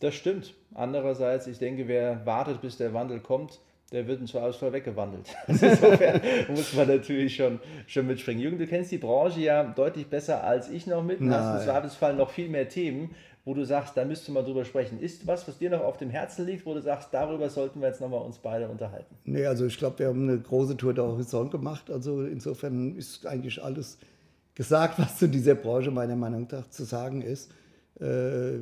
Das 0.00 0.14
stimmt. 0.14 0.54
Andererseits, 0.74 1.46
ich 1.46 1.58
denke, 1.58 1.88
wer 1.88 2.24
wartet, 2.26 2.60
bis 2.60 2.76
der 2.76 2.94
Wandel 2.94 3.20
kommt, 3.20 3.60
der 3.92 4.06
wird 4.06 4.20
im 4.20 4.26
Zweifelsfall 4.26 4.72
weggewandelt. 4.72 5.26
Also 5.48 5.66
insofern 5.66 6.20
muss 6.48 6.74
man 6.74 6.88
natürlich 6.88 7.34
schon, 7.36 7.58
schon 7.86 8.06
mitspringen. 8.06 8.40
Jürgen, 8.42 8.58
du 8.58 8.66
kennst 8.66 8.90
die 8.92 8.98
Branche 8.98 9.40
ja 9.40 9.64
deutlich 9.64 10.06
besser 10.06 10.44
als 10.44 10.70
ich 10.70 10.86
noch 10.86 11.02
mit. 11.02 11.20
Du 11.20 11.30
hast 11.30 11.60
im 11.60 11.64
Zweifelsfall 11.66 12.14
noch 12.14 12.30
viel 12.30 12.48
mehr 12.48 12.68
Themen, 12.68 13.10
wo 13.44 13.54
du 13.54 13.64
sagst, 13.64 13.96
da 13.96 14.04
müsste 14.04 14.30
man 14.32 14.44
drüber 14.44 14.64
sprechen. 14.64 15.00
Ist 15.00 15.26
was, 15.26 15.48
was 15.48 15.58
dir 15.58 15.70
noch 15.70 15.80
auf 15.80 15.96
dem 15.96 16.10
Herzen 16.10 16.46
liegt, 16.46 16.66
wo 16.66 16.74
du 16.74 16.82
sagst, 16.82 17.08
darüber 17.12 17.48
sollten 17.48 17.80
wir 17.80 17.88
jetzt 17.88 18.00
nochmal 18.00 18.20
uns 18.20 18.38
beide 18.38 18.68
unterhalten? 18.68 19.14
Nee, 19.24 19.46
also 19.46 19.66
ich 19.66 19.76
glaube, 19.78 19.98
wir 19.98 20.06
haben 20.08 20.28
eine 20.28 20.38
große 20.38 20.76
Tour 20.76 20.94
der 20.94 21.04
Horizont 21.04 21.50
gemacht. 21.50 21.90
Also 21.90 22.22
insofern 22.24 22.96
ist 22.96 23.26
eigentlich 23.26 23.62
alles 23.62 23.98
gesagt, 24.54 24.98
was 24.98 25.16
zu 25.18 25.28
dieser 25.28 25.54
Branche 25.54 25.90
meiner 25.90 26.16
Meinung 26.16 26.46
nach 26.50 26.68
zu 26.70 26.84
sagen 26.84 27.22
ist. 27.22 27.50
Äh, 28.00 28.58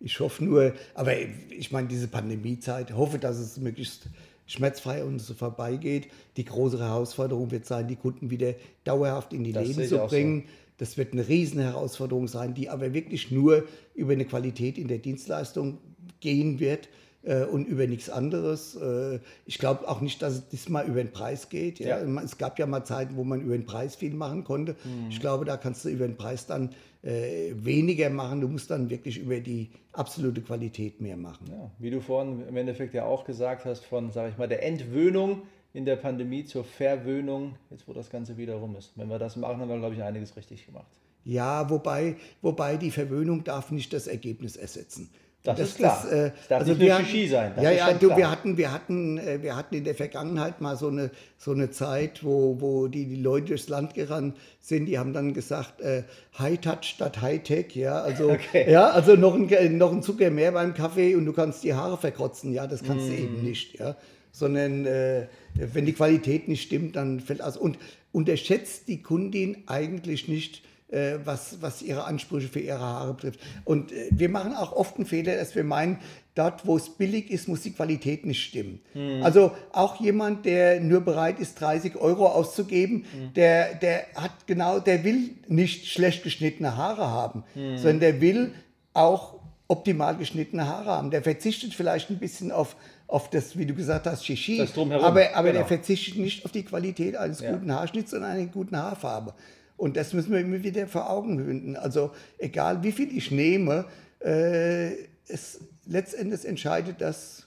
Ich 0.00 0.18
hoffe 0.20 0.44
nur, 0.44 0.72
aber 0.94 1.12
ich 1.50 1.70
meine, 1.72 1.88
diese 1.88 2.08
Pandemiezeit, 2.08 2.92
hoffe, 2.92 3.18
dass 3.18 3.38
es 3.38 3.56
möglichst 3.58 4.06
schmerzfrei 4.46 5.04
und 5.04 5.20
so 5.20 5.34
vorbeigeht. 5.34 6.08
Die 6.36 6.44
große 6.44 6.78
Herausforderung 6.78 7.50
wird 7.50 7.66
sein, 7.66 7.88
die 7.88 7.96
Kunden 7.96 8.30
wieder 8.30 8.54
dauerhaft 8.84 9.32
in 9.32 9.44
die 9.44 9.52
das 9.52 9.66
Läden 9.66 9.88
zu 9.88 9.98
bringen. 9.98 10.44
So. 10.46 10.52
Das 10.78 10.98
wird 10.98 11.12
eine 11.12 11.28
riesen 11.28 11.60
Herausforderung 11.60 12.28
sein, 12.28 12.54
die 12.54 12.68
aber 12.68 12.92
wirklich 12.94 13.30
nur 13.30 13.64
über 13.94 14.12
eine 14.12 14.24
Qualität 14.24 14.76
in 14.76 14.88
der 14.88 14.98
Dienstleistung 14.98 15.78
gehen 16.20 16.58
wird 16.58 16.88
äh, 17.22 17.44
und 17.44 17.66
über 17.66 17.86
nichts 17.86 18.10
anderes. 18.10 18.74
Äh, 18.76 19.20
ich 19.46 19.58
glaube 19.58 19.88
auch 19.88 20.00
nicht, 20.00 20.20
dass 20.20 20.34
es 20.34 20.48
diesmal 20.48 20.86
über 20.86 21.02
den 21.02 21.12
Preis 21.12 21.48
geht. 21.48 21.78
Ja? 21.78 22.04
ja? 22.04 22.22
Es 22.22 22.38
gab 22.38 22.58
ja 22.58 22.66
mal 22.66 22.84
Zeiten, 22.84 23.16
wo 23.16 23.24
man 23.24 23.40
über 23.40 23.56
den 23.56 23.66
Preis 23.66 23.96
viel 23.96 24.14
machen 24.14 24.44
konnte. 24.44 24.74
Mhm. 24.84 25.10
Ich 25.10 25.20
glaube, 25.20 25.44
da 25.44 25.56
kannst 25.56 25.84
du 25.84 25.88
über 25.88 26.06
den 26.06 26.16
Preis 26.16 26.46
dann 26.46 26.70
äh, 27.04 27.52
weniger 27.54 28.08
machen. 28.08 28.40
Du 28.40 28.48
musst 28.48 28.70
dann 28.70 28.88
wirklich 28.88 29.18
über 29.18 29.38
die 29.38 29.70
absolute 29.92 30.40
Qualität 30.40 31.00
mehr 31.00 31.16
machen. 31.16 31.46
Ja, 31.50 31.70
wie 31.78 31.90
du 31.90 32.00
vorhin 32.00 32.46
im 32.48 32.56
Endeffekt 32.56 32.94
ja 32.94 33.04
auch 33.04 33.24
gesagt 33.24 33.66
hast, 33.66 33.84
von, 33.84 34.10
sage 34.10 34.30
ich 34.30 34.38
mal, 34.38 34.48
der 34.48 34.64
Entwöhnung 34.64 35.42
in 35.74 35.84
der 35.84 35.96
Pandemie 35.96 36.44
zur 36.44 36.64
Verwöhnung, 36.64 37.56
jetzt 37.70 37.86
wo 37.86 37.92
das 37.92 38.08
Ganze 38.08 38.36
wieder 38.36 38.54
rum 38.54 38.76
ist. 38.76 38.92
Wenn 38.96 39.08
wir 39.08 39.18
das 39.18 39.36
machen, 39.36 39.60
haben 39.60 39.68
wir, 39.68 39.78
glaube 39.78 39.94
ich, 39.94 40.02
einiges 40.02 40.36
richtig 40.36 40.64
gemacht. 40.64 40.86
Ja, 41.24 41.68
wobei, 41.68 42.16
wobei 42.42 42.76
die 42.76 42.90
Verwöhnung 42.90 43.44
darf 43.44 43.70
nicht 43.70 43.92
das 43.92 44.06
Ergebnis 44.06 44.56
ersetzen. 44.56 45.10
Das, 45.44 45.58
das, 45.58 45.68
ist 45.68 45.76
klar. 45.76 46.00
Das, 46.02 46.10
äh, 46.10 46.30
das 46.30 46.48
darf 46.48 46.60
also 46.60 46.72
nicht 46.72 46.88
nur 46.88 46.98
Shishi 47.00 47.28
sein. 47.28 47.52
Das 47.54 47.64
ja, 47.64 47.70
ja, 47.70 47.92
du, 47.92 48.16
wir 48.16 48.30
hatten, 48.30 48.56
wir 48.56 48.72
hatten, 48.72 49.18
äh, 49.18 49.42
wir 49.42 49.54
hatten 49.54 49.74
in 49.74 49.84
der 49.84 49.94
Vergangenheit 49.94 50.62
mal 50.62 50.74
so 50.76 50.88
eine, 50.88 51.10
so 51.36 51.52
eine 51.52 51.70
Zeit, 51.70 52.24
wo, 52.24 52.56
wo 52.60 52.88
die, 52.88 53.04
die 53.04 53.20
Leute 53.20 53.48
durchs 53.48 53.68
Land 53.68 53.92
gerannt 53.92 54.38
sind. 54.60 54.86
Die 54.86 54.98
haben 54.98 55.12
dann 55.12 55.34
gesagt, 55.34 55.82
äh, 55.82 56.04
High 56.38 56.60
Touch 56.60 56.84
statt 56.84 57.20
High 57.20 57.42
Tech. 57.42 57.76
Ja, 57.76 58.00
also, 58.00 58.30
okay. 58.30 58.70
ja, 58.72 58.88
also 58.88 59.16
noch 59.16 59.34
ein, 59.34 59.76
noch 59.76 59.92
ein 59.92 60.02
Zucker 60.02 60.30
mehr 60.30 60.52
beim 60.52 60.72
Kaffee 60.72 61.14
und 61.14 61.26
du 61.26 61.34
kannst 61.34 61.62
die 61.62 61.74
Haare 61.74 61.98
verkrotzen. 61.98 62.54
Ja, 62.54 62.66
das 62.66 62.82
kannst 62.82 63.06
mm. 63.06 63.10
du 63.10 63.14
eben 63.14 63.42
nicht. 63.44 63.78
Ja, 63.78 63.96
sondern 64.32 64.86
äh, 64.86 65.26
wenn 65.54 65.84
die 65.84 65.92
Qualität 65.92 66.48
nicht 66.48 66.62
stimmt, 66.62 66.96
dann 66.96 67.20
fällt 67.20 67.42
aus. 67.42 67.58
Und 67.58 67.78
unterschätzt 68.12 68.88
die 68.88 69.02
Kundin 69.02 69.58
eigentlich 69.66 70.26
nicht 70.26 70.62
äh, 70.88 71.14
was, 71.24 71.60
was 71.60 71.82
ihre 71.82 72.04
Ansprüche 72.04 72.48
für 72.48 72.60
ihre 72.60 72.80
Haare 72.80 73.14
betrifft. 73.14 73.40
Und 73.64 73.92
äh, 73.92 74.08
wir 74.10 74.28
machen 74.28 74.54
auch 74.54 74.72
oft 74.72 74.96
einen 74.96 75.06
Fehler, 75.06 75.36
dass 75.36 75.54
wir 75.54 75.64
meinen, 75.64 75.98
dort, 76.34 76.66
wo 76.66 76.76
es 76.76 76.88
billig 76.88 77.30
ist, 77.30 77.48
muss 77.48 77.62
die 77.62 77.72
Qualität 77.72 78.26
nicht 78.26 78.42
stimmen. 78.42 78.80
Hm. 78.92 79.22
Also 79.22 79.52
auch 79.72 80.00
jemand, 80.00 80.44
der 80.46 80.80
nur 80.80 81.00
bereit 81.00 81.38
ist, 81.38 81.60
30 81.60 81.96
Euro 81.96 82.26
auszugeben, 82.26 83.04
hm. 83.12 83.34
der, 83.34 83.74
der 83.74 84.06
hat 84.14 84.46
genau, 84.46 84.78
der 84.80 85.04
will 85.04 85.30
nicht 85.48 85.86
schlecht 85.86 86.22
geschnittene 86.22 86.76
Haare 86.76 87.08
haben, 87.08 87.44
hm. 87.54 87.78
sondern 87.78 88.00
der 88.00 88.20
will 88.20 88.52
auch 88.92 89.40
optimal 89.68 90.16
geschnittene 90.16 90.66
Haare 90.66 90.90
haben. 90.90 91.10
Der 91.10 91.22
verzichtet 91.22 91.74
vielleicht 91.74 92.10
ein 92.10 92.18
bisschen 92.18 92.52
auf, 92.52 92.76
auf 93.06 93.30
das, 93.30 93.56
wie 93.56 93.66
du 93.66 93.74
gesagt 93.74 94.06
hast, 94.06 94.24
Shishi, 94.26 94.60
aber, 94.60 95.00
aber 95.00 95.20
genau. 95.20 95.42
der 95.42 95.66
verzichtet 95.66 96.16
nicht 96.16 96.44
auf 96.44 96.52
die 96.52 96.64
Qualität 96.64 97.16
eines 97.16 97.40
ja. 97.40 97.52
guten 97.52 97.72
Haarschnitts 97.72 98.12
und 98.12 98.22
einer 98.22 98.44
guten 98.46 98.76
Haarfarbe. 98.76 99.34
Und 99.76 99.96
das 99.96 100.12
müssen 100.12 100.32
wir 100.32 100.40
immer 100.40 100.62
wieder 100.62 100.86
vor 100.86 101.10
Augen 101.10 101.38
hünden. 101.38 101.76
Also 101.76 102.12
egal 102.38 102.82
wie 102.82 102.92
viel 102.92 103.16
ich 103.16 103.30
nehme, 103.30 103.86
äh, 104.20 104.92
es, 105.28 105.60
letztendlich 105.86 106.44
entscheidet 106.44 107.00
das, 107.00 107.46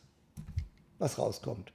was 0.99 1.17
rauskommt. 1.17 1.71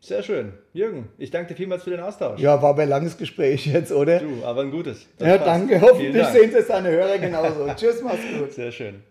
Sehr 0.00 0.22
schön. 0.22 0.52
Jürgen, 0.72 1.08
ich 1.18 1.30
danke 1.30 1.48
dir 1.48 1.56
vielmals 1.56 1.82
für 1.82 1.90
den 1.90 2.00
Austausch. 2.00 2.40
Ja, 2.40 2.62
war 2.62 2.70
aber 2.70 2.82
ein 2.82 2.88
langes 2.88 3.16
Gespräch 3.16 3.66
jetzt, 3.66 3.90
oder? 3.90 4.20
Du, 4.20 4.44
aber 4.44 4.62
ein 4.62 4.70
gutes. 4.70 5.06
Das 5.18 5.28
ja, 5.28 5.38
passt. 5.38 5.48
danke. 5.48 5.80
Hoffentlich 5.80 6.26
sehen 6.26 6.54
es 6.54 6.68
deine 6.68 6.90
Hörer 6.90 7.18
genauso. 7.18 7.66
Tschüss, 7.74 8.00
mach's 8.02 8.20
gut. 8.38 8.52
Sehr 8.52 8.70
schön. 8.70 9.02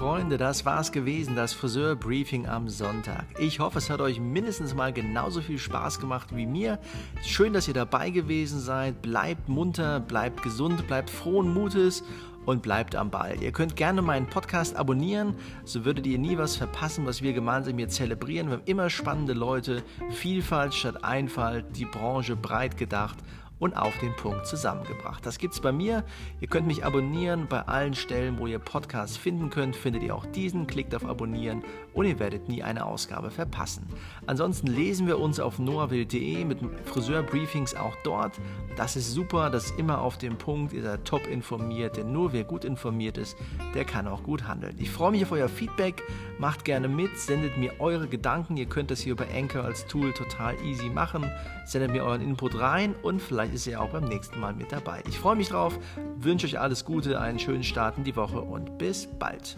Freunde, 0.00 0.38
das 0.38 0.64
war's 0.64 0.92
gewesen, 0.92 1.36
das 1.36 1.52
Friseur-Briefing 1.52 2.48
am 2.48 2.70
Sonntag. 2.70 3.26
Ich 3.38 3.60
hoffe, 3.60 3.76
es 3.76 3.90
hat 3.90 4.00
euch 4.00 4.18
mindestens 4.18 4.74
mal 4.74 4.94
genauso 4.94 5.42
viel 5.42 5.58
Spaß 5.58 6.00
gemacht 6.00 6.34
wie 6.34 6.46
mir. 6.46 6.78
Schön, 7.22 7.52
dass 7.52 7.68
ihr 7.68 7.74
dabei 7.74 8.08
gewesen 8.08 8.60
seid. 8.60 9.02
Bleibt 9.02 9.50
munter, 9.50 10.00
bleibt 10.00 10.42
gesund, 10.42 10.86
bleibt 10.86 11.10
frohen 11.10 11.52
Mutes 11.52 12.02
und 12.46 12.62
bleibt 12.62 12.96
am 12.96 13.10
Ball. 13.10 13.42
Ihr 13.42 13.52
könnt 13.52 13.76
gerne 13.76 14.00
meinen 14.00 14.26
Podcast 14.26 14.74
abonnieren, 14.74 15.34
so 15.66 15.84
würdet 15.84 16.06
ihr 16.06 16.18
nie 16.18 16.38
was 16.38 16.56
verpassen, 16.56 17.04
was 17.04 17.20
wir 17.20 17.34
gemeinsam 17.34 17.76
hier 17.76 17.90
zelebrieren. 17.90 18.48
Wir 18.48 18.56
haben 18.56 18.64
immer 18.64 18.88
spannende 18.88 19.34
Leute, 19.34 19.82
Vielfalt 20.12 20.72
statt 20.72 21.04
Einfalt, 21.04 21.76
die 21.76 21.84
Branche 21.84 22.36
breit 22.36 22.78
gedacht 22.78 23.18
und 23.60 23.76
auf 23.76 23.96
den 23.98 24.16
Punkt 24.16 24.46
zusammengebracht. 24.46 25.24
Das 25.24 25.38
gibt's 25.38 25.60
bei 25.60 25.70
mir. 25.70 26.02
Ihr 26.40 26.48
könnt 26.48 26.66
mich 26.66 26.84
abonnieren 26.84 27.46
bei 27.46 27.60
allen 27.60 27.94
Stellen, 27.94 28.38
wo 28.38 28.48
ihr 28.48 28.58
Podcasts 28.58 29.16
finden 29.16 29.50
könnt. 29.50 29.76
Findet 29.76 30.02
ihr 30.02 30.16
auch 30.16 30.26
diesen, 30.26 30.66
klickt 30.66 30.94
auf 30.94 31.04
Abonnieren 31.04 31.62
und 31.94 32.06
ihr 32.06 32.18
werdet 32.18 32.48
nie 32.48 32.62
eine 32.62 32.84
Ausgabe 32.86 33.30
verpassen. 33.30 33.86
Ansonsten 34.26 34.66
lesen 34.66 35.06
wir 35.06 35.18
uns 35.18 35.40
auf 35.40 35.58
noahwild.de 35.58 36.44
mit 36.44 36.58
Friseurbriefings 36.84 37.74
auch 37.74 37.96
dort. 38.04 38.32
Das 38.76 38.96
ist 38.96 39.12
super, 39.12 39.50
das 39.50 39.66
ist 39.66 39.78
immer 39.78 40.00
auf 40.00 40.18
dem 40.18 40.36
Punkt, 40.36 40.72
ihr 40.72 40.82
seid 40.82 41.04
top 41.04 41.26
informiert, 41.26 41.96
denn 41.96 42.12
nur 42.12 42.32
wer 42.32 42.44
gut 42.44 42.64
informiert 42.64 43.18
ist, 43.18 43.36
der 43.74 43.84
kann 43.84 44.06
auch 44.08 44.22
gut 44.22 44.46
handeln. 44.46 44.76
Ich 44.78 44.90
freue 44.90 45.10
mich 45.10 45.24
auf 45.24 45.32
euer 45.32 45.48
Feedback, 45.48 46.02
macht 46.38 46.64
gerne 46.64 46.88
mit, 46.88 47.18
sendet 47.18 47.56
mir 47.58 47.80
eure 47.80 48.08
Gedanken. 48.08 48.56
Ihr 48.56 48.66
könnt 48.66 48.90
das 48.90 49.00
hier 49.00 49.12
über 49.12 49.26
Anchor 49.34 49.64
als 49.64 49.86
Tool 49.86 50.12
total 50.12 50.54
easy 50.64 50.88
machen. 50.88 51.30
Sendet 51.66 51.92
mir 51.92 52.04
euren 52.04 52.22
Input 52.22 52.58
rein 52.58 52.94
und 53.02 53.20
vielleicht 53.20 53.54
ist 53.54 53.66
ihr 53.66 53.80
auch 53.80 53.90
beim 53.90 54.04
nächsten 54.04 54.40
Mal 54.40 54.54
mit 54.54 54.72
dabei. 54.72 55.02
Ich 55.08 55.18
freue 55.18 55.36
mich 55.36 55.48
drauf, 55.48 55.78
wünsche 56.16 56.46
euch 56.46 56.58
alles 56.58 56.84
Gute, 56.84 57.20
einen 57.20 57.38
schönen 57.38 57.64
Start 57.64 57.98
in 57.98 58.04
die 58.04 58.16
Woche 58.16 58.40
und 58.40 58.78
bis 58.78 59.08
bald. 59.18 59.56